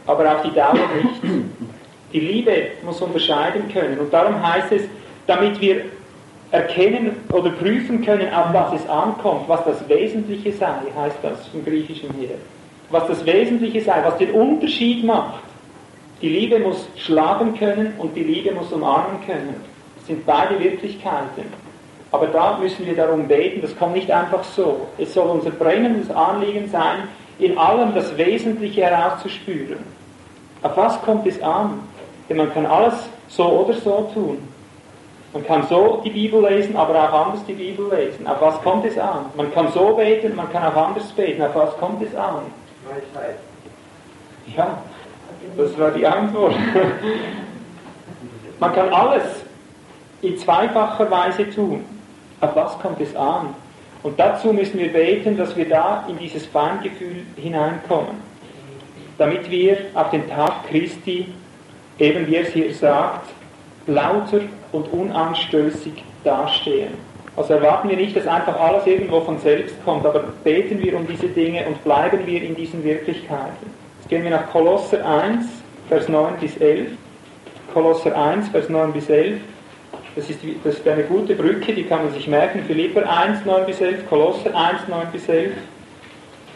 aber 0.07 0.35
auf 0.35 0.41
die 0.43 0.53
Dauer 0.53 0.73
nicht. 0.73 1.21
Die 2.13 2.19
Liebe 2.19 2.67
muss 2.83 3.01
unterscheiden 3.01 3.67
können. 3.71 3.99
Und 3.99 4.13
darum 4.13 4.41
heißt 4.41 4.71
es, 4.71 4.83
damit 5.27 5.59
wir 5.59 5.85
erkennen 6.51 7.17
oder 7.31 7.49
prüfen 7.49 8.05
können, 8.05 8.33
auf 8.33 8.53
was 8.53 8.81
es 8.81 8.89
ankommt, 8.89 9.49
was 9.49 9.65
das 9.65 9.87
Wesentliche 9.89 10.53
sei, 10.53 10.75
heißt 10.95 11.17
das 11.21 11.47
vom 11.47 11.65
Griechischen 11.65 12.13
her. 12.13 12.37
Was 12.89 13.07
das 13.07 13.25
Wesentliche 13.25 13.81
sei, 13.81 14.01
was 14.03 14.17
den 14.17 14.31
Unterschied 14.31 15.03
macht. 15.03 15.43
Die 16.21 16.29
Liebe 16.29 16.59
muss 16.59 16.87
schlagen 16.95 17.57
können 17.57 17.93
und 17.97 18.15
die 18.15 18.23
Liebe 18.23 18.51
muss 18.53 18.71
umarmen 18.71 19.19
können. 19.25 19.55
Das 19.97 20.07
sind 20.07 20.25
beide 20.25 20.57
Wirklichkeiten. 20.63 21.64
Aber 22.15 22.27
da 22.27 22.57
müssen 22.57 22.85
wir 22.85 22.95
darum 22.95 23.27
beten, 23.27 23.61
das 23.61 23.77
kommt 23.77 23.93
nicht 23.93 24.09
einfach 24.09 24.41
so. 24.41 24.87
Es 24.97 25.13
soll 25.13 25.27
unser 25.27 25.49
brennendes 25.49 26.09
Anliegen 26.09 26.69
sein, 26.69 27.09
in 27.39 27.57
allem 27.57 27.93
das 27.93 28.17
Wesentliche 28.17 28.83
herauszuspüren. 28.83 29.79
Auf 30.63 30.77
was 30.77 31.01
kommt 31.01 31.27
es 31.27 31.41
an? 31.43 31.81
Denn 32.29 32.37
man 32.37 32.53
kann 32.53 32.65
alles 32.67 32.93
so 33.27 33.43
oder 33.43 33.73
so 33.73 34.09
tun. 34.13 34.47
Man 35.33 35.45
kann 35.45 35.67
so 35.67 36.01
die 36.05 36.09
Bibel 36.09 36.41
lesen, 36.41 36.77
aber 36.77 36.93
auch 36.93 37.25
anders 37.25 37.43
die 37.45 37.53
Bibel 37.53 37.89
lesen. 37.93 38.25
Auf 38.25 38.39
was 38.39 38.61
kommt 38.61 38.85
es 38.85 38.97
an? 38.97 39.25
Man 39.35 39.53
kann 39.53 39.69
so 39.73 39.93
beten, 39.93 40.37
man 40.37 40.49
kann 40.53 40.63
auch 40.63 40.87
anders 40.87 41.11
beten. 41.11 41.41
Auf 41.41 41.53
was 41.53 41.75
kommt 41.77 42.01
es 42.01 42.15
an? 42.15 42.43
Ja, 44.55 44.77
das 45.57 45.77
war 45.77 45.91
die 45.91 46.07
Antwort. 46.07 46.55
Man 48.57 48.73
kann 48.73 48.87
alles 48.93 49.43
in 50.21 50.37
zweifacher 50.37 51.11
Weise 51.11 51.49
tun. 51.49 51.83
Auf 52.45 52.55
was 52.55 52.77
kommt 52.77 53.01
es 53.01 53.15
an? 53.15 53.55
Und 54.03 54.19
dazu 54.19 54.53
müssen 54.53 54.77
wir 54.77 54.93
beten, 54.93 55.35
dass 55.35 55.57
wir 55.57 55.67
da 55.67 56.05
in 56.07 56.19
dieses 56.19 56.45
Feingefühl 56.45 57.23
hineinkommen, 57.37 58.17
damit 59.17 59.49
wir 59.49 59.77
auf 59.95 60.11
den 60.11 60.29
Tag 60.29 60.67
Christi, 60.69 61.33
eben 61.97 62.27
wie 62.27 62.35
es 62.35 62.49
hier 62.49 62.71
sagt, 62.71 63.29
lauter 63.87 64.41
und 64.71 64.93
unanstößig 64.93 66.03
dastehen. 66.23 66.93
Also 67.35 67.55
erwarten 67.55 67.89
wir 67.89 67.97
nicht, 67.97 68.15
dass 68.15 68.27
einfach 68.27 68.59
alles 68.59 68.85
irgendwo 68.85 69.21
von 69.21 69.39
selbst 69.39 69.75
kommt, 69.83 70.05
aber 70.05 70.19
beten 70.43 70.79
wir 70.83 70.95
um 70.95 71.07
diese 71.07 71.27
Dinge 71.27 71.65
und 71.65 71.83
bleiben 71.83 72.27
wir 72.27 72.43
in 72.43 72.53
diesen 72.53 72.83
Wirklichkeiten. 72.83 73.71
Jetzt 73.99 74.09
gehen 74.09 74.23
wir 74.23 74.29
nach 74.29 74.51
Kolosser 74.51 75.03
1, 75.03 75.47
Vers 75.89 76.07
9 76.09 76.35
bis 76.39 76.55
11. 76.57 76.89
Kolosser 77.73 78.15
1, 78.15 78.49
Vers 78.49 78.69
9 78.69 78.93
bis 78.93 79.09
11. 79.09 79.39
Das 80.15 80.29
ist, 80.29 80.39
das 80.63 80.75
ist 80.75 80.87
eine 80.87 81.03
gute 81.03 81.35
Brücke, 81.35 81.73
die 81.73 81.83
kann 81.83 82.05
man 82.05 82.13
sich 82.13 82.27
merken. 82.27 82.63
Philipper 82.65 83.03
1, 83.09 83.43
9 83.43 83.65
bis 83.65 83.81
11, 83.81 84.07
Kolosser 84.07 84.55
1, 84.55 84.87
9 84.87 85.07
bis 85.11 85.27
11. 85.27 85.51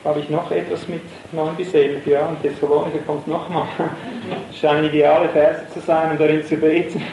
Habe 0.06 0.22
ich 0.22 0.30
noch 0.30 0.50
etwas 0.50 0.88
mit 0.88 1.02
9 1.34 1.56
bis 1.58 1.74
11? 1.74 2.08
Ja, 2.08 2.28
und 2.28 2.42
Thessalonicher 2.42 3.00
kommt 3.06 3.28
nochmal. 3.28 3.68
Scheinen 4.62 4.86
ideale 4.86 5.28
Verse 5.28 5.68
zu 5.74 5.82
sein, 5.82 6.12
um 6.12 6.18
darin 6.18 6.42
zu 6.46 6.56
beten. 6.56 7.04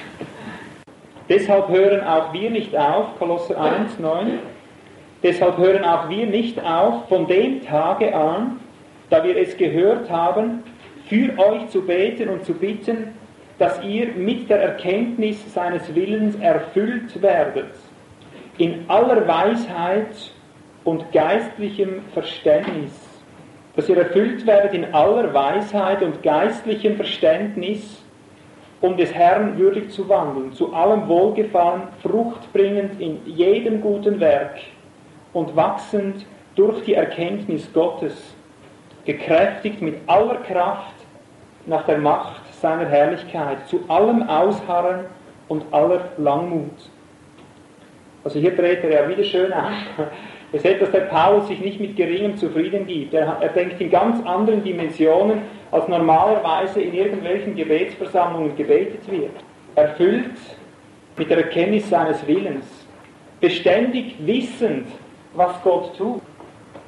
Deshalb 1.29 1.69
hören 1.69 2.07
auch 2.07 2.33
wir 2.33 2.51
nicht 2.51 2.77
auf, 2.77 3.19
Kolosser 3.19 3.61
1, 3.61 3.99
9, 3.99 4.39
deshalb 5.25 5.59
hören 5.59 5.85
auch 5.85 6.09
wir 6.09 6.27
nicht 6.27 6.63
auf, 6.63 7.09
von 7.09 7.27
dem 7.27 7.65
Tage 7.65 8.15
an, 8.15 8.61
da 9.11 9.25
wir 9.25 9.37
es 9.37 9.57
gehört 9.57 10.09
haben, 10.09 10.63
für 11.09 11.37
euch 11.37 11.69
zu 11.71 11.83
beten 11.83 12.29
und 12.29 12.45
zu 12.45 12.55
bitten, 12.55 13.09
dass 13.59 13.83
ihr 13.83 14.13
mit 14.13 14.51
der 14.51 14.61
Erkenntnis 14.61 15.53
seines 15.53 15.95
Willens 15.95 16.37
erfüllt 16.37 17.23
werdet, 17.23 17.73
in 18.59 18.85
aller 18.89 19.27
Weisheit 19.27 20.33
und 20.85 21.11
geistlichem 21.13 22.03
Verständnis. 22.13 22.93
Dass 23.75 23.89
ihr 23.89 23.99
erfüllt 23.99 24.47
werdet 24.47 24.73
in 24.75 24.95
aller 24.95 25.33
Weisheit 25.35 26.03
und 26.03 26.23
geistlichem 26.23 26.97
Verständnis, 26.97 28.03
um 28.81 28.97
des 28.97 29.13
Herrn 29.13 29.59
würdig 29.59 29.91
zu 29.91 30.09
wandeln, 30.09 30.53
zu 30.53 30.73
allem 30.75 31.09
Wohlgefallen, 31.09 31.83
fruchtbringend 32.03 33.01
in 33.01 33.21
jedem 33.27 33.81
guten 33.81 34.21
Werk 34.21 34.59
und 35.33 35.57
wachsend 35.57 36.25
durch 36.55 36.83
die 36.85 36.95
Erkenntnis 36.95 37.71
Gottes, 37.73 38.35
gekräftigt 39.05 39.81
mit 39.83 39.97
aller 40.07 40.37
Kraft 40.37 40.95
nach 41.67 41.85
der 41.85 41.99
Macht 41.99 42.46
seiner 42.61 42.87
Herrlichkeit, 42.87 43.67
zu 43.67 43.81
allem 43.89 44.29
Ausharren 44.29 45.07
und 45.49 45.65
aller 45.73 46.09
Langmut. 46.17 46.91
Also 48.25 48.39
hier 48.39 48.57
dreht 48.57 48.83
er 48.83 48.91
ja 48.91 49.09
wieder 49.09 49.25
schön 49.25 49.53
auf. 49.53 49.73
Es 50.53 50.65
ist 50.65 50.71
etwas, 50.71 50.91
der 50.93 51.01
Paulus 51.01 51.49
sich 51.49 51.61
nicht 51.61 51.81
mit 51.81 51.97
geringem 51.97 52.37
zufrieden 52.37 52.87
gibt. 52.87 53.13
Er, 53.15 53.37
er 53.41 53.49
denkt 53.49 53.81
in 53.81 53.91
ganz 53.91 54.25
anderen 54.25 54.63
Dimensionen, 54.63 55.43
als 55.73 55.89
normalerweise 55.89 56.81
in 56.81 56.95
irgendwelchen 56.95 57.57
Gebetsversammlungen 57.57 58.57
gebetet 58.57 59.11
wird. 59.11 59.33
Erfüllt 59.75 60.37
mit 61.17 61.31
der 61.31 61.39
Erkenntnis 61.39 61.91
seines 61.91 62.25
Willens. 62.27 62.65
Beständig 63.41 64.15
wissend, 64.21 64.87
was 65.35 65.61
Gott 65.63 65.97
tut. 65.97 66.23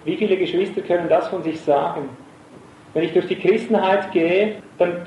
Wie 0.04 0.16
viele 0.16 0.36
Geschwister 0.36 0.80
können 0.80 1.08
das 1.08 1.28
von 1.28 1.42
sich 1.42 1.60
sagen? 1.60 2.08
Wenn 2.94 3.04
ich 3.04 3.12
durch 3.12 3.26
die 3.26 3.36
Christenheit 3.36 4.10
gehe, 4.12 4.56
dann 4.78 5.02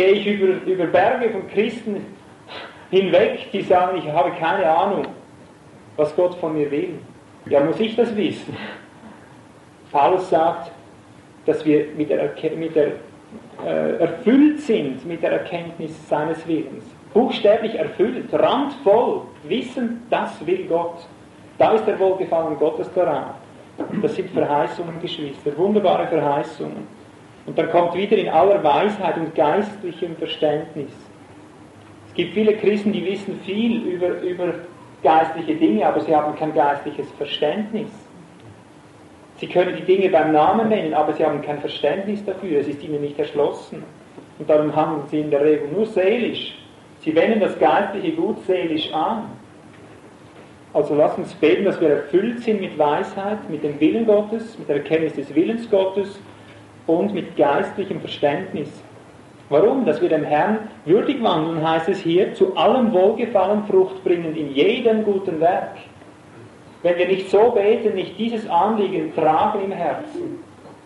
gehe 0.00 0.12
ich 0.12 0.26
über, 0.26 0.64
über 0.64 0.86
Berge 0.86 1.30
von 1.30 1.46
Christen 1.48 2.06
hinweg, 2.90 3.50
die 3.52 3.62
sagen, 3.62 3.98
ich 3.98 4.10
habe 4.10 4.30
keine 4.32 4.66
Ahnung, 4.68 5.06
was 5.96 6.14
Gott 6.16 6.34
von 6.36 6.54
mir 6.54 6.70
will. 6.70 6.94
Ja, 7.46 7.60
muss 7.62 7.78
ich 7.78 7.96
das 7.96 8.14
wissen? 8.16 8.56
Paulus 9.92 10.30
sagt, 10.30 10.72
dass 11.46 11.64
wir 11.64 11.86
mit 11.96 12.10
der, 12.10 12.32
mit 12.56 12.74
der, 12.74 12.92
äh, 13.66 13.96
erfüllt 13.98 14.60
sind 14.60 15.04
mit 15.06 15.22
der 15.22 15.32
Erkenntnis 15.32 16.08
seines 16.08 16.46
Willens. 16.46 16.84
Buchstäblich 17.12 17.74
erfüllt, 17.74 18.32
randvoll, 18.32 19.22
wissen, 19.44 20.02
das 20.10 20.44
will 20.46 20.64
Gott. 20.66 21.06
Da 21.58 21.72
ist 21.72 21.86
der 21.86 21.98
Wohlgefallen 21.98 22.56
Gottes 22.58 22.90
daran. 22.94 23.34
Das 24.00 24.14
sind 24.14 24.30
Verheißungen, 24.30 25.00
Geschwister, 25.00 25.56
wunderbare 25.56 26.06
Verheißungen. 26.06 26.99
Und 27.46 27.58
dann 27.58 27.70
kommt 27.70 27.94
wieder 27.94 28.16
in 28.16 28.28
aller 28.28 28.62
Weisheit 28.62 29.16
und 29.16 29.34
geistlichem 29.34 30.16
Verständnis. 30.16 30.92
Es 32.08 32.14
gibt 32.14 32.34
viele 32.34 32.54
Christen, 32.54 32.92
die 32.92 33.04
wissen 33.04 33.40
viel 33.44 33.82
über, 33.82 34.20
über 34.20 34.54
geistliche 35.02 35.54
Dinge, 35.54 35.86
aber 35.86 36.00
sie 36.00 36.14
haben 36.14 36.36
kein 36.36 36.54
geistliches 36.54 37.10
Verständnis. 37.12 37.88
Sie 39.36 39.46
können 39.46 39.74
die 39.74 39.82
Dinge 39.82 40.10
beim 40.10 40.32
Namen 40.32 40.68
nennen, 40.68 40.92
aber 40.92 41.14
sie 41.14 41.24
haben 41.24 41.40
kein 41.40 41.60
Verständnis 41.60 42.22
dafür, 42.24 42.60
es 42.60 42.68
ist 42.68 42.82
ihnen 42.82 43.00
nicht 43.00 43.18
erschlossen. 43.18 43.82
Und 44.38 44.50
darum 44.50 44.74
handeln 44.74 45.06
sie 45.08 45.20
in 45.20 45.30
der 45.30 45.42
Regel 45.42 45.68
nur 45.68 45.86
seelisch. 45.86 46.58
Sie 47.00 47.14
wenden 47.14 47.40
das 47.40 47.58
Geistliche 47.58 48.12
gut 48.12 48.44
seelisch 48.46 48.92
an. 48.92 49.30
Also 50.74 50.94
lasst 50.94 51.18
uns 51.18 51.32
beten, 51.34 51.64
dass 51.64 51.80
wir 51.80 51.88
erfüllt 51.88 52.40
sind 52.40 52.60
mit 52.60 52.78
Weisheit, 52.78 53.48
mit 53.48 53.64
dem 53.64 53.80
Willen 53.80 54.06
Gottes, 54.06 54.58
mit 54.58 54.68
der 54.68 54.76
Erkenntnis 54.76 55.14
des 55.14 55.34
Willens 55.34 55.68
Gottes 55.70 56.20
und 56.98 57.14
mit 57.14 57.36
geistlichem 57.36 58.00
Verständnis. 58.00 58.68
Warum? 59.48 59.84
Dass 59.84 60.00
wir 60.00 60.08
dem 60.08 60.24
Herrn 60.24 60.68
würdig 60.84 61.22
wandeln, 61.22 61.66
heißt 61.66 61.88
es 61.88 62.00
hier, 62.00 62.34
zu 62.34 62.56
allem 62.56 62.92
Wohlgefallen 62.92 63.64
Frucht 63.64 64.02
bringen, 64.04 64.36
in 64.36 64.54
jedem 64.54 65.04
guten 65.04 65.40
Werk. 65.40 65.76
Wenn 66.82 66.96
wir 66.96 67.08
nicht 67.08 67.30
so 67.30 67.50
beten, 67.50 67.94
nicht 67.94 68.18
dieses 68.18 68.48
Anliegen 68.48 69.14
tragen 69.14 69.64
im 69.64 69.72
Herzen, 69.72 70.38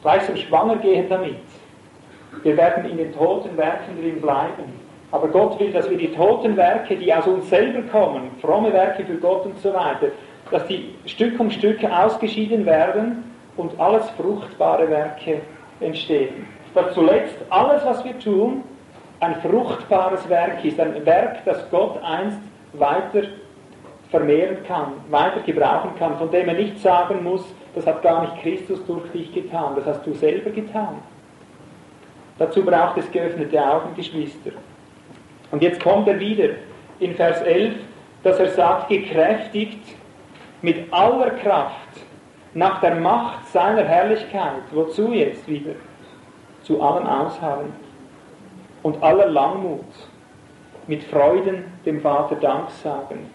gleichsam 0.03 0.37
schwanger 0.37 0.77
gehen 0.77 1.07
damit, 1.09 1.37
wir 2.43 2.57
werden 2.57 2.91
in 2.91 2.97
den 2.97 3.15
toten 3.15 3.57
Werken 3.57 4.01
drin 4.01 4.21
bleiben. 4.21 4.65
Aber 5.13 5.29
Gott 5.29 5.61
will, 5.61 5.71
dass 5.71 5.89
wir 5.89 5.97
die 5.97 6.13
toten 6.13 6.57
Werke, 6.57 6.97
die 6.97 7.13
aus 7.15 7.27
uns 7.27 7.49
selber 7.49 7.83
kommen, 7.83 8.31
fromme 8.41 8.73
Werke 8.73 9.05
für 9.05 9.15
Gott 9.17 9.47
und 9.47 9.59
so 9.61 9.73
weiter, 9.73 10.09
dass 10.51 10.67
die 10.67 10.89
Stück 11.07 11.39
um 11.39 11.51
Stück 11.51 11.85
ausgeschieden 11.85 12.67
werden 12.67 13.23
und 13.57 13.79
alles 13.79 14.09
fruchtbare 14.11 14.91
Werke 14.91 15.43
entstehen. 15.81 16.47
Dass 16.75 16.95
zuletzt 16.95 17.37
alles, 17.51 17.85
was 17.85 18.05
wir 18.05 18.19
tun, 18.19 18.65
ein 19.21 19.37
fruchtbares 19.37 20.29
Werk 20.29 20.65
ist, 20.65 20.79
ein 20.81 21.05
Werk, 21.07 21.45
das 21.45 21.71
Gott 21.71 22.03
einst 22.03 22.39
weiter 22.73 23.23
vermehren 24.11 24.59
kann, 24.67 24.93
weiter 25.11 25.41
gebrauchen 25.41 25.91
kann, 25.99 26.17
von 26.19 26.31
dem 26.31 26.49
er 26.49 26.55
nicht 26.55 26.79
sagen 26.81 27.23
muss, 27.23 27.45
das 27.75 27.87
hat 27.87 28.03
gar 28.03 28.23
nicht 28.23 28.43
Christus 28.43 28.85
durch 28.87 29.11
dich 29.13 29.33
getan, 29.33 29.73
das 29.77 29.87
hast 29.87 30.07
du 30.07 30.15
selber 30.15 30.51
getan. 30.51 30.99
Dazu 32.39 32.65
braucht 32.65 32.97
es 32.99 33.11
geöffnete 33.11 33.65
Augen, 33.65 33.95
Geschwister. 33.97 34.51
Und 35.51 35.63
jetzt 35.63 35.81
kommt 35.81 36.09
er 36.09 36.19
wieder 36.19 36.51
in 36.99 37.15
Vers 37.15 37.41
11, 37.43 37.75
dass 38.23 38.39
er 38.39 38.51
sagt, 38.51 38.89
gekräftigt 38.89 39.97
mit 40.63 40.93
aller 40.93 41.31
Kraft 41.31 41.84
nach 42.55 42.81
der 42.81 42.95
Macht 42.97 43.49
seiner 43.49 43.85
Herrlichkeit. 43.85 44.63
Wozu 44.73 45.13
jetzt 45.13 45.47
wieder? 45.49 45.73
Zu 46.63 46.81
allem 46.81 47.07
Ausharren 47.07 47.73
und 48.83 49.03
aller 49.03 49.29
Langmut. 49.29 49.85
Mit 50.87 51.03
Freuden 51.05 51.65
dem 51.87 52.01
Vater 52.01 52.37
Dank 52.37 52.71
sagen. 52.71 53.31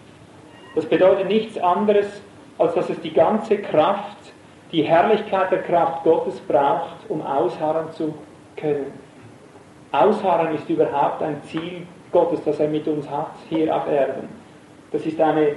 Das 0.74 0.86
bedeutet 0.86 1.26
nichts 1.26 1.58
anderes, 1.58 2.22
als 2.58 2.74
dass 2.74 2.88
es 2.88 3.00
die 3.00 3.12
ganze 3.12 3.58
Kraft, 3.58 4.18
die 4.70 4.82
Herrlichkeit 4.82 5.50
der 5.50 5.62
Kraft 5.62 6.04
Gottes 6.04 6.38
braucht, 6.40 7.08
um 7.08 7.22
ausharren 7.26 7.90
zu 7.92 8.14
können. 8.56 8.92
Ausharren 9.90 10.54
ist 10.54 10.70
überhaupt 10.70 11.22
ein 11.22 11.42
Ziel 11.42 11.86
Gottes, 12.12 12.40
das 12.44 12.60
er 12.60 12.68
mit 12.68 12.86
uns 12.86 13.10
hat, 13.10 13.32
hier 13.48 13.74
auf 13.74 13.88
Erden. 13.88 14.28
Das 14.92 15.04
ist 15.04 15.20
eine, 15.20 15.48
äh, 15.48 15.54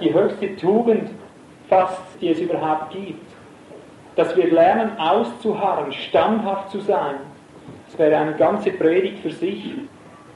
die 0.00 0.14
höchste 0.14 0.56
Tugend 0.56 1.10
fast, 1.70 2.02
die 2.20 2.28
es 2.28 2.38
überhaupt 2.38 2.90
gibt. 2.90 3.24
Dass 4.16 4.36
wir 4.36 4.52
lernen 4.52 4.98
auszuharren, 4.98 5.92
standhaft 5.92 6.70
zu 6.70 6.80
sein. 6.80 7.16
Das 7.86 7.98
wäre 7.98 8.16
eine 8.16 8.34
ganze 8.34 8.70
Predigt 8.72 9.20
für 9.20 9.30
sich. 9.30 9.72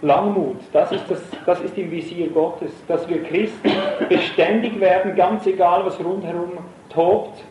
Langmut, 0.02 0.56
das 0.72 0.92
ist, 0.92 1.10
das, 1.10 1.22
das 1.46 1.60
ist 1.62 1.78
im 1.78 1.90
Visier 1.90 2.28
Gottes, 2.28 2.70
dass 2.88 3.08
wir 3.08 3.22
Christen 3.22 3.70
beständig 4.08 4.78
werden, 4.78 5.16
ganz 5.16 5.46
egal, 5.46 5.86
was 5.86 5.98
rundherum 5.98 6.58
tobt, 6.90 7.42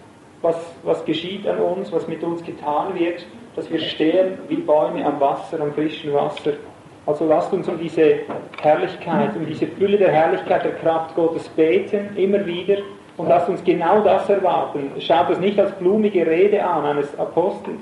was, 0.44 0.56
was 0.84 1.04
geschieht 1.04 1.48
an 1.48 1.58
uns, 1.58 1.92
was 1.92 2.08
mit 2.08 2.24
uns 2.24 2.44
getan 2.44 2.94
wird, 2.94 3.26
dass 3.56 3.72
wir 3.72 3.80
stehen 3.80 4.38
wie 4.50 4.58
Bäume 4.58 5.04
am 5.04 5.20
Wasser, 5.20 5.60
am 5.62 5.74
frischen 5.74 6.14
Wasser. 6.14 6.54
Also 7.08 7.28
lasst 7.28 7.52
uns 7.54 7.68
um 7.68 7.80
diese 7.80 8.20
Herrlichkeit, 8.62 9.36
um 9.36 9.46
diese 9.48 9.68
Fülle 9.68 9.98
der 9.98 10.12
Herrlichkeit 10.12 10.64
der 10.64 10.76
Kraft 10.76 11.16
Gottes 11.16 11.50
beten, 11.50 12.16
immer 12.16 12.46
wieder, 12.46 12.78
und 13.18 13.28
lasst 13.28 13.50
uns 13.50 13.64
genau 13.64 14.02
das 14.04 14.30
erwarten. 14.30 14.92
Schaut 15.00 15.30
es 15.30 15.40
nicht 15.40 15.60
als 15.60 15.72
blumige 15.74 16.26
Rede 16.26 16.64
an 16.64 16.86
eines 16.86 17.18
Apostels. 17.20 17.82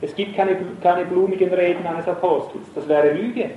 Es 0.00 0.14
gibt 0.14 0.36
keine, 0.36 0.56
keine 0.82 1.04
blumigen 1.04 1.52
Reden 1.52 1.86
eines 1.86 2.06
Apostels. 2.06 2.66
Das 2.74 2.86
wäre 2.88 3.12
Lüge. 3.12 3.50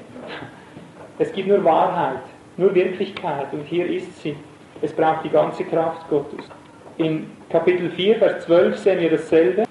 Es 1.20 1.32
gibt 1.34 1.48
nur 1.48 1.64
Wahrheit, 1.64 2.22
nur 2.58 2.74
Wirklichkeit. 2.74 3.52
Und 3.52 3.66
hier 3.66 3.86
ist 3.88 4.22
sie. 4.22 4.36
Es 4.82 4.94
braucht 4.94 5.26
die 5.26 5.30
ganze 5.30 5.64
Kraft 5.64 6.08
Gottes. 6.10 6.46
In 6.98 7.30
Kapitel 7.50 7.90
4, 7.90 8.18
Vers 8.18 8.46
12 8.46 8.78
sehen 8.78 9.00
wir 9.00 9.12
dasselbe. 9.12 9.64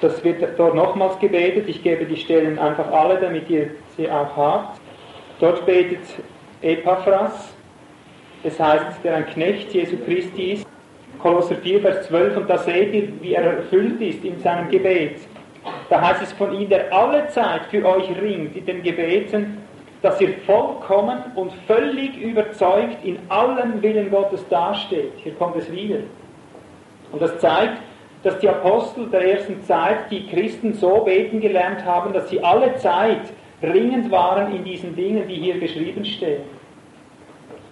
Das 0.00 0.22
wird 0.22 0.42
dort 0.56 0.74
nochmals 0.74 1.18
gebetet. 1.18 1.68
Ich 1.68 1.82
gebe 1.82 2.04
die 2.04 2.16
Stellen 2.16 2.58
einfach 2.58 2.90
alle, 2.92 3.18
damit 3.18 3.50
ihr 3.50 3.70
sie 3.96 4.08
auch 4.10 4.36
habt. 4.36 4.80
Dort 5.40 5.66
betet 5.66 6.00
Epaphras. 6.62 7.54
Es 8.44 8.58
heißt, 8.58 9.02
der 9.02 9.16
ein 9.16 9.26
Knecht 9.26 9.72
Jesu 9.72 9.96
Christi 10.04 10.52
ist. 10.52 10.66
Kolosser 11.18 11.56
4, 11.56 11.80
Vers 11.80 12.06
12. 12.06 12.36
Und 12.36 12.48
da 12.48 12.58
seht 12.58 12.94
ihr, 12.94 13.08
wie 13.20 13.34
er 13.34 13.42
erfüllt 13.42 14.00
ist 14.00 14.24
in 14.24 14.38
seinem 14.38 14.70
Gebet. 14.70 15.16
Da 15.90 16.00
heißt 16.00 16.22
es 16.22 16.32
von 16.32 16.54
ihm, 16.54 16.68
der 16.68 16.92
alle 16.92 17.26
Zeit 17.28 17.62
für 17.70 17.84
euch 17.84 18.08
ringt 18.20 18.56
in 18.56 18.64
den 18.64 18.82
Gebeten, 18.82 19.58
dass 20.02 20.20
ihr 20.20 20.34
vollkommen 20.46 21.18
und 21.34 21.52
völlig 21.66 22.16
überzeugt 22.16 23.04
in 23.04 23.18
allem 23.28 23.82
Willen 23.82 24.10
Gottes 24.10 24.46
dasteht. 24.48 25.12
Hier 25.16 25.34
kommt 25.34 25.56
es 25.56 25.70
wieder. 25.72 25.98
Und 27.10 27.20
das 27.20 27.38
zeigt, 27.40 27.78
dass 28.22 28.38
die 28.38 28.48
Apostel 28.48 29.08
der 29.10 29.34
ersten 29.34 29.62
Zeit 29.64 30.10
die 30.10 30.28
Christen 30.28 30.74
so 30.74 31.00
beten 31.00 31.40
gelernt 31.40 31.84
haben, 31.84 32.12
dass 32.12 32.28
sie 32.28 32.42
alle 32.42 32.76
Zeit 32.76 33.32
ringend 33.62 34.10
waren 34.12 34.54
in 34.54 34.62
diesen 34.62 34.94
Dingen, 34.94 35.26
die 35.26 35.36
hier 35.36 35.58
geschrieben 35.58 36.04
stehen. 36.04 36.42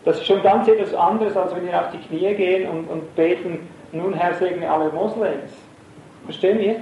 Das 0.07 0.19
ist 0.19 0.27
schon 0.27 0.41
ganz 0.41 0.69
etwas 0.69 0.95
anderes, 0.95 1.37
als 1.37 1.53
wenn 1.55 1.67
wir 1.67 1.81
auf 1.81 1.91
die 1.91 1.99
Knie 1.99 2.33
gehen 2.35 2.71
und, 2.71 2.89
und 2.89 3.17
beten, 3.17 3.69
nun 3.91 4.15
Herr 4.15 4.35
segne 4.35 4.71
alle 4.71 4.89
Moslems. 4.93 5.51
Verstehen 6.25 6.61
wir? 6.61 6.77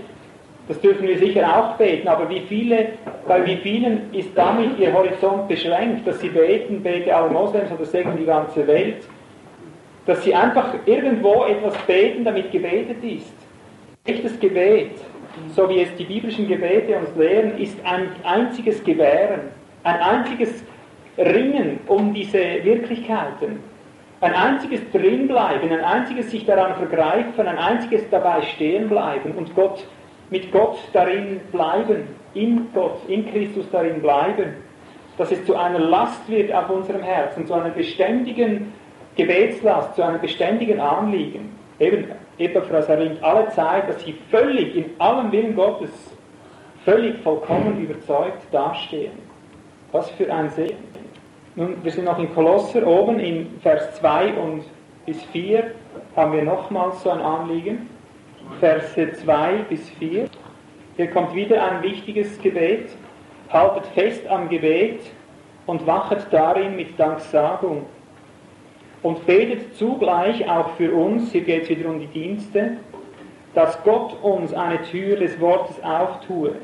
Das 0.69 0.79
dürfen 0.83 1.09
wir 1.09 1.19
sicher 1.19 1.49
auch 1.57 1.77
beten, 1.77 2.07
aber 2.07 2.29
wie 2.29 2.41
viele, 2.41 2.89
bei 3.27 3.47
wie 3.47 3.57
vielen 3.57 4.13
ist 4.13 4.29
damit 4.35 4.79
ihr 4.79 4.93
Horizont 4.93 5.49
beschränkt, 5.49 6.07
dass 6.07 6.21
sie 6.21 6.29
beten, 6.29 6.83
bete 6.83 7.17
alle 7.17 7.31
Moslems 7.31 7.73
oder 7.73 7.87
segnen 7.87 8.19
die 8.19 8.27
ganze 8.27 8.67
Welt? 8.67 9.09
Dass 10.05 10.23
sie 10.23 10.35
einfach 10.35 10.75
irgendwo 10.85 11.45
etwas 11.45 11.75
beten, 11.87 12.25
damit 12.25 12.53
gebetet 12.53 13.03
ist. 13.03 13.35
Echtes 14.05 14.39
Gebet, 14.39 14.99
so 15.57 15.67
wie 15.71 15.81
es 15.81 15.95
die 15.97 16.05
biblischen 16.05 16.47
Gebete 16.47 16.99
uns 16.99 17.17
lehren, 17.17 17.57
ist 17.57 17.79
ein 17.87 18.09
einziges 18.23 18.85
Gewähren, 18.85 19.41
ein 19.83 19.99
einziges 19.99 20.63
Ringen 21.17 21.81
um 21.87 22.13
diese 22.13 22.39
Wirklichkeiten, 22.65 23.61
ein 24.21 24.35
einziges 24.35 24.81
Drinbleiben, 24.91 25.71
ein 25.71 25.85
einziges 25.85 26.31
sich 26.31 26.45
daran 26.47 26.75
vergreifen, 26.77 27.47
ein 27.47 27.59
einziges 27.59 28.09
dabei 28.11 28.43
stehen 28.43 28.89
bleiben 28.89 29.33
und 29.33 29.55
Gott 29.55 29.85
mit 30.31 30.51
Gott 30.51 30.79
darin 30.93 31.41
bleiben, 31.53 32.09
in 32.33 32.67
Gott, 32.73 32.99
in 33.09 33.31
Christus 33.31 33.67
darin 33.71 34.01
bleiben, 34.01 34.55
dass 35.19 35.31
es 35.31 35.45
zu 35.45 35.55
einer 35.55 35.79
Last 35.79 36.29
wird 36.29 36.53
auf 36.53 36.71
unserem 36.71 37.03
Herzen, 37.03 37.47
zu 37.47 37.55
einer 37.55 37.71
beständigen 37.71 38.73
Gebetslast, 39.17 39.95
zu 39.95 40.03
einem 40.03 40.21
beständigen 40.21 40.81
Anliegen. 40.81 41.53
Eben, 41.79 42.07
Epaphras 42.39 42.89
erringt 42.89 43.23
alle 43.23 43.49
Zeit, 43.51 43.89
dass 43.89 44.03
sie 44.05 44.15
völlig 44.31 44.75
in 44.75 44.87
allem 44.99 45.31
Willen 45.31 45.55
Gottes, 45.55 45.91
völlig 46.85 47.17
vollkommen 47.23 47.81
überzeugt 47.81 48.43
dastehen. 48.51 49.13
Was 49.93 50.11
für 50.11 50.33
ein 50.33 50.51
Segen. 50.51 51.04
Nun, 51.57 51.77
wir 51.85 51.93
sind 51.93 52.07
noch 52.07 52.19
in 52.19 52.35
Kolosser 52.35 52.85
oben, 52.85 53.21
in 53.21 53.61
Vers 53.61 53.95
2 54.01 54.35
und 54.35 54.65
bis 55.07 55.23
4 55.27 55.71
haben 56.17 56.33
wir 56.33 56.43
nochmals 56.43 57.01
so 57.05 57.11
ein 57.11 57.21
Anliegen. 57.21 57.89
Verse 58.59 59.13
2 59.13 59.59
bis 59.69 59.89
4. 59.91 60.27
Hier 60.97 61.11
kommt 61.13 61.33
wieder 61.33 61.63
ein 61.63 61.81
wichtiges 61.81 62.41
Gebet. 62.43 62.89
Haltet 63.51 63.87
fest 63.95 64.27
am 64.27 64.49
Gebet 64.49 64.99
und 65.67 65.87
wachet 65.87 66.27
darin 66.33 66.75
mit 66.75 66.99
Danksagung. 66.99 67.87
Und 69.03 69.25
betet 69.25 69.77
zugleich 69.77 70.51
auch 70.51 70.71
für 70.71 70.93
uns, 70.93 71.31
hier 71.31 71.43
geht 71.43 71.63
es 71.65 71.69
wieder 71.69 71.89
um 71.89 72.01
die 72.01 72.09
Dienste, 72.09 72.79
dass 73.55 73.81
Gott 73.85 74.21
uns 74.25 74.53
eine 74.53 74.83
Tür 74.83 75.19
des 75.19 75.39
Wortes 75.39 75.81
auftue, 75.85 76.57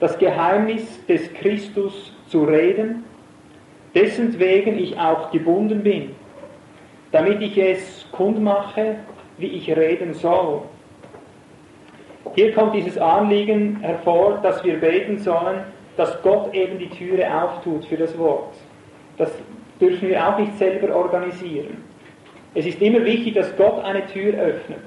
das 0.00 0.18
Geheimnis 0.18 1.06
des 1.06 1.32
Christus 1.32 2.12
zu 2.28 2.44
reden, 2.44 3.05
dessen 3.96 4.38
wegen 4.38 4.78
ich 4.78 4.98
auch 4.98 5.30
gebunden 5.30 5.82
bin, 5.82 6.14
damit 7.12 7.40
ich 7.40 7.56
es 7.56 8.06
kundmache, 8.12 8.96
wie 9.38 9.46
ich 9.46 9.74
reden 9.74 10.12
soll. 10.12 10.62
Hier 12.34 12.52
kommt 12.52 12.74
dieses 12.74 12.98
Anliegen 12.98 13.78
hervor, 13.80 14.38
dass 14.42 14.62
wir 14.62 14.78
beten 14.78 15.18
sollen, 15.18 15.60
dass 15.96 16.22
Gott 16.22 16.52
eben 16.52 16.78
die 16.78 16.90
Türe 16.90 17.26
auftut 17.42 17.86
für 17.86 17.96
das 17.96 18.16
Wort. 18.18 18.54
Das 19.16 19.32
dürfen 19.80 20.10
wir 20.10 20.28
auch 20.28 20.38
nicht 20.38 20.58
selber 20.58 20.94
organisieren. 20.94 21.82
Es 22.54 22.66
ist 22.66 22.82
immer 22.82 23.02
wichtig, 23.02 23.34
dass 23.34 23.56
Gott 23.56 23.82
eine 23.82 24.04
Tür 24.06 24.34
öffnet. 24.34 24.82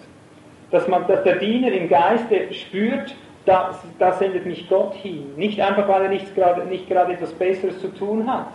Dass, 0.70 0.88
man, 0.88 1.08
dass 1.08 1.24
der 1.24 1.38
Diener 1.38 1.72
im 1.72 1.90
Geiste 1.90 2.54
spürt, 2.54 3.16
da, 3.46 3.76
da 3.98 4.14
sendet 4.14 4.46
mich 4.46 4.70
Gott 4.70 4.94
hin. 4.94 5.34
Nicht 5.36 5.60
einfach, 5.60 5.88
weil 5.88 6.04
er 6.04 6.10
nicht 6.10 6.36
gerade, 6.36 6.64
nicht 6.66 6.88
gerade 6.88 7.14
etwas 7.14 7.34
Besseres 7.34 7.80
zu 7.80 7.88
tun 7.88 8.32
hat, 8.32 8.52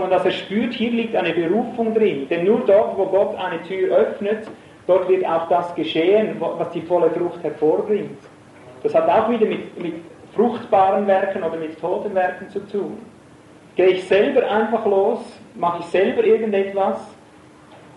sondern 0.00 0.10
dass 0.10 0.24
er 0.24 0.32
spürt, 0.32 0.74
hier 0.74 0.90
liegt 0.90 1.16
eine 1.16 1.32
Berufung 1.32 1.94
drin. 1.94 2.26
Denn 2.28 2.44
nur 2.44 2.60
dort, 2.66 2.96
wo 2.96 3.06
Gott 3.06 3.36
eine 3.38 3.62
Tür 3.62 3.96
öffnet, 3.96 4.46
Dort 4.86 5.08
wird 5.08 5.26
auch 5.26 5.48
das 5.48 5.74
geschehen, 5.74 6.36
was 6.38 6.70
die 6.70 6.82
volle 6.82 7.10
Frucht 7.10 7.42
hervorbringt. 7.42 8.18
Das 8.82 8.94
hat 8.94 9.08
auch 9.08 9.28
wieder 9.28 9.46
mit, 9.46 9.80
mit 9.80 9.94
fruchtbaren 10.34 11.06
Werken 11.06 11.42
oder 11.42 11.56
mit 11.56 11.80
toten 11.80 12.14
Werken 12.14 12.48
zu 12.50 12.60
tun. 12.68 12.98
Gehe 13.74 13.88
ich 13.88 14.04
selber 14.04 14.48
einfach 14.48 14.86
los, 14.86 15.18
mache 15.54 15.80
ich 15.80 15.86
selber 15.86 16.24
irgendetwas 16.24 16.98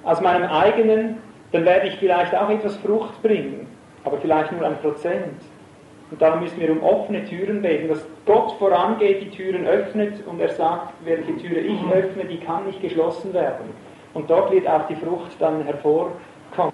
aus 0.03 0.19
meinem 0.19 0.49
eigenen, 0.49 1.17
dann 1.51 1.65
werde 1.65 1.87
ich 1.87 1.95
vielleicht 1.97 2.35
auch 2.35 2.49
etwas 2.49 2.75
Frucht 2.77 3.21
bringen, 3.21 3.67
aber 4.03 4.17
vielleicht 4.17 4.51
nur 4.51 4.65
ein 4.65 4.77
Prozent. 4.77 5.35
Und 6.11 6.21
darum 6.21 6.39
müssen 6.41 6.59
wir 6.59 6.71
um 6.71 6.83
offene 6.83 7.23
Türen 7.25 7.61
beten, 7.61 7.87
dass 7.87 8.05
Gott 8.25 8.53
vorangeht, 8.57 9.21
die 9.21 9.29
Türen 9.29 9.67
öffnet 9.67 10.25
und 10.25 10.39
er 10.39 10.49
sagt, 10.49 10.93
welche 11.05 11.37
Türe 11.37 11.59
ich 11.59 11.79
öffne, 11.91 12.25
die 12.25 12.39
kann 12.39 12.65
nicht 12.65 12.81
geschlossen 12.81 13.33
werden. 13.33 13.73
Und 14.13 14.29
dort 14.29 14.51
wird 14.51 14.67
auch 14.67 14.87
die 14.87 14.95
Frucht 14.95 15.35
dann 15.39 15.63
hervorkommen. 15.63 16.73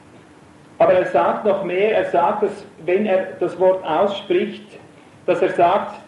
Aber 0.78 0.94
er 0.94 1.06
sagt 1.06 1.46
noch 1.46 1.64
mehr, 1.64 1.98
er 1.98 2.06
sagt, 2.06 2.44
dass 2.44 2.66
wenn 2.86 3.06
er 3.06 3.34
das 3.40 3.60
Wort 3.60 3.86
ausspricht, 3.86 4.80
dass 5.26 5.42
er 5.42 5.50
sagt, 5.50 6.00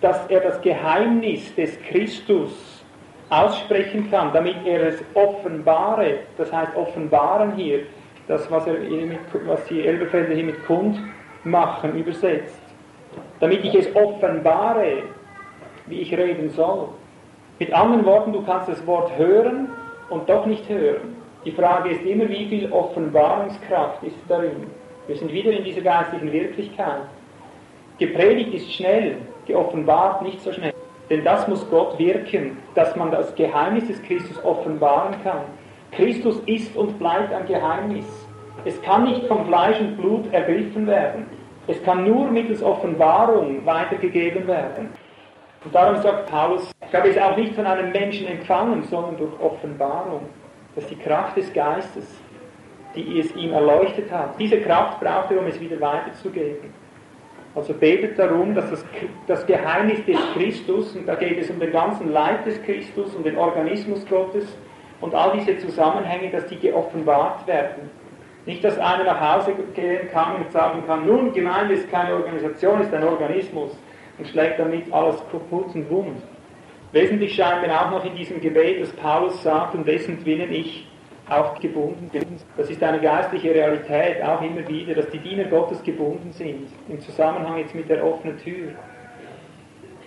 dass 0.00 0.26
er 0.28 0.40
das 0.40 0.60
Geheimnis 0.62 1.54
des 1.54 1.80
Christus 1.82 2.82
aussprechen 3.28 4.10
kann, 4.10 4.32
damit 4.32 4.56
er 4.64 4.88
es 4.88 5.04
offenbare, 5.14 6.20
das 6.36 6.52
heißt 6.52 6.74
offenbaren 6.74 7.52
hier, 7.54 7.80
das, 8.26 8.50
was, 8.50 8.66
er 8.66 8.74
mit, 8.74 9.18
was 9.46 9.64
die 9.66 9.86
Elberfelder 9.86 10.34
hier 10.34 10.44
mit 10.44 10.64
Kund 10.66 10.98
machen, 11.44 11.96
übersetzt. 11.96 12.60
Damit 13.40 13.64
ich 13.64 13.74
es 13.74 13.94
offenbare, 13.94 15.02
wie 15.86 16.00
ich 16.00 16.16
reden 16.16 16.50
soll. 16.50 16.88
Mit 17.58 17.72
anderen 17.72 18.04
Worten, 18.04 18.32
du 18.32 18.42
kannst 18.42 18.68
das 18.68 18.86
Wort 18.86 19.16
hören 19.18 19.68
und 20.08 20.28
doch 20.28 20.46
nicht 20.46 20.68
hören. 20.68 21.16
Die 21.44 21.52
Frage 21.52 21.90
ist 21.90 22.02
immer, 22.02 22.28
wie 22.28 22.46
viel 22.48 22.70
Offenbarungskraft 22.70 24.02
ist 24.02 24.16
darin. 24.28 24.66
Wir 25.06 25.16
sind 25.16 25.32
wieder 25.32 25.52
in 25.52 25.64
dieser 25.64 25.80
geistlichen 25.80 26.30
Wirklichkeit. 26.32 27.02
Gepredigt 27.98 28.54
ist 28.54 28.72
schnell, 28.72 29.16
geoffenbart 29.46 30.22
nicht 30.22 30.40
so 30.42 30.52
schnell. 30.52 30.72
Denn 31.08 31.24
das 31.24 31.48
muss 31.48 31.68
Gott 31.70 31.98
wirken, 31.98 32.58
dass 32.74 32.94
man 32.94 33.10
das 33.10 33.34
Geheimnis 33.34 33.88
des 33.88 34.00
Christus 34.02 34.42
offenbaren 34.44 35.16
kann. 35.24 35.42
Christus 35.92 36.40
ist 36.46 36.76
und 36.76 36.98
bleibt 36.98 37.32
ein 37.32 37.46
Geheimnis. 37.46 38.06
Es 38.64 38.80
kann 38.82 39.04
nicht 39.04 39.26
vom 39.26 39.46
Fleisch 39.46 39.80
und 39.80 39.96
Blut 39.96 40.32
ergriffen 40.32 40.86
werden. 40.86 41.26
Es 41.66 41.82
kann 41.82 42.04
nur 42.04 42.30
mittels 42.30 42.62
Offenbarung 42.62 43.64
weitergegeben 43.64 44.46
werden. 44.46 44.90
Und 45.64 45.74
darum 45.74 46.00
sagt 46.02 46.30
Paulus, 46.30 46.70
ich 46.88 46.94
habe 46.94 47.08
es 47.08 47.18
auch 47.18 47.36
nicht 47.36 47.54
von 47.54 47.66
einem 47.66 47.92
Menschen 47.92 48.26
empfangen, 48.26 48.82
sondern 48.84 49.16
durch 49.16 49.32
Offenbarung. 49.40 50.22
Das 50.74 50.84
ist 50.84 50.90
die 50.90 50.98
Kraft 50.98 51.36
des 51.36 51.52
Geistes, 51.52 52.20
die 52.94 53.20
es 53.20 53.34
ihm 53.36 53.52
erleuchtet 53.52 54.10
hat. 54.10 54.38
Diese 54.38 54.60
Kraft 54.60 55.00
braucht 55.00 55.30
er, 55.30 55.40
um 55.40 55.46
es 55.46 55.60
wieder 55.60 55.80
weiterzugeben. 55.80 56.72
Also 57.54 57.74
betet 57.74 58.18
darum, 58.18 58.54
dass 58.54 58.70
das, 58.70 58.84
das 59.26 59.46
Geheimnis 59.46 60.04
des 60.04 60.18
Christus, 60.34 60.94
und 60.94 61.06
da 61.06 61.16
geht 61.16 61.38
es 61.38 61.50
um 61.50 61.58
den 61.58 61.72
ganzen 61.72 62.12
Leib 62.12 62.44
des 62.44 62.62
Christus, 62.62 63.14
um 63.14 63.24
den 63.24 63.36
Organismus 63.36 64.06
Gottes 64.08 64.56
und 65.00 65.14
all 65.14 65.32
diese 65.38 65.58
Zusammenhänge, 65.58 66.30
dass 66.30 66.46
die 66.46 66.56
geoffenbart 66.56 67.46
werden. 67.46 67.90
Nicht, 68.46 68.64
dass 68.64 68.78
einer 68.78 69.04
nach 69.04 69.20
Hause 69.20 69.54
gehen 69.74 70.08
kann 70.10 70.36
und 70.36 70.50
sagen 70.50 70.82
kann, 70.86 71.06
nun, 71.06 71.32
Gemeinde 71.32 71.74
ist 71.74 71.90
keine 71.90 72.14
Organisation, 72.14 72.80
ist 72.80 72.92
ein 72.94 73.04
Organismus 73.04 73.76
und 74.18 74.28
schlägt 74.28 74.58
damit 74.58 74.92
alles 74.92 75.16
kaputt 75.30 75.74
und 75.74 75.90
wund. 75.90 76.22
Wesentlich 76.92 77.34
scheint 77.34 77.66
mir 77.66 77.72
auch 77.80 77.90
noch 77.90 78.04
in 78.04 78.16
diesem 78.16 78.40
Gebet, 78.40 78.82
dass 78.82 78.92
Paulus 78.92 79.42
sagt, 79.42 79.74
um 79.74 79.84
dessen 79.84 80.24
Willen 80.24 80.52
ich 80.52 80.88
auch 81.28 81.58
gebunden 81.60 82.08
bin. 82.08 82.24
Das 82.56 82.68
ist 82.68 82.82
eine 82.82 82.98
geistliche 82.98 83.54
Realität, 83.54 84.22
auch 84.22 84.42
immer 84.42 84.66
wieder, 84.66 84.94
dass 84.94 85.08
die 85.10 85.18
Diener 85.18 85.44
Gottes 85.44 85.82
gebunden 85.82 86.32
sind, 86.32 86.68
im 86.88 87.00
Zusammenhang 87.00 87.58
jetzt 87.58 87.74
mit 87.74 87.88
der 87.88 88.04
offenen 88.04 88.36
Tür. 88.38 88.72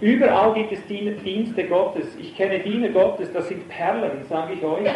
Überall 0.02 0.54
gibt 0.54 0.74
es 0.74 0.86
Dienste 0.88 1.64
Gottes. 1.66 2.18
Ich 2.20 2.36
kenne 2.36 2.60
Diener 2.60 2.90
Gottes, 2.90 3.32
das 3.32 3.48
sind 3.48 3.70
Perlen, 3.70 4.26
sage 4.28 4.54
ich 4.54 4.64
euch, 4.64 4.90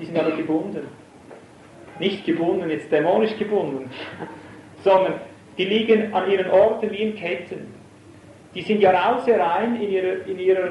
die 0.00 0.04
sind 0.04 0.18
aber 0.18 0.32
gebunden. 0.32 0.88
Nicht 1.98 2.24
gebunden, 2.24 2.70
jetzt 2.70 2.90
dämonisch 2.90 3.36
gebunden, 3.36 3.90
sondern 4.84 5.14
die 5.56 5.64
liegen 5.64 6.14
an 6.14 6.30
ihren 6.30 6.50
Orten 6.50 6.90
wie 6.90 7.02
in 7.02 7.16
Ketten. 7.16 7.74
Die 8.54 8.62
sind 8.62 8.80
ja 8.80 8.90
raus 8.90 9.26
herein 9.26 9.76
in 9.76 9.90
ihrer, 9.90 10.26
in 10.26 10.38
ihrer 10.38 10.70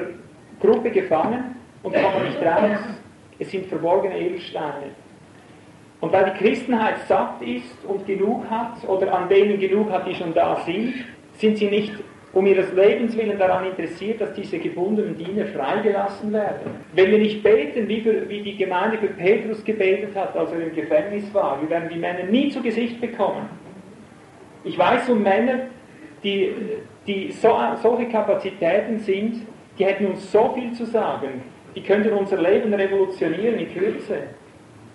Gruppe 0.60 0.90
gefangen 0.90 1.56
und 1.82 1.94
kommen 1.94 2.24
nicht 2.24 2.42
raus. 2.42 2.78
Es 3.38 3.50
sind 3.50 3.66
verborgene 3.66 4.18
Edelsteine. 4.18 4.92
Und 6.00 6.12
weil 6.12 6.32
die 6.32 6.38
Christenheit 6.38 6.98
satt 7.06 7.42
ist 7.42 7.84
und 7.84 8.06
genug 8.06 8.48
hat, 8.48 8.88
oder 8.88 9.12
an 9.12 9.28
denen 9.28 9.58
genug 9.58 9.90
hat, 9.90 10.06
die 10.06 10.14
schon 10.14 10.32
da 10.32 10.56
sind, 10.64 10.94
sind 11.34 11.58
sie 11.58 11.68
nicht 11.68 11.92
um 12.32 12.46
ihres 12.46 12.72
Lebens 12.72 13.16
willen 13.16 13.38
daran 13.38 13.66
interessiert, 13.66 14.20
dass 14.20 14.34
diese 14.34 14.58
gebundenen 14.58 15.16
Diener 15.16 15.46
freigelassen 15.46 16.32
werden. 16.32 16.72
Wenn 16.94 17.10
wir 17.10 17.18
nicht 17.18 17.42
beten, 17.42 17.88
wie, 17.88 18.02
für, 18.02 18.28
wie 18.28 18.42
die 18.42 18.56
Gemeinde 18.56 18.98
für 18.98 19.08
Petrus 19.08 19.64
gebetet 19.64 20.14
hat, 20.14 20.36
als 20.36 20.52
er 20.52 20.60
im 20.60 20.74
Gefängnis 20.74 21.32
war, 21.32 21.60
wir 21.60 21.70
werden 21.70 21.88
die 21.92 21.98
Männer 21.98 22.24
nie 22.24 22.50
zu 22.50 22.60
Gesicht 22.62 23.00
bekommen. 23.00 23.48
Ich 24.64 24.78
weiß 24.78 25.08
um 25.08 25.22
Männer, 25.22 25.60
die, 26.22 26.52
die 27.06 27.32
so, 27.32 27.56
solche 27.82 28.08
Kapazitäten 28.08 28.98
sind, 28.98 29.46
die 29.78 29.86
hätten 29.86 30.06
uns 30.06 30.30
so 30.30 30.52
viel 30.54 30.72
zu 30.72 30.84
sagen, 30.84 31.42
die 31.74 31.82
könnten 31.82 32.12
unser 32.12 32.36
Leben 32.36 32.74
revolutionieren 32.74 33.58
in 33.58 33.72
Kürze. 33.72 34.18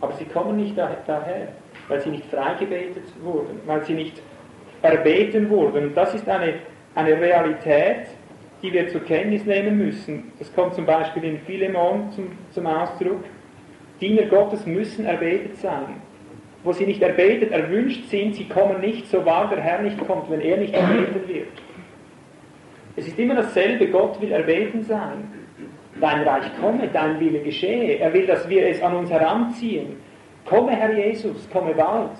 Aber 0.01 0.13
sie 0.13 0.25
kommen 0.25 0.57
nicht 0.57 0.77
daher, 0.77 1.47
weil 1.87 2.01
sie 2.01 2.09
nicht 2.09 2.25
freigebetet 2.25 3.05
wurden, 3.23 3.61
weil 3.65 3.83
sie 3.85 3.93
nicht 3.93 4.21
erbeten 4.81 5.49
wurden. 5.49 5.87
Und 5.87 5.95
das 5.95 6.13
ist 6.13 6.27
eine, 6.27 6.55
eine 6.95 7.19
Realität, 7.19 8.07
die 8.61 8.71
wir 8.71 8.87
zur 8.87 9.03
Kenntnis 9.03 9.45
nehmen 9.45 9.77
müssen. 9.77 10.31
Das 10.39 10.53
kommt 10.53 10.73
zum 10.73 10.85
Beispiel 10.85 11.23
in 11.23 11.39
Philemon 11.39 12.11
zum, 12.11 12.31
zum 12.51 12.65
Ausdruck. 12.65 13.23
Diener 13.99 14.23
Gottes 14.23 14.65
müssen 14.65 15.05
erbetet 15.05 15.57
sein. 15.57 16.01
Wo 16.63 16.71
sie 16.71 16.85
nicht 16.85 17.01
erbetet, 17.01 17.51
erwünscht 17.51 18.09
sind, 18.09 18.35
sie 18.35 18.47
kommen 18.47 18.79
nicht, 18.79 19.07
so 19.07 19.25
wahr 19.25 19.49
der 19.49 19.59
Herr 19.59 19.81
nicht 19.81 19.97
kommt, 20.07 20.29
wenn 20.31 20.39
er 20.39 20.57
nicht 20.57 20.73
erbeten 20.73 21.27
wird. 21.27 21.49
Es 22.95 23.07
ist 23.07 23.19
immer 23.19 23.35
dasselbe, 23.35 23.87
Gott 23.87 24.21
will 24.21 24.31
erbeten 24.31 24.83
sein. 24.83 25.27
Dein 25.99 26.21
Reich 26.23 26.45
komme, 26.59 26.87
dein 26.91 27.19
Wille 27.19 27.39
geschehe. 27.39 27.99
Er 27.99 28.13
will, 28.13 28.25
dass 28.25 28.47
wir 28.47 28.67
es 28.67 28.81
an 28.81 28.95
uns 28.95 29.09
heranziehen. 29.09 29.97
Komme, 30.45 30.71
Herr 30.71 30.93
Jesus, 30.93 31.49
komme 31.51 31.73
bald. 31.73 32.11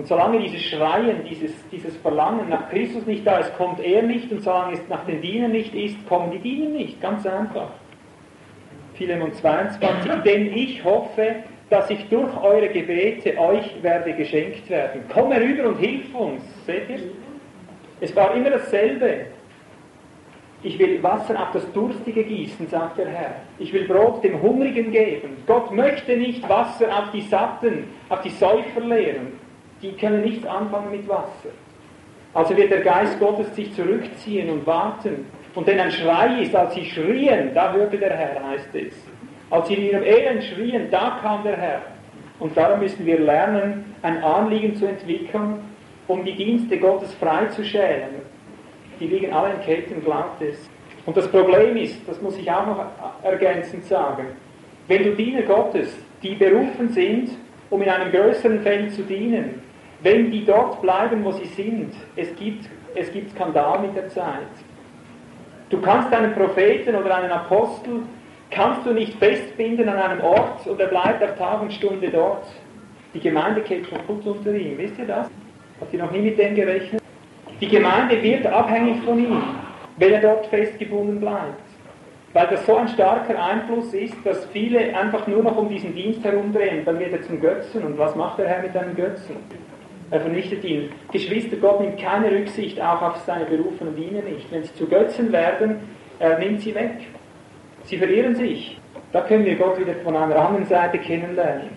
Und 0.00 0.06
solange 0.06 0.38
dieses 0.40 0.62
Schreien, 0.62 1.26
dieses, 1.28 1.52
dieses 1.68 1.94
Verlangen 1.98 2.48
nach 2.48 2.70
Christus 2.70 3.04
nicht 3.04 3.26
da 3.26 3.36
ist, 3.36 3.54
kommt 3.58 3.80
er 3.80 4.00
nicht. 4.00 4.32
Und 4.32 4.40
solange 4.42 4.72
es 4.72 4.80
nach 4.88 5.04
den 5.04 5.20
Dienern 5.20 5.52
nicht 5.52 5.74
ist, 5.74 6.08
kommen 6.08 6.30
die 6.30 6.38
Diener 6.38 6.70
nicht. 6.70 7.02
Ganz 7.02 7.26
einfach. 7.26 7.68
Philemon 8.94 9.34
22. 9.34 10.10
Denn 10.24 10.56
ich 10.56 10.82
hoffe, 10.82 11.34
dass 11.68 11.90
ich 11.90 12.08
durch 12.08 12.34
eure 12.42 12.70
Gebete 12.70 13.36
euch 13.36 13.82
werde 13.82 14.14
geschenkt 14.14 14.70
werden. 14.70 15.02
Komm 15.12 15.32
herüber 15.32 15.68
und 15.68 15.76
hilf 15.76 16.14
uns. 16.14 16.44
Seht 16.64 16.88
ihr? 16.88 17.00
Es 18.00 18.16
war 18.16 18.34
immer 18.34 18.48
dasselbe. 18.48 19.26
Ich 20.62 20.78
will 20.78 21.02
Wasser 21.02 21.42
auf 21.42 21.50
das 21.52 21.70
Durstige 21.74 22.24
gießen, 22.24 22.68
sagt 22.68 22.96
der 22.96 23.08
Herr. 23.08 23.34
Ich 23.58 23.70
will 23.74 23.86
Brot 23.86 24.24
dem 24.24 24.40
Hungrigen 24.40 24.92
geben. 24.92 25.36
Gott 25.46 25.70
möchte 25.72 26.16
nicht 26.16 26.48
Wasser 26.48 26.86
auf 26.88 27.10
die 27.10 27.20
Satten, 27.20 27.84
auf 28.08 28.22
die 28.22 28.30
Säufer 28.30 28.80
leeren. 28.80 29.49
Die 29.82 29.92
können 29.92 30.22
nichts 30.22 30.46
anfangen 30.46 30.90
mit 30.90 31.08
Wasser. 31.08 31.50
Also 32.34 32.56
wird 32.56 32.70
der 32.70 32.82
Geist 32.82 33.18
Gottes 33.18 33.54
sich 33.56 33.74
zurückziehen 33.74 34.50
und 34.50 34.66
warten. 34.66 35.26
Und 35.54 35.66
denn 35.66 35.80
ein 35.80 35.90
Schrei 35.90 36.42
ist, 36.42 36.54
als 36.54 36.74
sie 36.74 36.84
schrien, 36.84 37.52
da 37.54 37.72
hörte 37.72 37.98
der 37.98 38.16
Herr, 38.16 38.48
heißt 38.50 38.74
es. 38.74 38.94
Als 39.50 39.66
sie 39.66 39.74
in 39.74 39.86
ihrem 39.86 40.02
Elend 40.04 40.44
schrien, 40.44 40.90
da 40.90 41.18
kam 41.20 41.42
der 41.42 41.56
Herr. 41.56 41.82
Und 42.38 42.56
darum 42.56 42.80
müssen 42.80 43.04
wir 43.04 43.18
lernen, 43.18 43.96
ein 44.02 44.22
Anliegen 44.22 44.76
zu 44.76 44.86
entwickeln, 44.86 45.60
um 46.06 46.24
die 46.24 46.34
Dienste 46.34 46.78
Gottes 46.78 47.12
freizuschälen 47.14 48.30
die 49.00 49.06
liegen 49.06 49.32
alle 49.32 49.54
in 49.54 49.60
Ketten, 49.62 50.04
glaubt 50.04 50.42
es. 50.42 50.68
Und 51.06 51.16
das 51.16 51.26
Problem 51.28 51.76
ist, 51.76 51.96
das 52.06 52.20
muss 52.20 52.36
ich 52.36 52.48
auch 52.50 52.66
noch 52.66 52.84
ergänzend 53.22 53.86
sagen, 53.86 54.26
wenn 54.86 55.02
du 55.02 55.14
Diener 55.14 55.42
Gottes, 55.42 55.96
die 56.22 56.34
berufen 56.34 56.90
sind, 56.90 57.30
um 57.70 57.80
in 57.80 57.88
einem 57.88 58.12
größeren 58.12 58.60
Feld 58.60 58.92
zu 58.92 59.02
dienen, 59.02 59.62
wenn 60.02 60.30
die 60.30 60.44
dort 60.44 60.80
bleiben, 60.82 61.24
wo 61.24 61.32
sie 61.32 61.46
sind, 61.46 61.92
es 62.16 62.34
gibt, 62.36 62.68
es 62.94 63.12
gibt 63.12 63.30
Skandal 63.32 63.80
mit 63.80 63.96
der 63.96 64.08
Zeit. 64.08 64.48
Du 65.68 65.80
kannst 65.80 66.12
einen 66.12 66.34
Propheten 66.34 66.94
oder 66.96 67.16
einen 67.16 67.30
Apostel, 67.30 68.02
kannst 68.50 68.84
du 68.86 68.92
nicht 68.92 69.14
festbinden 69.18 69.88
an 69.88 69.98
einem 69.98 70.20
Ort 70.22 70.66
und 70.66 70.80
er 70.80 70.88
bleibt 70.88 71.22
auf 71.22 71.36
Tag 71.36 71.62
und 71.62 71.72
Stunde 71.72 72.10
dort. 72.10 72.44
Die 73.14 73.20
Gemeinde 73.20 73.60
geht 73.60 73.90
kaputt 73.90 74.26
unter 74.26 74.52
ihm. 74.54 74.78
Wisst 74.78 74.98
ihr 74.98 75.06
das? 75.06 75.28
Habt 75.80 75.92
ihr 75.92 75.98
noch 75.98 76.10
nie 76.10 76.20
mit 76.20 76.38
dem 76.38 76.54
gerechnet? 76.54 77.02
Die 77.60 77.68
Gemeinde 77.68 78.22
wird 78.22 78.46
abhängig 78.46 79.02
von 79.04 79.18
ihm, 79.18 79.42
wenn 79.98 80.12
er 80.12 80.20
dort 80.20 80.46
festgebunden 80.46 81.20
bleibt. 81.20 81.60
Weil 82.32 82.46
das 82.46 82.64
so 82.64 82.76
ein 82.76 82.88
starker 82.88 83.42
Einfluss 83.42 83.92
ist, 83.92 84.14
dass 84.24 84.46
viele 84.46 84.96
einfach 84.96 85.26
nur 85.26 85.42
noch 85.42 85.56
um 85.56 85.68
diesen 85.68 85.94
Dienst 85.94 86.22
herumdrehen. 86.24 86.84
Dann 86.84 86.98
wird 86.98 87.12
er 87.12 87.22
zum 87.22 87.40
Götzen. 87.40 87.82
Und 87.82 87.98
was 87.98 88.14
macht 88.14 88.38
der 88.38 88.48
Herr 88.48 88.62
mit 88.62 88.76
einem 88.76 88.94
Götzen? 88.94 89.36
Er 90.10 90.20
vernichtet 90.20 90.64
ihn. 90.64 90.90
Geschwister, 91.12 91.56
Gott 91.56 91.80
nimmt 91.80 92.00
keine 92.00 92.30
Rücksicht 92.30 92.80
auch 92.80 93.00
auf 93.00 93.16
seine 93.18 93.44
berufenen 93.44 93.94
Diener 93.94 94.22
nicht. 94.22 94.50
Wenn 94.50 94.64
sie 94.64 94.74
zu 94.74 94.86
Götzen 94.86 95.30
werden, 95.32 95.76
er 96.18 96.38
nimmt 96.38 96.60
sie 96.60 96.74
weg. 96.74 96.96
Sie 97.84 97.96
verirren 97.96 98.34
sich. 98.34 98.78
Da 99.12 99.22
können 99.22 99.44
wir 99.44 99.56
Gott 99.56 99.78
wieder 99.78 99.94
von 100.02 100.16
einer 100.16 100.36
anderen 100.36 100.66
Seite 100.66 100.98
kennenlernen. 100.98 101.70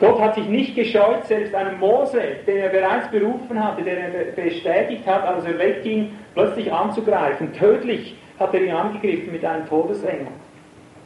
Gott 0.00 0.20
hat 0.20 0.34
sich 0.34 0.48
nicht 0.48 0.74
gescheut, 0.74 1.24
selbst 1.26 1.54
einen 1.54 1.78
Mose, 1.78 2.20
den 2.46 2.56
er 2.56 2.70
bereits 2.70 3.08
berufen 3.08 3.62
hatte, 3.62 3.82
den 3.82 3.98
er 3.98 4.32
bestätigt 4.32 5.06
hat, 5.06 5.24
als 5.24 5.44
er 5.44 5.58
wegging, 5.58 6.10
plötzlich 6.34 6.72
anzugreifen. 6.72 7.52
Tödlich 7.52 8.16
hat 8.40 8.52
er 8.52 8.62
ihn 8.62 8.72
angegriffen 8.72 9.30
mit 9.30 9.44
einem 9.44 9.66
Todesengel. 9.68 10.26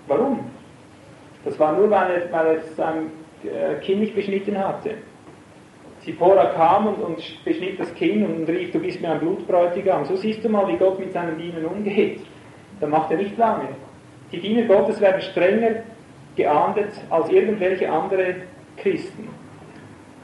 Warum? 0.07 0.51
Das 1.45 1.59
war 1.59 1.77
nur, 1.77 1.91
weil 1.91 2.11
er, 2.11 2.33
weil 2.33 2.47
er 2.57 2.61
sein 2.75 3.11
äh, 3.45 3.75
Kind 3.81 4.01
nicht 4.01 4.15
beschnitten 4.15 4.57
hatte. 4.59 4.95
Zipporah 6.07 6.53
kam 6.55 6.87
und, 6.87 7.03
und 7.03 7.45
beschnitt 7.45 7.81
das 7.81 7.93
Kind 7.97 8.25
und 8.25 8.49
rief, 8.49 8.71
du 8.71 8.79
bist 8.79 9.01
mir 9.01 9.11
ein 9.11 9.19
Blutbräutigam. 9.19 10.05
So 10.05 10.15
siehst 10.15 10.45
du 10.45 10.49
mal, 10.49 10.69
wie 10.69 10.77
Gott 10.77 11.01
mit 11.01 11.13
seinen 11.13 11.37
Dienern 11.37 11.65
umgeht. 11.65 12.21
Da 12.81 12.87
macht 12.87 13.11
er 13.11 13.17
nicht 13.17 13.37
lange. 13.37 13.69
Die 14.31 14.41
Diener 14.41 14.63
Gottes 14.67 15.01
werden 15.01 15.21
strenger 15.21 15.83
geahndet 16.37 16.91
als 17.11 17.29
irgendwelche 17.31 17.91
andere 17.91 18.37
Christen. 18.77 19.29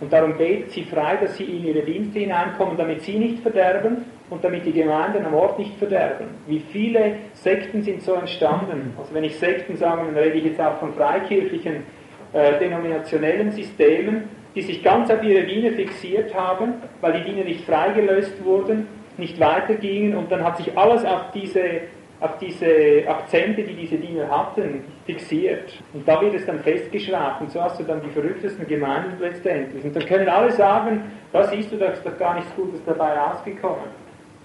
Und 0.01 0.13
darum 0.13 0.37
betet 0.37 0.71
sie 0.71 0.85
frei, 0.85 1.17
dass 1.21 1.37
sie 1.37 1.45
in 1.45 1.65
ihre 1.65 1.83
Dienste 1.83 2.21
hineinkommen, 2.21 2.77
damit 2.77 3.03
sie 3.03 3.19
nicht 3.19 3.41
verderben 3.43 4.05
und 4.31 4.45
damit 4.45 4.65
die 4.65 4.73
Gemeinden 4.73 5.25
am 5.27 5.35
Ort 5.35 5.59
nicht 5.59 5.77
verderben. 5.79 6.27
Wie 6.47 6.61
viele 6.61 7.17
Sekten 7.35 7.83
sind 7.83 8.03
so 8.03 8.15
entstanden? 8.15 8.95
Also 8.99 9.13
wenn 9.15 9.25
ich 9.25 9.37
Sekten 9.37 9.77
sage, 9.77 10.03
dann 10.07 10.17
rede 10.17 10.39
ich 10.39 10.45
jetzt 10.45 10.61
auch 10.61 10.79
von 10.79 10.93
freikirchlichen, 10.95 11.85
äh, 12.33 12.59
denominationellen 12.59 13.51
Systemen, 13.51 14.25
die 14.55 14.63
sich 14.63 14.83
ganz 14.83 15.11
auf 15.11 15.23
ihre 15.23 15.45
Diener 15.45 15.73
fixiert 15.73 16.35
haben, 16.35 16.75
weil 17.01 17.15
die 17.15 17.31
Diener 17.31 17.45
nicht 17.45 17.65
freigelöst 17.65 18.45
wurden, 18.45 18.87
nicht 19.17 19.39
weitergingen 19.41 20.17
und 20.17 20.31
dann 20.31 20.45
hat 20.45 20.57
sich 20.57 20.77
alles 20.77 21.05
auf 21.05 21.31
diese 21.35 21.83
auf 22.23 22.39
diese 22.39 23.03
Akzente, 23.09 23.65
die 23.65 23.75
diese 23.75 23.97
Diener 23.97 24.29
hatten, 24.31 24.85
fixiert. 25.07 25.73
Und 25.93 26.07
da 26.07 26.21
wird 26.21 26.35
es 26.35 26.47
dann 26.47 26.61
festgeschraubt. 26.61 27.41
Und 27.41 27.51
so 27.51 27.61
hast 27.61 27.81
du 27.81 27.85
dann 27.85 28.01
die 28.01 28.11
verrücktesten 28.11 28.67
Gemeinden 28.69 29.21
letztendlich. 29.21 29.85
Und 29.85 29.97
dann 29.97 30.07
können 30.07 30.29
alle 30.29 30.53
sagen, 30.53 31.03
da 31.33 31.43
siehst 31.49 31.73
du, 31.73 31.77
da 31.77 31.87
ist 31.87 32.07
doch 32.07 32.17
gar 32.19 32.37
nichts 32.37 32.55
Gutes 32.55 32.81
dabei 32.87 33.15
rausgekommen. 33.15 34.03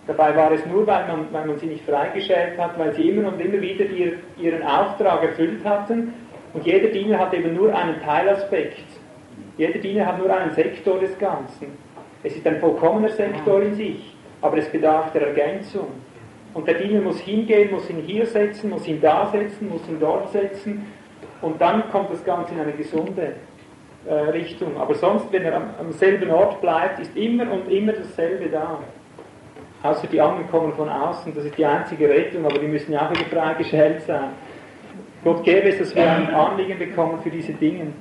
Dabei 0.08 0.36
war 0.36 0.52
es 0.54 0.66
nur, 0.66 0.88
weil 0.88 1.06
man, 1.08 1.28
weil 1.32 1.46
man 1.46 1.58
sie 1.60 1.68
nicht 1.68 1.86
freigestellt 1.86 2.58
hat, 2.58 2.80
weil 2.80 2.94
sie 2.96 3.10
immer 3.10 3.28
und 3.28 3.40
immer 3.40 3.62
wieder 3.62 3.86
ihr, 3.86 4.14
ihren 4.40 4.64
Auftrag 4.64 5.22
erfüllt 5.22 5.64
hatten. 5.64 6.14
Und 6.54 6.66
jeder 6.66 6.88
Diener 6.88 7.20
hat 7.20 7.34
eben 7.36 7.54
nur 7.54 7.76
einen 7.76 8.02
Teilaspekt. 8.02 8.80
Jeder 9.58 9.80
Diener 9.80 10.06
hat 10.06 10.20
nur 10.20 10.36
einen 10.36 10.54
Sektor 10.54 11.00
des 11.00 11.18
Ganzen. 11.18 11.78
Es 12.24 12.36
ist 12.36 12.46
ein 12.46 12.60
vollkommener 12.60 13.10
Sektor 13.10 13.62
in 13.62 13.76
sich. 13.76 14.14
aber 14.42 14.58
es 14.58 14.70
bedarf 14.70 15.12
der 15.14 15.28
Ergänzung. 15.28 15.88
Und 16.54 16.68
der 16.68 16.76
Diener 16.76 17.02
muss 17.02 17.20
hingehen, 17.20 17.72
muss 17.72 17.90
ihn 17.90 18.02
hier 18.06 18.26
setzen, 18.26 18.70
muss 18.70 18.88
ihn 18.88 19.02
da 19.02 19.28
setzen, 19.28 19.70
muss 19.70 19.88
ihn 19.90 20.00
dort 20.00 20.32
setzen 20.32 20.86
und 21.42 21.62
dann 21.62 21.90
kommt 21.92 22.12
das 22.12 22.24
Ganze 22.24 22.54
in 22.54 22.62
eine 22.62 22.72
gesunde 22.72 23.34
äh, 24.08 24.14
Richtung. 24.14 24.78
Aber 24.78 24.96
sonst, 24.96 25.32
wenn 25.32 25.44
er 25.44 25.56
am, 25.56 25.70
am 25.80 25.92
selben 25.92 26.30
Ort 26.32 26.62
bleibt, 26.62 27.00
ist 27.00 27.16
immer 27.16 27.52
und 27.52 27.70
immer 27.72 27.94
dasselbe 27.94 28.50
da. 28.50 28.80
Außer 29.84 30.08
die 30.08 30.20
anderen 30.20 30.50
kommen 30.50 30.74
von 30.74 30.90
außen, 30.90 31.34
das 31.36 31.46
ist 31.46 31.58
die 31.58 31.66
einzige 31.66 32.10
Rettung, 32.10 32.46
aber 32.46 32.58
die 32.58 32.68
müssen 32.68 32.94
ja 32.94 33.06
auch 33.06 33.12
wieder 33.12 33.26
freigestellt 33.26 34.02
sein. 34.02 34.30
Gott 35.24 35.44
gäbe 35.44 35.70
es, 35.70 35.78
dass 35.78 35.96
wir 35.96 36.10
ein 36.10 36.34
Anliegen 36.34 36.80
bekommen 36.80 37.20
für 37.22 37.30
diese 37.30 37.54
Dinge. 37.54 37.94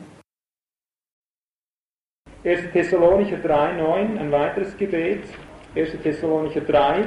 1. 2.46 2.70
Thessalonicher 2.72 3.38
3, 3.38 3.72
9, 3.72 4.18
ein 4.18 4.30
weiteres 4.30 4.76
Gebet. 4.76 5.24
1. 5.74 6.00
Thessalonicher 6.00 6.60
3, 6.60 7.06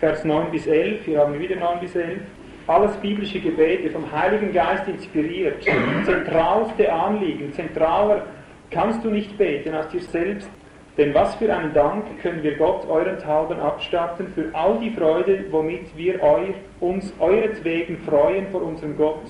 Vers 0.00 0.22
9 0.22 0.50
bis 0.50 0.66
11. 0.66 1.06
Hier 1.06 1.20
haben 1.20 1.32
wir 1.32 1.40
wieder 1.40 1.56
9 1.56 1.80
bis 1.80 1.96
11. 1.96 2.18
Alles 2.66 2.94
biblische 2.98 3.40
Gebete, 3.40 3.88
vom 3.88 4.12
Heiligen 4.12 4.52
Geist 4.52 4.86
inspiriert. 4.86 5.62
Zentralste 6.04 6.92
Anliegen, 6.92 7.54
zentraler 7.54 8.26
kannst 8.70 9.02
du 9.02 9.08
nicht 9.08 9.38
beten 9.38 9.72
als 9.72 9.88
dir 9.88 10.02
selbst. 10.02 10.50
Denn 10.98 11.14
was 11.14 11.34
für 11.36 11.50
einen 11.54 11.72
Dank 11.72 12.04
können 12.20 12.42
wir 12.42 12.58
Gott 12.58 12.86
eurenthalben 12.86 13.58
abstatten 13.58 14.28
für 14.34 14.50
all 14.52 14.78
die 14.78 14.90
Freude, 14.90 15.46
womit 15.52 15.96
wir 15.96 16.22
euch, 16.22 16.54
uns 16.80 17.14
euretwegen 17.18 17.96
freuen 18.00 18.48
vor 18.48 18.60
unserem 18.60 18.94
Gott. 18.98 19.24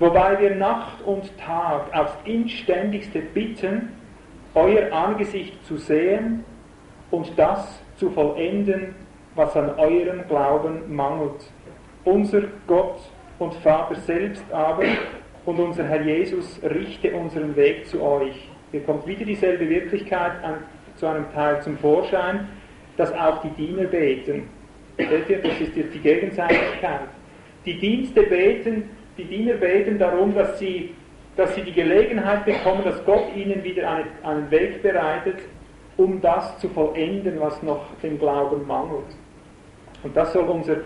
Wobei 0.00 0.38
wir 0.38 0.54
Nacht 0.54 1.02
und 1.06 1.34
Tag 1.38 1.86
aufs 1.94 2.16
inständigste 2.26 3.20
bitten, 3.20 3.88
euer 4.56 4.90
Angesicht 4.90 5.64
zu 5.66 5.76
sehen 5.76 6.44
und 7.10 7.30
das 7.36 7.80
zu 7.96 8.10
vollenden, 8.10 8.94
was 9.34 9.54
an 9.54 9.70
eurem 9.78 10.26
Glauben 10.28 10.94
mangelt. 10.94 11.52
Unser 12.04 12.42
Gott 12.66 12.98
und 13.38 13.54
Vater 13.56 13.94
selbst 13.96 14.44
aber 14.50 14.84
und 15.44 15.60
unser 15.60 15.84
Herr 15.84 16.02
Jesus 16.02 16.58
richte 16.62 17.14
unseren 17.14 17.54
Weg 17.54 17.86
zu 17.86 18.02
euch. 18.02 18.48
Hier 18.72 18.80
kommt 18.80 19.06
wieder 19.06 19.24
dieselbe 19.24 19.68
Wirklichkeit 19.68 20.42
an, 20.42 20.56
zu 20.96 21.06
einem 21.06 21.30
Teil 21.32 21.60
zum 21.62 21.76
Vorschein, 21.78 22.48
dass 22.96 23.12
auch 23.12 23.42
die 23.42 23.50
Diener 23.50 23.84
beten. 23.84 24.48
Seht 24.96 25.28
ihr, 25.28 25.38
das 25.42 25.60
ist 25.60 25.76
jetzt 25.76 25.94
die 25.94 26.00
Gegenseitigkeit. 26.00 27.08
Die 27.66 27.78
Dienste 27.78 28.22
beten, 28.22 28.84
die 29.18 29.24
Diener 29.24 29.54
beten 29.54 29.98
darum, 29.98 30.34
dass 30.34 30.58
sie 30.58 30.94
dass 31.36 31.54
sie 31.54 31.62
die 31.62 31.72
Gelegenheit 31.72 32.44
bekommen, 32.44 32.82
dass 32.84 33.04
Gott 33.04 33.34
ihnen 33.34 33.62
wieder 33.62 33.90
eine, 33.90 34.06
einen 34.22 34.50
Weg 34.50 34.82
bereitet, 34.82 35.36
um 35.96 36.20
das 36.20 36.58
zu 36.58 36.68
vollenden, 36.70 37.38
was 37.40 37.62
noch 37.62 37.84
dem 38.02 38.18
Glauben 38.18 38.66
mangelt. 38.66 39.14
Und 40.02 40.16
das 40.16 40.32
soll 40.32 40.44
unser, 40.44 40.78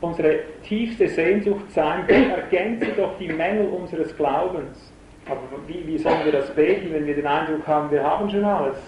unsere 0.00 0.40
tiefste 0.62 1.08
Sehnsucht 1.08 1.70
sein. 1.70 2.04
Gott 2.06 2.38
ergänze 2.38 2.92
doch 2.96 3.16
die 3.18 3.28
Mängel 3.28 3.68
unseres 3.68 4.14
Glaubens. 4.16 4.92
Aber 5.26 5.40
wie, 5.66 5.86
wie 5.86 5.98
sollen 5.98 6.24
wir 6.24 6.32
das 6.32 6.50
beten, 6.50 6.92
wenn 6.92 7.06
wir 7.06 7.14
den 7.14 7.26
Eindruck 7.26 7.66
haben, 7.66 7.90
wir 7.90 8.02
haben 8.02 8.28
schon 8.28 8.44
alles? 8.44 8.78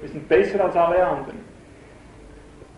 Wir 0.00 0.08
sind 0.08 0.28
besser 0.28 0.64
als 0.64 0.76
alle 0.76 1.04
anderen. 1.04 1.38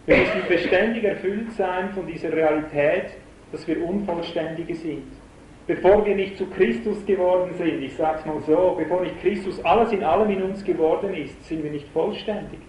Wir 0.07 0.16
müssen 0.16 0.43
beständig 0.49 1.05
erfüllt 1.05 1.53
sein 1.53 1.90
von 1.90 2.07
dieser 2.07 2.32
Realität, 2.32 3.12
dass 3.53 3.66
wir 3.68 3.84
Unvollständige 3.84 4.74
sind 4.74 5.22
bevor 5.67 6.05
wir 6.05 6.15
nicht 6.15 6.37
zu 6.37 6.47
Christus 6.47 7.05
geworden 7.07 7.55
sind, 7.55 7.83
ich 7.83 7.95
sage 7.95 8.19
es 8.21 8.27
mal 8.27 8.41
so, 8.47 8.75
bevor 8.79 9.01
nicht 9.03 9.21
Christus 9.21 9.65
alles 9.65 9.93
in 9.93 10.03
allem 10.03 10.31
in 10.31 10.43
uns 10.43 10.65
geworden 10.65 11.15
ist, 11.15 11.45
sind 11.47 11.63
wir 11.63 11.71
nicht 11.71 11.89
vollständig. 11.89 12.61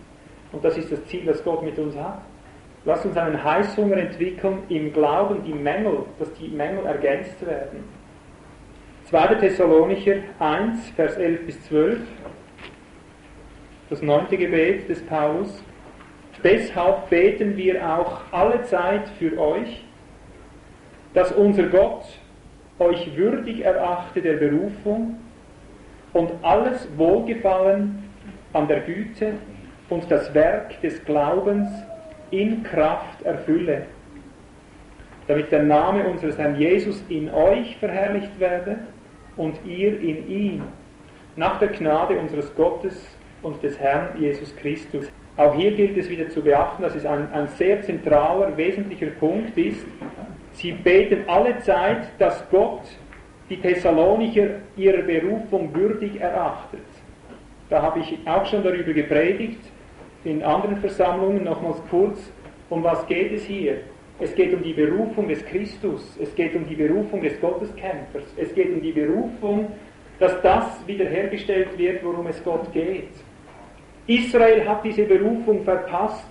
Und 0.51 0.63
das 0.63 0.77
ist 0.77 0.91
das 0.91 1.03
Ziel, 1.05 1.25
das 1.25 1.43
Gott 1.43 1.63
mit 1.63 1.77
uns 1.79 1.95
hat. 1.97 2.21
Lass 2.85 3.05
uns 3.05 3.15
einen 3.17 3.41
Heißhunger 3.41 3.97
entwickeln 3.97 4.59
im 4.69 4.91
Glauben, 4.91 5.43
die 5.45 5.53
Mängel, 5.53 5.99
dass 6.19 6.31
die 6.33 6.49
Mängel 6.49 6.85
ergänzt 6.85 7.43
werden. 7.45 7.83
2. 9.05 9.35
Thessalonicher 9.35 10.17
1, 10.39 10.89
Vers 10.91 11.17
11 11.17 11.45
bis 11.45 11.61
12, 11.67 11.99
das 13.89 14.01
neunte 14.01 14.37
Gebet 14.37 14.89
des 14.89 15.05
Paulus. 15.05 15.63
Deshalb 16.43 17.09
beten 17.09 17.55
wir 17.55 17.87
auch 17.87 18.21
alle 18.31 18.63
Zeit 18.63 19.07
für 19.17 19.37
euch, 19.37 19.85
dass 21.13 21.31
unser 21.31 21.63
Gott 21.63 22.03
euch 22.83 23.15
würdig 23.15 23.63
erachte 23.63 24.21
der 24.21 24.33
Berufung 24.33 25.17
und 26.13 26.31
alles 26.41 26.87
Wohlgefallen 26.97 28.03
an 28.53 28.67
der 28.67 28.81
Güte 28.81 29.33
und 29.89 30.09
das 30.09 30.33
Werk 30.33 30.79
des 30.81 31.03
Glaubens 31.05 31.69
in 32.31 32.63
Kraft 32.63 33.21
erfülle, 33.23 33.85
damit 35.27 35.51
der 35.51 35.63
Name 35.63 36.07
unseres 36.07 36.37
Herrn 36.37 36.59
Jesus 36.59 37.03
in 37.09 37.29
euch 37.29 37.77
verherrlicht 37.77 38.39
werde 38.39 38.79
und 39.37 39.55
ihr 39.65 39.99
in 39.99 40.27
ihm, 40.27 40.63
nach 41.35 41.59
der 41.59 41.69
Gnade 41.69 42.17
unseres 42.17 42.53
Gottes 42.55 43.17
und 43.41 43.61
des 43.63 43.79
Herrn 43.79 44.19
Jesus 44.19 44.55
Christus. 44.55 45.11
Auch 45.35 45.55
hier 45.55 45.71
gilt 45.71 45.97
es 45.97 46.09
wieder 46.09 46.29
zu 46.29 46.41
beachten, 46.41 46.83
dass 46.83 46.95
es 46.95 47.05
ein, 47.05 47.31
ein 47.33 47.47
sehr 47.47 47.81
zentraler, 47.81 48.55
wesentlicher 48.55 49.07
Punkt 49.07 49.57
ist, 49.57 49.85
Sie 50.53 50.71
beten 50.71 51.23
alle 51.27 51.59
Zeit, 51.59 52.07
dass 52.19 52.43
Gott 52.49 52.83
die 53.49 53.57
Thessalonicher 53.57 54.61
ihrer 54.77 55.01
Berufung 55.01 55.73
würdig 55.73 56.19
erachtet. 56.19 56.81
Da 57.69 57.81
habe 57.81 57.99
ich 57.99 58.17
auch 58.25 58.45
schon 58.45 58.63
darüber 58.63 58.93
gepredigt, 58.93 59.59
in 60.23 60.43
anderen 60.43 60.77
Versammlungen 60.77 61.43
nochmals 61.43 61.81
kurz, 61.89 62.31
um 62.69 62.83
was 62.83 63.05
geht 63.07 63.33
es 63.33 63.43
hier? 63.43 63.77
Es 64.19 64.33
geht 64.35 64.53
um 64.53 64.63
die 64.63 64.73
Berufung 64.73 65.27
des 65.27 65.43
Christus, 65.45 66.17
es 66.21 66.33
geht 66.35 66.55
um 66.55 66.67
die 66.67 66.75
Berufung 66.75 67.21
des 67.21 67.39
Gotteskämpfers, 67.41 68.23
es 68.37 68.53
geht 68.53 68.71
um 68.73 68.81
die 68.81 68.91
Berufung, 68.91 69.71
dass 70.19 70.39
das 70.41 70.65
wiederhergestellt 70.85 71.77
wird, 71.77 72.03
worum 72.03 72.27
es 72.27 72.41
Gott 72.43 72.71
geht. 72.71 73.09
Israel 74.05 74.67
hat 74.67 74.85
diese 74.85 75.03
Berufung 75.03 75.63
verpasst 75.63 76.27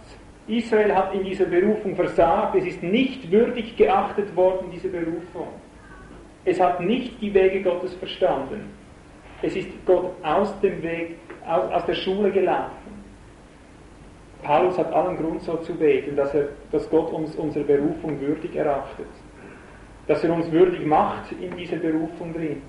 Israel 0.48 0.94
hat 0.94 1.14
in 1.14 1.24
dieser 1.24 1.44
Berufung 1.44 1.94
versagt. 1.94 2.56
Es 2.56 2.66
ist 2.66 2.82
nicht 2.82 3.30
würdig 3.30 3.76
geachtet 3.76 4.34
worden, 4.34 4.70
diese 4.72 4.88
Berufung. 4.88 5.48
Es 6.44 6.60
hat 6.60 6.80
nicht 6.80 7.20
die 7.20 7.32
Wege 7.32 7.62
Gottes 7.62 7.94
verstanden. 7.94 8.70
Es 9.42 9.54
ist 9.54 9.68
Gott 9.86 10.12
aus 10.22 10.58
dem 10.60 10.82
Weg, 10.82 11.16
aus, 11.46 11.84
der 11.86 11.94
Schule 11.94 12.30
gelaufen. 12.30 12.70
Paulus 14.42 14.76
hat 14.76 14.92
allen 14.92 15.16
Grund 15.16 15.42
so 15.42 15.56
zu 15.58 15.74
beten, 15.74 16.16
dass, 16.16 16.34
er, 16.34 16.48
dass 16.72 16.88
Gott 16.90 17.12
uns 17.12 17.34
unsere 17.36 17.64
Berufung 17.64 18.20
würdig 18.20 18.56
erachtet. 18.56 19.06
Dass 20.08 20.24
er 20.24 20.32
uns 20.32 20.50
würdig 20.50 20.84
macht 20.84 21.30
in 21.40 21.56
dieser 21.56 21.76
Berufung 21.76 22.32
drin. 22.32 22.62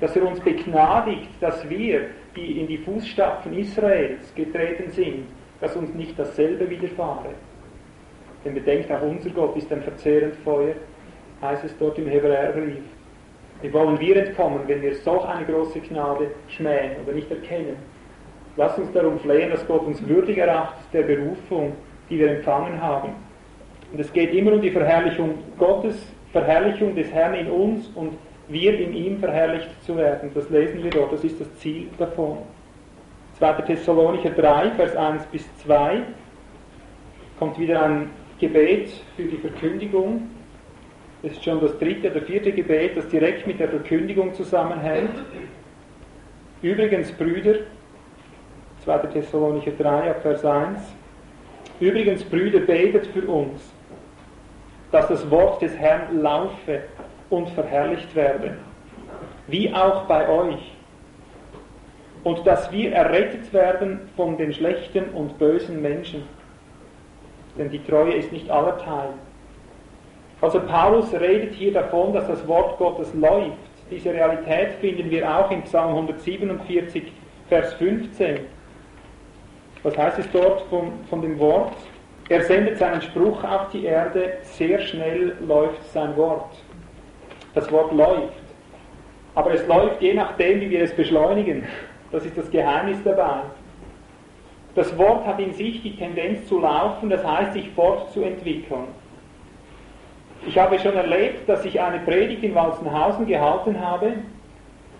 Dass 0.00 0.14
er 0.14 0.26
uns 0.26 0.40
begnadigt, 0.40 1.30
dass 1.40 1.66
wir, 1.70 2.08
die 2.34 2.60
in 2.60 2.66
die 2.66 2.78
Fußstapfen 2.78 3.54
Israels 3.54 4.34
getreten 4.34 4.90
sind, 4.90 5.26
dass 5.60 5.76
uns 5.76 5.94
nicht 5.94 6.18
dasselbe 6.18 6.68
widerfahre. 6.68 7.30
Denn 8.44 8.54
bedenkt, 8.54 8.90
auch 8.92 9.02
unser 9.02 9.30
Gott 9.30 9.56
ist 9.56 9.72
ein 9.72 9.82
verzehrend 9.82 10.36
Feuer, 10.36 10.74
heißt 11.42 11.64
es 11.64 11.76
dort 11.78 11.98
im 11.98 12.06
Hebräerbrief. 12.08 12.82
Wie 13.62 13.72
wollen 13.72 13.98
wir 13.98 14.16
entkommen, 14.16 14.60
wenn 14.66 14.82
wir 14.82 14.94
solch 14.96 15.24
eine 15.24 15.46
große 15.46 15.80
Gnade 15.80 16.30
schmähen 16.48 16.96
oder 17.02 17.14
nicht 17.14 17.30
erkennen? 17.30 17.76
Lasst 18.56 18.78
uns 18.78 18.92
darum 18.92 19.18
flehen, 19.18 19.50
dass 19.50 19.66
Gott 19.66 19.82
uns 19.82 20.06
würdig 20.06 20.38
erachtet 20.38 20.86
der 20.92 21.02
Berufung, 21.02 21.72
die 22.08 22.18
wir 22.18 22.30
empfangen 22.30 22.80
haben. 22.80 23.10
Und 23.92 24.00
es 24.00 24.12
geht 24.12 24.32
immer 24.32 24.52
um 24.52 24.60
die 24.60 24.70
Verherrlichung 24.70 25.34
Gottes, 25.58 26.06
Verherrlichung 26.32 26.94
des 26.94 27.10
Herrn 27.12 27.34
in 27.34 27.50
uns 27.50 27.88
und 27.94 28.12
wir 28.48 28.78
in 28.78 28.94
ihm 28.94 29.18
verherrlicht 29.18 29.68
zu 29.84 29.96
werden. 29.96 30.30
Das 30.34 30.48
lesen 30.50 30.82
wir 30.82 30.90
dort, 30.90 31.12
das 31.12 31.24
ist 31.24 31.40
das 31.40 31.54
Ziel 31.56 31.88
davon. 31.98 32.38
2. 33.38 33.52
Thessalonicher 33.66 34.30
3, 34.30 34.70
Vers 34.70 34.96
1 34.96 35.26
bis 35.26 35.44
2 35.58 36.02
kommt 37.38 37.58
wieder 37.58 37.82
ein 37.82 38.10
Gebet 38.38 38.88
für 39.14 39.24
die 39.24 39.36
Verkündigung. 39.36 40.30
Das 41.22 41.32
ist 41.32 41.44
schon 41.44 41.60
das 41.60 41.78
dritte 41.78 42.10
oder 42.10 42.22
vierte 42.22 42.50
Gebet, 42.50 42.96
das 42.96 43.06
direkt 43.08 43.46
mit 43.46 43.60
der 43.60 43.68
Verkündigung 43.68 44.32
zusammenhängt. 44.32 45.10
Übrigens, 46.62 47.12
Brüder, 47.12 47.56
2. 48.84 48.98
Thessalonicher 49.08 49.72
3, 49.72 50.14
Vers 50.14 50.42
1, 50.42 50.80
übrigens, 51.80 52.24
Brüder, 52.24 52.60
betet 52.60 53.06
für 53.08 53.26
uns, 53.26 53.70
dass 54.92 55.08
das 55.08 55.30
Wort 55.30 55.60
des 55.60 55.76
Herrn 55.76 56.22
laufe 56.22 56.84
und 57.28 57.50
verherrlicht 57.50 58.14
werde, 58.14 58.56
wie 59.46 59.70
auch 59.74 60.04
bei 60.06 60.26
euch 60.26 60.75
und 62.26 62.44
dass 62.44 62.72
wir 62.72 62.92
errettet 62.92 63.52
werden 63.52 64.00
von 64.16 64.36
den 64.36 64.52
schlechten 64.52 65.10
und 65.10 65.38
bösen 65.38 65.80
Menschen. 65.80 66.24
Denn 67.56 67.70
die 67.70 67.78
Treue 67.84 68.14
ist 68.14 68.32
nicht 68.32 68.50
aller 68.50 68.76
Teil. 68.78 69.10
Also 70.40 70.58
Paulus 70.58 71.12
redet 71.14 71.54
hier 71.54 71.72
davon, 71.72 72.12
dass 72.12 72.26
das 72.26 72.44
Wort 72.48 72.78
Gottes 72.78 73.14
läuft. 73.14 73.52
Diese 73.92 74.12
Realität 74.12 74.72
finden 74.80 75.08
wir 75.08 75.38
auch 75.38 75.52
in 75.52 75.62
Psalm 75.62 75.90
147, 75.90 77.12
Vers 77.48 77.74
15. 77.74 78.40
Was 79.84 79.96
heißt 79.96 80.18
es 80.18 80.28
dort 80.32 80.62
von, 80.62 80.94
von 81.08 81.22
dem 81.22 81.38
Wort? 81.38 81.74
Er 82.28 82.42
sendet 82.42 82.78
seinen 82.78 83.02
Spruch 83.02 83.44
auf 83.44 83.68
die 83.70 83.84
Erde, 83.84 84.38
sehr 84.42 84.80
schnell 84.80 85.36
läuft 85.46 85.80
sein 85.92 86.16
Wort. 86.16 86.50
Das 87.54 87.70
Wort 87.70 87.92
läuft. 87.92 88.34
Aber 89.36 89.54
es 89.54 89.64
läuft 89.68 90.02
je 90.02 90.14
nachdem, 90.14 90.60
wie 90.60 90.70
wir 90.70 90.82
es 90.82 90.92
beschleunigen. 90.92 91.68
Das 92.12 92.24
ist 92.24 92.36
das 92.36 92.50
Geheimnis 92.50 92.98
dabei. 93.04 93.40
Das 94.74 94.96
Wort 94.98 95.26
hat 95.26 95.40
in 95.40 95.52
sich 95.54 95.82
die 95.82 95.96
Tendenz 95.96 96.46
zu 96.46 96.60
laufen, 96.60 97.08
das 97.08 97.24
heißt 97.26 97.54
sich 97.54 97.70
fortzuentwickeln. 97.70 98.88
Ich 100.46 100.58
habe 100.58 100.78
schon 100.78 100.94
erlebt, 100.94 101.48
dass 101.48 101.64
ich 101.64 101.80
eine 101.80 101.98
Predigt 102.00 102.42
in 102.44 102.54
Walzenhausen 102.54 103.26
gehalten 103.26 103.80
habe, 103.80 104.12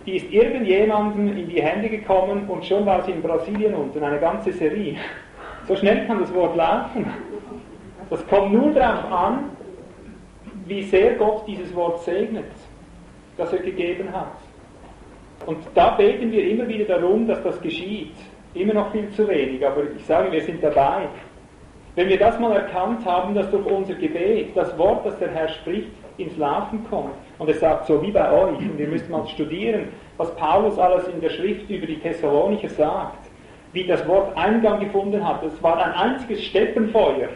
die 0.06 0.16
ist 0.16 0.32
irgendjemandem 0.32 1.36
in 1.36 1.48
die 1.48 1.60
Hände 1.60 1.88
gekommen 1.88 2.48
und 2.48 2.64
schon 2.64 2.86
war 2.86 3.02
sie 3.02 3.10
in 3.10 3.22
Brasilien 3.22 3.74
unten, 3.74 4.02
eine 4.02 4.18
ganze 4.18 4.52
Serie. 4.52 4.96
So 5.66 5.74
schnell 5.74 6.06
kann 6.06 6.20
das 6.20 6.32
Wort 6.32 6.56
laufen. 6.56 7.06
Das 8.08 8.26
kommt 8.28 8.52
nur 8.52 8.72
darauf 8.72 9.10
an, 9.12 9.50
wie 10.66 10.82
sehr 10.82 11.14
Gott 11.14 11.42
dieses 11.46 11.74
Wort 11.74 12.02
segnet, 12.02 12.50
das 13.36 13.52
er 13.52 13.58
gegeben 13.58 14.12
hat. 14.12 14.32
Und 15.44 15.58
da 15.74 15.90
beten 15.90 16.32
wir 16.32 16.48
immer 16.48 16.66
wieder 16.66 16.84
darum, 16.84 17.26
dass 17.26 17.42
das 17.42 17.60
geschieht. 17.60 18.14
Immer 18.54 18.74
noch 18.74 18.90
viel 18.90 19.08
zu 19.10 19.28
wenig, 19.28 19.64
aber 19.66 19.82
ich 19.94 20.04
sage, 20.06 20.32
wir 20.32 20.40
sind 20.40 20.62
dabei. 20.62 21.08
Wenn 21.94 22.08
wir 22.08 22.18
das 22.18 22.38
mal 22.38 22.52
erkannt 22.52 23.04
haben, 23.04 23.34
dass 23.34 23.50
durch 23.50 23.66
unser 23.66 23.94
Gebet 23.94 24.56
das 24.56 24.76
Wort, 24.78 25.04
das 25.04 25.18
der 25.18 25.30
Herr 25.30 25.48
spricht, 25.48 25.90
ins 26.18 26.36
Laufen 26.36 26.84
kommt. 26.88 27.14
Und 27.38 27.48
er 27.48 27.54
sagt 27.54 27.86
so 27.86 28.00
wie 28.02 28.10
bei 28.10 28.30
euch, 28.30 28.58
und 28.58 28.78
ihr 28.78 28.88
müsst 28.88 29.08
mal 29.10 29.26
studieren, 29.28 29.88
was 30.16 30.34
Paulus 30.36 30.78
alles 30.78 31.06
in 31.08 31.20
der 31.20 31.30
Schrift 31.30 31.68
über 31.68 31.86
die 31.86 31.98
Thessalonicher 31.98 32.70
sagt, 32.70 33.26
wie 33.72 33.86
das 33.86 34.06
Wort 34.08 34.36
Eingang 34.36 34.80
gefunden 34.80 35.26
hat. 35.26 35.42
Es 35.42 35.62
war 35.62 35.76
ein 35.76 35.92
einziges 35.92 36.44
Steppenfeuer. 36.44 37.28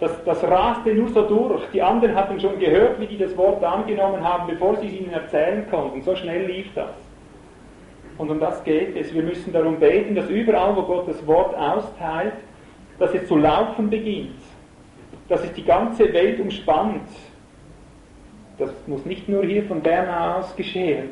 Das, 0.00 0.22
das 0.24 0.42
raste 0.44 0.94
nur 0.94 1.08
so 1.08 1.22
durch. 1.22 1.62
Die 1.72 1.80
anderen 1.80 2.14
hatten 2.14 2.38
schon 2.40 2.58
gehört, 2.58 3.00
wie 3.00 3.06
die 3.06 3.18
das 3.18 3.36
Wort 3.36 3.62
angenommen 3.62 4.22
haben, 4.22 4.48
bevor 4.48 4.76
sie 4.76 4.88
es 4.88 4.94
ihnen 4.94 5.12
erzählen 5.12 5.64
konnten. 5.70 6.02
So 6.02 6.16
schnell 6.16 6.46
lief 6.46 6.66
das. 6.74 6.90
Und 8.22 8.30
um 8.30 8.38
das 8.38 8.62
geht 8.62 8.96
es. 8.96 9.12
Wir 9.12 9.24
müssen 9.24 9.52
darum 9.52 9.80
beten, 9.80 10.14
dass 10.14 10.30
überall, 10.30 10.76
wo 10.76 10.82
Gott 10.82 11.08
das 11.08 11.26
Wort 11.26 11.56
austeilt, 11.56 12.34
dass 13.00 13.12
es 13.14 13.26
zu 13.26 13.34
laufen 13.34 13.90
beginnt. 13.90 14.38
Dass 15.28 15.42
es 15.42 15.52
die 15.54 15.64
ganze 15.64 16.12
Welt 16.12 16.38
umspannt. 16.38 17.08
Das 18.58 18.70
muss 18.86 19.04
nicht 19.06 19.28
nur 19.28 19.44
hier 19.44 19.64
von 19.64 19.80
Bern 19.80 20.08
aus 20.08 20.54
geschehen. 20.54 21.08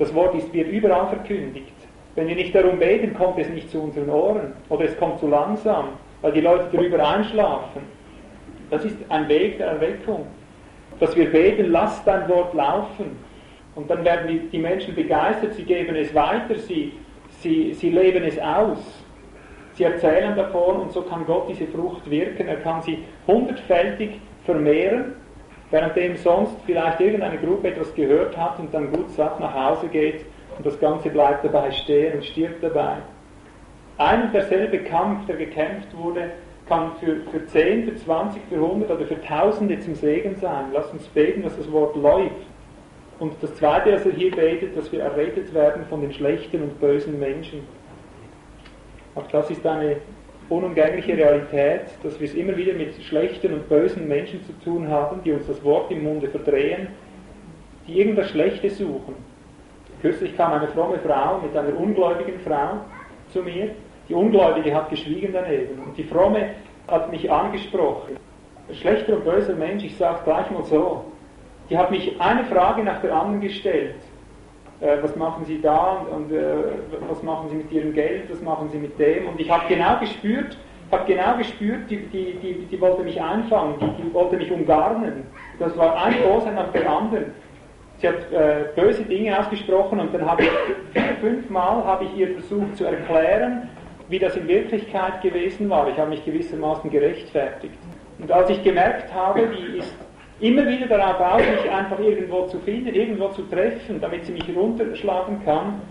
Das 0.00 0.12
Wort 0.12 0.34
ist, 0.34 0.52
wird 0.52 0.72
überall 0.72 1.06
verkündigt. 1.06 1.72
Wenn 2.16 2.26
wir 2.26 2.34
nicht 2.34 2.52
darum 2.52 2.80
beten, 2.80 3.14
kommt 3.14 3.38
es 3.38 3.48
nicht 3.48 3.70
zu 3.70 3.80
unseren 3.82 4.10
Ohren. 4.10 4.52
Oder 4.70 4.86
es 4.86 4.96
kommt 4.96 5.20
zu 5.20 5.28
langsam, 5.28 5.90
weil 6.20 6.32
die 6.32 6.40
Leute 6.40 6.64
darüber 6.72 7.08
einschlafen. 7.08 7.82
Das 8.70 8.84
ist 8.84 8.96
ein 9.08 9.28
Weg 9.28 9.58
der 9.58 9.68
Erweckung. 9.68 10.26
Dass 10.98 11.14
wir 11.14 11.30
beten, 11.30 11.70
lass 11.70 12.02
dein 12.02 12.28
Wort 12.28 12.54
laufen. 12.54 13.29
Und 13.74 13.90
dann 13.90 14.04
werden 14.04 14.28
die, 14.28 14.38
die 14.48 14.58
Menschen 14.58 14.94
begeistert, 14.94 15.54
sie 15.54 15.62
geben 15.62 15.94
es 15.96 16.14
weiter, 16.14 16.56
sie, 16.56 16.92
sie, 17.40 17.72
sie 17.74 17.90
leben 17.90 18.24
es 18.24 18.38
aus. 18.38 18.78
Sie 19.74 19.84
erzählen 19.84 20.36
davon 20.36 20.76
und 20.76 20.92
so 20.92 21.02
kann 21.02 21.24
Gott 21.26 21.48
diese 21.48 21.66
Frucht 21.68 22.08
wirken. 22.10 22.48
Er 22.48 22.56
kann 22.56 22.82
sie 22.82 22.98
hundertfältig 23.26 24.20
vermehren, 24.44 25.14
währenddem 25.70 26.16
sonst 26.16 26.54
vielleicht 26.66 27.00
irgendeine 27.00 27.38
Gruppe 27.38 27.68
etwas 27.68 27.94
gehört 27.94 28.36
hat 28.36 28.58
und 28.58 28.74
dann 28.74 28.92
gut 28.92 29.10
satt 29.10 29.38
nach 29.40 29.54
Hause 29.54 29.88
geht 29.88 30.24
und 30.56 30.66
das 30.66 30.78
Ganze 30.80 31.08
bleibt 31.10 31.44
dabei 31.44 31.70
stehen 31.70 32.14
und 32.14 32.24
stirbt 32.24 32.62
dabei. 32.62 32.96
Ein 33.96 34.24
und 34.24 34.34
derselbe 34.34 34.78
Kampf, 34.80 35.26
der 35.26 35.36
gekämpft 35.36 35.96
wurde, 35.96 36.30
kann 36.66 36.92
für, 37.00 37.16
für 37.30 37.46
10, 37.46 37.84
für 37.84 37.96
20, 37.96 38.42
für 38.48 38.56
100 38.56 38.90
oder 38.90 39.06
für 39.06 39.20
Tausende 39.22 39.78
zum 39.80 39.94
Segen 39.94 40.36
sein. 40.36 40.66
Lass 40.72 40.90
uns 40.90 41.06
beten, 41.08 41.42
dass 41.42 41.56
das 41.56 41.70
Wort 41.70 41.96
läuft. 41.96 42.49
Und 43.20 43.34
das 43.42 43.54
Zweite, 43.54 43.92
was 43.92 44.06
er 44.06 44.12
hier 44.12 44.30
betet, 44.30 44.74
dass 44.76 44.90
wir 44.90 45.02
errettet 45.02 45.52
werden 45.52 45.84
von 45.90 46.00
den 46.00 46.10
schlechten 46.10 46.62
und 46.62 46.80
bösen 46.80 47.20
Menschen. 47.20 47.60
Auch 49.14 49.26
das 49.28 49.50
ist 49.50 49.64
eine 49.66 49.96
unumgängliche 50.48 51.16
Realität, 51.16 51.82
dass 52.02 52.18
wir 52.18 52.26
es 52.26 52.34
immer 52.34 52.56
wieder 52.56 52.72
mit 52.72 52.94
schlechten 53.02 53.52
und 53.52 53.68
bösen 53.68 54.08
Menschen 54.08 54.42
zu 54.44 54.52
tun 54.64 54.88
haben, 54.88 55.22
die 55.22 55.32
uns 55.32 55.46
das 55.46 55.62
Wort 55.62 55.90
im 55.90 56.02
Munde 56.02 56.28
verdrehen, 56.28 56.88
die 57.86 58.00
irgendwas 58.00 58.30
Schlechtes 58.30 58.78
suchen. 58.78 59.14
Kürzlich 60.00 60.34
kam 60.34 60.54
eine 60.54 60.68
fromme 60.68 60.98
Frau 61.00 61.40
mit 61.40 61.54
einer 61.54 61.78
ungläubigen 61.78 62.40
Frau 62.40 62.80
zu 63.28 63.42
mir. 63.42 63.72
Die 64.08 64.14
Ungläubige 64.14 64.74
hat 64.74 64.88
geschwiegen 64.88 65.34
daneben 65.34 65.78
und 65.78 65.96
die 65.96 66.04
fromme 66.04 66.54
hat 66.88 67.10
mich 67.10 67.30
angesprochen. 67.30 68.16
Schlechter 68.72 69.16
und 69.16 69.24
böser 69.24 69.54
Mensch, 69.54 69.84
ich 69.84 69.96
sage 69.96 70.20
gleich 70.24 70.50
mal 70.50 70.64
so, 70.64 71.04
die 71.70 71.78
hat 71.78 71.90
mich 71.90 72.20
eine 72.20 72.44
Frage 72.44 72.82
nach 72.82 73.00
der 73.00 73.14
anderen 73.14 73.40
gestellt. 73.40 73.94
Äh, 74.80 74.96
was 75.02 75.14
machen 75.14 75.44
Sie 75.44 75.60
da 75.60 75.92
und, 75.92 76.24
und 76.24 76.32
äh, 76.32 76.54
was 77.08 77.22
machen 77.22 77.48
Sie 77.50 77.56
mit 77.56 77.70
Ihrem 77.70 77.92
Geld, 77.92 78.30
was 78.30 78.42
machen 78.42 78.68
Sie 78.70 78.78
mit 78.78 78.98
dem? 78.98 79.28
Und 79.28 79.40
ich 79.40 79.50
habe 79.50 79.64
genau 79.68 79.98
gespürt, 80.00 80.56
habe 80.90 81.04
genau 81.06 81.36
gespürt, 81.36 81.90
die, 81.90 81.98
die, 81.98 82.34
die, 82.42 82.66
die 82.66 82.80
wollte 82.80 83.02
mich 83.02 83.20
einfangen, 83.20 83.74
die, 83.80 84.02
die 84.02 84.14
wollte 84.14 84.36
mich 84.36 84.50
umgarnen. 84.50 85.24
Das 85.58 85.76
war 85.76 86.02
eine 86.02 86.16
Bosheit 86.16 86.54
nach 86.54 86.72
der 86.72 86.90
anderen. 86.90 87.26
Sie 87.98 88.08
hat 88.08 88.32
äh, 88.32 88.64
böse 88.74 89.02
Dinge 89.02 89.38
ausgesprochen 89.38 90.00
und 90.00 90.14
dann 90.14 90.28
habe 90.28 90.42
ich 90.44 90.50
vier, 90.94 91.14
fünf 91.20 91.50
Mal 91.50 91.84
habe 91.84 92.04
ich 92.04 92.16
ihr 92.16 92.32
versucht 92.32 92.76
zu 92.76 92.84
erklären, 92.86 93.68
wie 94.08 94.18
das 94.18 94.36
in 94.36 94.48
Wirklichkeit 94.48 95.20
gewesen 95.20 95.68
war. 95.68 95.86
Ich 95.88 95.98
habe 95.98 96.08
mich 96.08 96.24
gewissermaßen 96.24 96.90
gerechtfertigt. 96.90 97.78
Und 98.18 98.32
als 98.32 98.48
ich 98.48 98.64
gemerkt 98.64 99.12
habe, 99.14 99.48
die 99.48 99.78
ist 99.78 99.94
immer 100.40 100.66
wieder 100.66 100.86
darauf 100.86 101.20
aus, 101.20 101.42
mich 101.42 101.70
einfach 101.70 101.98
irgendwo 101.98 102.46
zu 102.46 102.58
finden, 102.60 102.94
irgendwo 102.94 103.28
zu 103.28 103.42
treffen, 103.42 104.00
damit 104.00 104.24
sie 104.24 104.32
mich 104.32 104.44
runterschlagen 104.54 105.44
kann, 105.44 105.82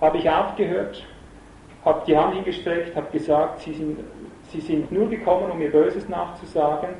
habe 0.00 0.18
ich 0.18 0.28
aufgehört, 0.28 1.04
habe 1.84 2.02
die 2.06 2.16
Hand 2.16 2.34
hingestreckt, 2.34 2.96
habe 2.96 3.06
gesagt, 3.12 3.60
sie 3.60 3.74
sind, 3.74 3.98
sie 4.48 4.60
sind 4.60 4.90
nur 4.90 5.08
gekommen, 5.08 5.50
um 5.50 5.58
mir 5.58 5.70
Böses 5.70 6.08
nachzusagen. 6.08 6.90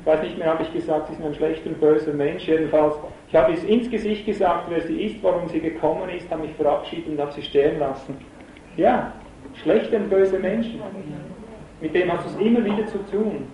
Ich 0.00 0.06
weiß 0.06 0.22
nicht 0.22 0.38
mehr, 0.38 0.48
habe 0.48 0.62
ich 0.62 0.72
gesagt, 0.72 1.08
sie 1.08 1.14
sind 1.14 1.26
ein 1.26 1.34
schlechter 1.34 1.68
und 1.68 1.78
böser 1.78 2.14
Mensch. 2.14 2.48
Jedenfalls, 2.48 2.94
ich 3.28 3.36
habe 3.36 3.52
es 3.52 3.62
ins 3.64 3.90
Gesicht 3.90 4.24
gesagt, 4.24 4.64
wer 4.70 4.80
sie 4.80 5.02
ist, 5.02 5.22
warum 5.22 5.46
sie 5.48 5.60
gekommen 5.60 6.08
ist, 6.08 6.30
habe 6.30 6.42
mich 6.42 6.54
verabschiedet 6.54 7.08
und 7.08 7.20
habe 7.20 7.32
sie 7.32 7.42
stehen 7.42 7.78
lassen. 7.78 8.16
Ja, 8.76 9.12
schlechte 9.62 9.96
und 9.96 10.08
böse 10.08 10.38
Menschen. 10.38 10.80
Mit 11.82 11.94
dem 11.94 12.10
hast 12.12 12.24
du 12.24 12.30
es 12.30 12.46
immer 12.46 12.64
wieder 12.64 12.86
zu 12.86 12.98
tun 13.10 13.46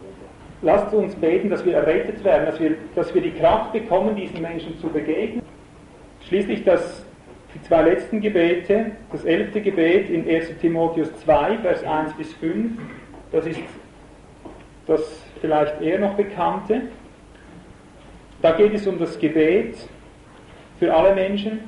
lasst 0.62 0.92
uns 0.94 1.14
beten, 1.14 1.50
dass 1.50 1.64
wir 1.64 1.74
errettet 1.74 2.22
werden, 2.24 2.46
dass 2.46 2.60
wir, 2.60 2.74
dass 2.94 3.14
wir 3.14 3.22
die 3.22 3.32
Kraft 3.32 3.72
bekommen, 3.72 4.16
diesen 4.16 4.40
Menschen 4.40 4.78
zu 4.78 4.88
begegnen. 4.88 5.42
Schließlich 6.26 6.64
das, 6.64 7.04
die 7.54 7.62
zwei 7.62 7.82
letzten 7.82 8.20
Gebete, 8.20 8.92
das 9.12 9.24
elfte 9.24 9.60
Gebet 9.60 10.10
in 10.10 10.28
1 10.28 10.58
Timotheus 10.60 11.14
2, 11.20 11.58
Vers 11.58 11.84
1 11.84 12.14
bis 12.14 12.32
5, 12.34 12.72
das 13.32 13.46
ist 13.46 13.60
das 14.86 15.22
vielleicht 15.40 15.80
eher 15.80 15.98
noch 15.98 16.14
bekannte. 16.14 16.82
Da 18.40 18.52
geht 18.52 18.74
es 18.74 18.86
um 18.86 18.98
das 18.98 19.18
Gebet 19.18 19.76
für 20.78 20.94
alle 20.94 21.14
Menschen. 21.14 21.60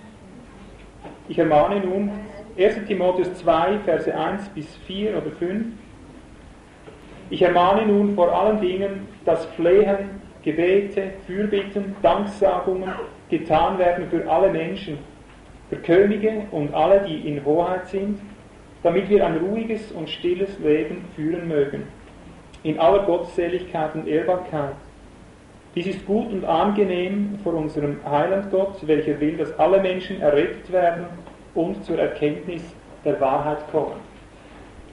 Ich 1.28 1.38
ermahne 1.38 1.80
nun 1.80 2.10
1 2.56 2.86
Timotheus 2.86 3.34
2, 3.34 3.80
Verse 3.84 4.14
1 4.14 4.48
bis 4.50 4.66
4 4.86 5.16
oder 5.16 5.30
5. 5.32 5.66
Ich 7.30 7.42
ermahne 7.42 7.86
nun 7.86 8.14
vor 8.14 8.32
allen 8.32 8.60
Dingen, 8.60 9.06
dass 9.24 9.44
Flehen, 9.46 10.20
Gebete, 10.42 11.10
Fürbitten, 11.26 11.94
Danksagungen 12.02 12.90
getan 13.28 13.78
werden 13.78 14.06
für 14.08 14.28
alle 14.30 14.50
Menschen, 14.50 14.98
für 15.68 15.76
Könige 15.76 16.44
und 16.50 16.72
alle, 16.72 17.04
die 17.06 17.28
in 17.28 17.44
Hoheit 17.44 17.88
sind, 17.88 18.18
damit 18.82 19.10
wir 19.10 19.26
ein 19.26 19.36
ruhiges 19.38 19.92
und 19.92 20.08
stilles 20.08 20.58
Leben 20.60 21.04
führen 21.14 21.48
mögen, 21.48 21.82
in 22.62 22.78
aller 22.78 23.02
Gottseligkeit 23.02 23.94
und 23.94 24.06
Ehrbarkeit. 24.06 24.74
Dies 25.74 25.88
ist 25.88 26.06
gut 26.06 26.32
und 26.32 26.44
angenehm 26.44 27.38
vor 27.44 27.54
unserem 27.54 27.98
Heiland 28.08 28.50
Gott, 28.50 28.76
welcher 28.86 29.20
will, 29.20 29.36
dass 29.36 29.56
alle 29.58 29.80
Menschen 29.82 30.20
errettet 30.22 30.72
werden 30.72 31.04
und 31.54 31.84
zur 31.84 31.98
Erkenntnis 31.98 32.62
der 33.04 33.20
Wahrheit 33.20 33.70
kommen. 33.70 34.00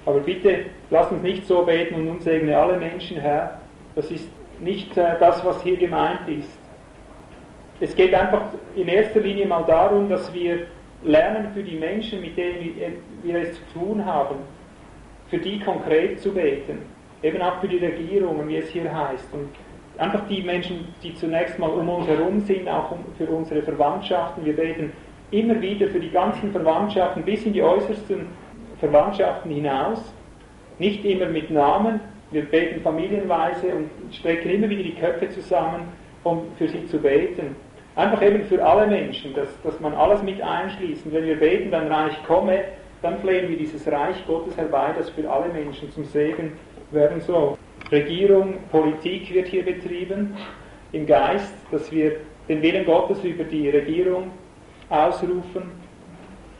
Aber 0.05 0.19
bitte 0.19 0.65
lasst 0.89 1.11
uns 1.11 1.23
nicht 1.23 1.47
so 1.47 1.63
beten 1.63 1.95
und 1.95 2.05
nun 2.05 2.19
segne 2.19 2.57
alle 2.57 2.77
Menschen, 2.77 3.17
Herr. 3.17 3.59
Das 3.95 4.11
ist 4.11 4.29
nicht 4.59 4.95
äh, 4.97 5.17
das, 5.19 5.43
was 5.45 5.61
hier 5.63 5.77
gemeint 5.77 6.27
ist. 6.27 6.57
Es 7.79 7.95
geht 7.95 8.13
einfach 8.13 8.41
in 8.75 8.87
erster 8.87 9.19
Linie 9.19 9.47
mal 9.47 9.63
darum, 9.63 10.09
dass 10.09 10.33
wir 10.33 10.67
lernen 11.03 11.51
für 11.53 11.61
die 11.61 11.75
Menschen, 11.75 12.21
mit 12.21 12.37
denen 12.37 12.75
wir 13.23 13.35
es 13.41 13.53
zu 13.53 13.79
tun 13.79 14.05
haben, 14.05 14.35
für 15.29 15.37
die 15.37 15.59
konkret 15.59 16.19
zu 16.19 16.33
beten. 16.33 16.79
Eben 17.21 17.41
auch 17.41 17.59
für 17.59 17.67
die 17.67 17.77
Regierungen, 17.77 18.47
wie 18.47 18.57
es 18.57 18.69
hier 18.69 18.93
heißt. 18.93 19.33
Und 19.33 19.49
einfach 19.97 20.25
die 20.29 20.41
Menschen, 20.41 20.87
die 21.03 21.13
zunächst 21.15 21.59
mal 21.59 21.69
um 21.69 21.89
uns 21.89 22.07
herum 22.07 22.39
sind, 22.41 22.67
auch 22.69 22.95
für 23.17 23.25
unsere 23.27 23.61
Verwandtschaften. 23.61 24.45
Wir 24.45 24.55
beten 24.55 24.93
immer 25.31 25.59
wieder 25.61 25.87
für 25.87 25.99
die 25.99 26.11
ganzen 26.11 26.51
Verwandtschaften 26.51 27.23
bis 27.23 27.45
in 27.45 27.53
die 27.53 27.63
äußersten 27.63 28.27
Verwandtschaften 28.79 29.51
hinaus, 29.51 30.13
nicht 30.79 31.05
immer 31.05 31.27
mit 31.27 31.49
Namen, 31.51 31.99
Wir 32.31 32.43
beten 32.43 32.81
familienweise 32.81 33.67
und 33.75 33.89
strecken 34.13 34.49
immer 34.49 34.67
wieder 34.67 34.83
die 34.83 34.95
Köpfe 34.95 35.29
zusammen, 35.29 35.83
um 36.23 36.41
für 36.57 36.67
sie 36.67 36.85
zu 36.87 36.97
beten. 36.97 37.55
Einfach 37.95 38.21
eben 38.23 38.43
für 38.45 38.63
alle 38.65 38.87
Menschen, 38.87 39.33
dass, 39.35 39.47
dass 39.61 39.79
man 39.79 39.93
alles 39.93 40.21
mit 40.23 40.41
einschließt. 40.41 41.05
Und 41.05 41.13
wenn 41.13 41.25
wir 41.25 41.39
beten, 41.39 41.71
dann 41.71 41.87
Reich 41.87 42.15
komme, 42.27 42.63
dann 43.01 43.19
flehen 43.19 43.47
wir 43.47 43.57
dieses 43.57 43.89
Reich 43.89 44.25
Gottes 44.27 44.57
herbei, 44.57 44.93
das 44.97 45.09
für 45.11 45.29
alle 45.31 45.53
Menschen 45.53 45.91
zum 45.91 46.03
Segen 46.05 46.53
werden 46.91 47.21
soll. 47.21 47.57
Regierung, 47.91 48.55
Politik 48.71 49.33
wird 49.33 49.47
hier 49.47 49.63
betrieben, 49.63 50.35
im 50.91 51.05
Geist, 51.05 51.53
dass 51.71 51.91
wir 51.91 52.17
den 52.49 52.61
Willen 52.61 52.85
Gottes 52.85 53.23
über 53.23 53.43
die 53.43 53.69
Regierung 53.69 54.31
ausrufen, 54.89 55.71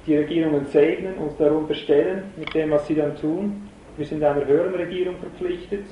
die 0.05 0.16
Regierungen 0.16 0.68
segnen, 0.68 1.16
uns 1.16 1.36
darum 1.38 1.68
bestellen 1.68 2.24
mit 2.38 2.53
dem, 2.53 2.72
was 2.72 2.86
sie 2.88 2.95
dann 2.95 3.16
tun. 3.18 3.68
Wir 3.98 4.06
sind 4.06 4.24
einer 4.24 4.46
höheren 4.46 4.76
Regierung 4.76 5.16
verpflichtet. 5.18 5.86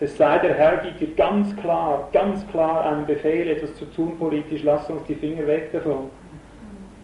Es 0.00 0.16
sei 0.16 0.38
der 0.38 0.54
Herr 0.54 0.78
gibt 0.78 1.00
dir 1.00 1.14
ganz 1.14 1.54
klar, 1.56 2.08
ganz 2.12 2.44
klar 2.48 2.84
einen 2.84 3.06
Befehl, 3.06 3.48
etwas 3.48 3.72
zu 3.76 3.84
tun 3.84 4.18
politisch, 4.18 4.64
lass 4.64 4.90
uns 4.90 5.04
die 5.06 5.14
Finger 5.14 5.46
weg 5.46 5.70
davon. 5.70 6.10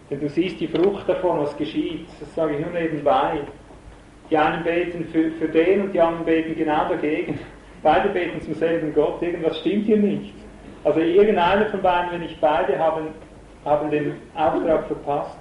Denn 0.09 0.19
du 0.19 0.27
siehst 0.27 0.59
die 0.59 0.67
Frucht 0.67 1.07
davon, 1.07 1.39
was 1.39 1.55
geschieht. 1.55 2.07
Das 2.19 2.35
sage 2.35 2.55
ich 2.55 2.59
nur 2.59 2.73
nebenbei. 2.73 3.39
Die 4.29 4.37
einen 4.37 4.63
beten 4.63 5.05
für, 5.05 5.31
für 5.31 5.47
den 5.47 5.83
und 5.83 5.93
die 5.93 6.01
anderen 6.01 6.25
beten 6.25 6.55
genau 6.57 6.89
dagegen. 6.89 7.39
Beide 7.81 8.09
beten 8.09 8.41
zum 8.41 8.53
selben 8.55 8.93
Gott. 8.93 9.21
Irgendwas 9.21 9.59
stimmt 9.59 9.85
hier 9.85 9.97
nicht. 9.97 10.33
Also 10.83 10.99
irgendeiner 10.99 11.67
von 11.67 11.81
beiden, 11.81 12.11
wenn 12.11 12.21
nicht 12.21 12.41
beide, 12.41 12.77
haben, 12.77 13.07
haben 13.63 13.89
den 13.89 14.15
Auftrag 14.35 14.87
verpasst. 14.87 15.37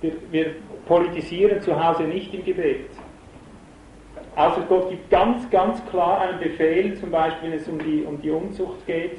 Wir, 0.00 0.12
wir 0.30 0.54
politisieren 0.86 1.60
zu 1.60 1.82
Hause 1.82 2.04
nicht 2.04 2.32
im 2.34 2.44
Gebet. 2.44 2.90
Außer 4.36 4.62
Gott 4.68 4.90
gibt 4.90 5.10
ganz, 5.10 5.48
ganz 5.50 5.84
klar 5.86 6.20
einen 6.22 6.40
Befehl, 6.40 6.94
zum 6.96 7.10
Beispiel 7.10 7.50
wenn 7.50 7.58
es 7.58 7.68
um 7.68 7.78
die, 7.78 8.04
um 8.04 8.20
die 8.20 8.30
Unzucht 8.30 8.84
geht. 8.86 9.18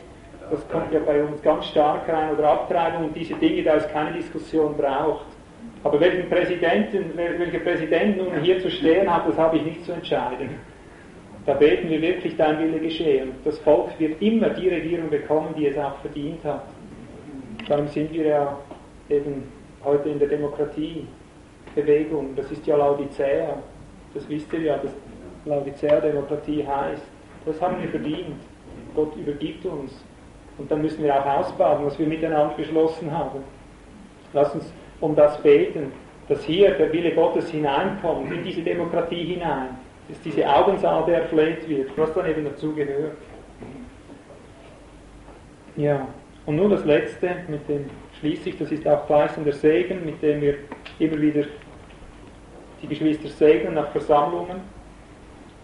Das 0.51 0.67
kommt 0.69 0.91
ja 0.91 0.99
bei 0.99 1.23
uns 1.23 1.41
ganz 1.41 1.65
stark 1.67 2.07
rein, 2.07 2.31
oder 2.31 2.51
Abtreibung 2.51 3.05
und 3.05 3.15
diese 3.15 3.33
Dinge, 3.35 3.63
da 3.63 3.75
es 3.75 3.87
keine 3.89 4.11
Diskussion 4.11 4.75
braucht. 4.77 5.25
Aber 5.83 5.99
welchen 5.99 6.29
Präsidenten, 6.29 7.11
welcher 7.15 7.59
Präsident 7.59 8.17
nun 8.17 8.41
hier 8.41 8.59
zu 8.59 8.69
stehen 8.69 9.11
hat, 9.11 9.27
das 9.27 9.37
habe 9.37 9.57
ich 9.57 9.63
nicht 9.63 9.85
zu 9.85 9.93
entscheiden. 9.93 10.49
Da 11.45 11.53
beten 11.53 11.89
wir 11.89 12.01
wirklich, 12.01 12.35
dein 12.37 12.59
Wille 12.59 12.79
geschehe. 12.79 13.23
Und 13.23 13.35
das 13.43 13.57
Volk 13.59 13.91
wird 13.99 14.19
immer 14.21 14.49
die 14.49 14.67
Regierung 14.67 15.09
bekommen, 15.09 15.53
die 15.57 15.67
es 15.67 15.77
auch 15.77 15.95
verdient 15.99 16.43
hat. 16.43 16.63
Darum 17.67 17.87
sind 17.87 18.11
wir 18.13 18.25
ja 18.25 18.57
eben 19.09 19.43
heute 19.83 20.09
in 20.09 20.19
der 20.19 20.27
Demokratiebewegung. 21.75 22.35
Das 22.35 22.51
ist 22.51 22.65
ja 22.65 22.77
Laodicea. 22.77 23.57
Das 24.13 24.27
wisst 24.29 24.51
ihr 24.53 24.61
ja, 24.61 24.77
dass 24.77 24.91
Laodicea-Demokratie 25.45 26.65
heißt. 26.65 27.03
Das 27.45 27.61
haben 27.61 27.81
wir 27.81 27.89
verdient. 27.89 28.39
Gott 28.95 29.15
übergibt 29.15 29.65
uns. 29.65 30.03
Und 30.57 30.71
dann 30.71 30.81
müssen 30.81 31.03
wir 31.03 31.13
auch 31.13 31.25
ausbaden, 31.25 31.85
was 31.85 31.99
wir 31.99 32.07
miteinander 32.07 32.53
beschlossen 32.55 33.11
haben. 33.11 33.43
Lass 34.33 34.53
uns 34.55 34.71
um 35.01 35.15
das 35.15 35.37
beten, 35.41 35.91
dass 36.29 36.43
hier 36.43 36.71
der 36.71 36.91
Wille 36.91 37.13
Gottes 37.13 37.49
hineinkommt, 37.51 38.31
in 38.31 38.43
diese 38.43 38.61
Demokratie 38.61 39.25
hinein, 39.25 39.77
dass 40.07 40.19
diese 40.21 40.49
Augensalbe 40.49 41.13
erfleht 41.13 41.67
wird, 41.67 41.95
was 41.97 42.13
dann 42.13 42.29
eben 42.29 42.45
dazu 42.45 42.73
gehört. 42.73 43.17
Ja, 45.75 46.07
und 46.45 46.55
nun 46.55 46.69
das 46.69 46.85
Letzte, 46.85 47.29
mit 47.49 47.67
dem 47.67 47.85
schließe 48.19 48.49
ich, 48.49 48.57
das 48.57 48.71
ist 48.71 48.87
auch 48.87 49.05
gleichsam 49.07 49.43
der 49.43 49.53
Segen, 49.53 50.05
mit 50.05 50.21
dem 50.21 50.41
wir 50.41 50.55
immer 50.99 51.19
wieder 51.19 51.43
die 52.81 52.87
Geschwister 52.87 53.29
segnen 53.29 53.75
nach 53.75 53.89
Versammlungen. 53.91 54.61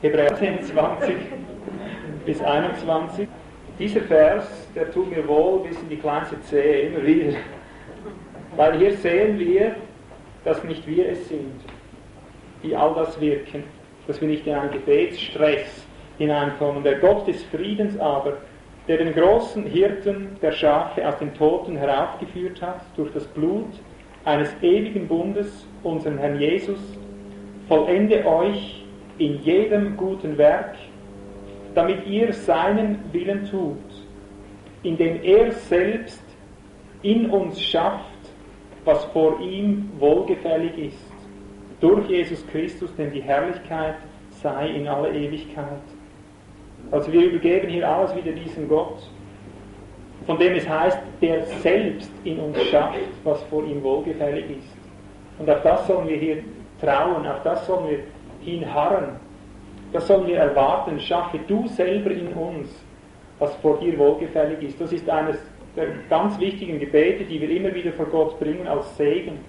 Hebräer 0.01 0.35
10, 0.35 0.63
20 0.63 1.15
bis 2.25 2.41
21. 2.41 3.27
Dieser 3.77 4.01
Vers, 4.01 4.67
der 4.75 4.91
tut 4.91 5.09
mir 5.09 5.27
wohl 5.27 5.59
bis 5.67 5.79
in 5.81 5.89
die 5.89 5.97
kleinste 5.97 6.39
Zehe, 6.41 6.81
immer 6.81 7.05
wieder. 7.05 7.37
Weil 8.55 8.77
hier 8.77 8.93
sehen 8.97 9.39
wir, 9.39 9.75
dass 10.43 10.63
nicht 10.63 10.85
wir 10.87 11.09
es 11.09 11.27
sind, 11.29 11.61
die 12.63 12.75
all 12.75 12.93
das 12.95 13.19
wirken, 13.19 13.63
dass 14.07 14.19
wir 14.19 14.27
nicht 14.27 14.45
in 14.45 14.55
einen 14.55 14.71
Gebetsstress 14.71 15.85
hineinkommen. 16.17 16.83
Der 16.83 16.99
Gott 16.99 17.27
des 17.27 17.43
Friedens 17.45 17.97
aber, 17.99 18.37
der 18.87 18.97
den 18.97 19.13
großen 19.13 19.63
Hirten 19.65 20.37
der 20.41 20.51
Schafe 20.51 21.07
aus 21.07 21.17
den 21.19 21.33
Toten 21.33 21.77
heraufgeführt 21.77 22.61
hat 22.61 22.81
durch 22.95 23.11
das 23.13 23.25
Blut 23.27 23.69
eines 24.25 24.53
ewigen 24.61 25.07
Bundes, 25.07 25.65
unseren 25.83 26.17
Herrn 26.17 26.39
Jesus, 26.39 26.79
vollende 27.71 28.25
euch 28.25 28.83
in 29.17 29.41
jedem 29.43 29.95
guten 29.95 30.37
Werk, 30.37 30.75
damit 31.73 32.05
ihr 32.05 32.33
seinen 32.33 32.99
Willen 33.13 33.45
tut, 33.49 33.77
indem 34.83 35.23
er 35.23 35.53
selbst 35.53 36.21
in 37.01 37.29
uns 37.29 37.61
schafft, 37.61 38.03
was 38.83 39.05
vor 39.05 39.39
ihm 39.39 39.89
wohlgefällig 39.99 40.77
ist. 40.77 41.13
Durch 41.79 42.09
Jesus 42.09 42.45
Christus, 42.47 42.93
denn 42.97 43.09
die 43.13 43.21
Herrlichkeit 43.21 43.95
sei 44.31 44.67
in 44.71 44.89
aller 44.89 45.13
Ewigkeit. 45.13 45.85
Also 46.91 47.09
wir 47.13 47.21
übergeben 47.21 47.69
hier 47.69 47.89
alles 47.89 48.13
wieder 48.17 48.33
diesem 48.33 48.67
Gott, 48.67 49.09
von 50.25 50.37
dem 50.37 50.55
es 50.55 50.67
heißt, 50.67 50.99
der 51.21 51.45
selbst 51.45 52.11
in 52.25 52.37
uns 52.37 52.61
schafft, 52.65 52.99
was 53.23 53.41
vor 53.43 53.63
ihm 53.63 53.81
wohlgefällig 53.81 54.57
ist. 54.57 54.77
Und 55.39 55.49
auf 55.49 55.61
das 55.61 55.87
sollen 55.87 56.09
wir 56.09 56.17
hier 56.17 56.43
trauen, 56.81 57.25
auf 57.27 57.41
das 57.43 57.65
sollen 57.65 57.89
wir 57.89 57.99
hinharren. 58.41 59.15
Das 59.93 60.07
sollen 60.07 60.27
wir 60.27 60.37
erwarten. 60.37 60.99
Schaffe 60.99 61.39
du 61.47 61.67
selber 61.67 62.11
in 62.11 62.27
uns, 62.33 62.69
was 63.39 63.53
vor 63.57 63.77
dir 63.79 63.97
wohlgefällig 63.97 64.61
ist. 64.63 64.81
Das 64.81 64.91
ist 64.91 65.09
eines 65.09 65.37
der 65.75 65.87
ganz 66.09 66.37
wichtigen 66.39 66.79
Gebete, 66.79 67.23
die 67.23 67.39
wir 67.39 67.49
immer 67.49 67.73
wieder 67.73 67.91
vor 67.93 68.05
Gott 68.07 68.39
bringen 68.39 68.67
als 68.67 68.97
Segen. 68.97 69.39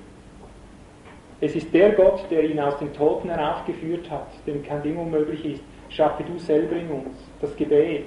Es 1.40 1.56
ist 1.56 1.72
der 1.74 1.90
Gott, 1.92 2.24
der 2.30 2.44
ihn 2.44 2.60
aus 2.60 2.78
den 2.78 2.92
Toten 2.92 3.28
heraufgeführt 3.28 4.08
hat, 4.10 4.28
dem 4.46 4.62
kein 4.62 4.82
Ding 4.82 4.96
unmöglich 4.96 5.44
ist. 5.44 5.62
Schaffe 5.88 6.22
du 6.22 6.38
selber 6.38 6.76
in 6.76 6.88
uns 6.88 7.16
das 7.40 7.54
Gebet. 7.56 8.04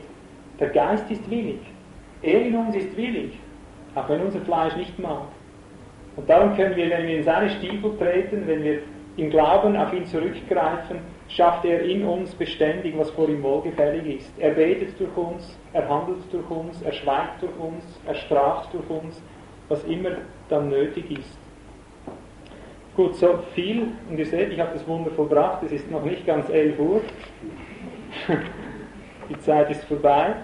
Der 0.60 0.70
Geist 0.70 1.10
ist 1.12 1.30
willig. 1.30 1.60
Er 2.22 2.42
in 2.42 2.56
uns 2.56 2.76
ist 2.76 2.96
willig, 2.96 3.38
auch 3.94 4.08
wenn 4.08 4.22
unser 4.22 4.40
Fleisch 4.42 4.76
nicht 4.78 4.98
mag. 4.98 5.28
Und 6.16 6.30
darum 6.30 6.56
können 6.56 6.76
wir, 6.78 6.90
wenn 6.90 7.08
wir 7.08 7.18
in 7.18 7.24
seine 7.24 7.50
Stiefel 7.50 7.96
treten, 7.98 8.48
wenn 8.48 8.64
wir 8.64 8.80
im 9.18 9.30
Glauben 9.30 9.78
auf 9.78 9.94
ihn 9.94 10.06
zurückgreifen, 10.06 11.00
schafft 11.30 11.66
er 11.66 11.82
in 11.82 12.06
uns 12.06 12.36
beständig, 12.36 12.98
was 12.98 13.10
vor 13.12 13.30
ihm 13.30 13.42
wohlgefällig 13.42 14.20
ist. 14.20 14.34
Er 14.40 14.52
betet 14.52 15.00
durch 15.00 15.16
uns, 15.16 15.58
er 15.74 15.88
handelt 15.88 16.22
durch 16.32 16.50
uns, 16.50 16.82
er 16.82 16.92
schweigt 16.92 17.42
durch 17.42 17.58
uns, 17.58 17.84
er 18.06 18.16
straft 18.16 18.74
durch 18.74 18.90
uns, 18.90 19.22
was 19.70 19.84
immer 19.86 20.12
dann 20.50 20.70
nötig 20.70 21.12
ist. 21.12 21.38
Gut, 22.96 23.16
so 23.16 23.40
viel. 23.54 23.88
Und 24.10 24.18
ihr 24.18 24.26
seht, 24.26 24.52
ich 24.52 24.60
habe 24.60 24.72
das 24.74 24.88
Wunder 24.88 25.12
vollbracht. 25.12 25.64
Es 25.64 25.72
ist 25.72 25.90
noch 25.92 26.04
nicht 26.04 26.26
ganz 26.26 26.50
11 26.50 26.80
Uhr. 26.80 27.02
Die 29.30 29.40
Zeit 29.40 29.70
ist 29.72 29.84
vorbei. 29.86 30.36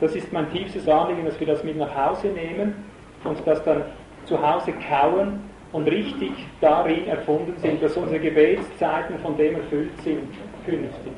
Das 0.00 0.14
ist 0.14 0.32
mein 0.32 0.50
tiefstes 0.50 0.88
Anliegen, 0.88 1.24
dass 1.24 1.38
wir 1.38 1.46
das 1.46 1.62
mit 1.62 1.76
nach 1.76 1.94
Hause 1.94 2.26
nehmen 2.28 2.74
und 3.24 3.38
das 3.46 3.62
dann 3.62 3.84
zu 4.24 4.42
Hause 4.42 4.72
kauen 4.72 5.40
und 5.72 5.88
richtig 5.88 6.32
darin 6.60 7.06
erfunden 7.06 7.54
sind, 7.58 7.82
dass 7.82 7.96
unsere 7.96 8.20
Gebetszeiten 8.20 9.18
von 9.20 9.36
dem 9.36 9.56
erfüllt 9.56 9.96
sind 10.02 10.28
künftig. 10.64 11.12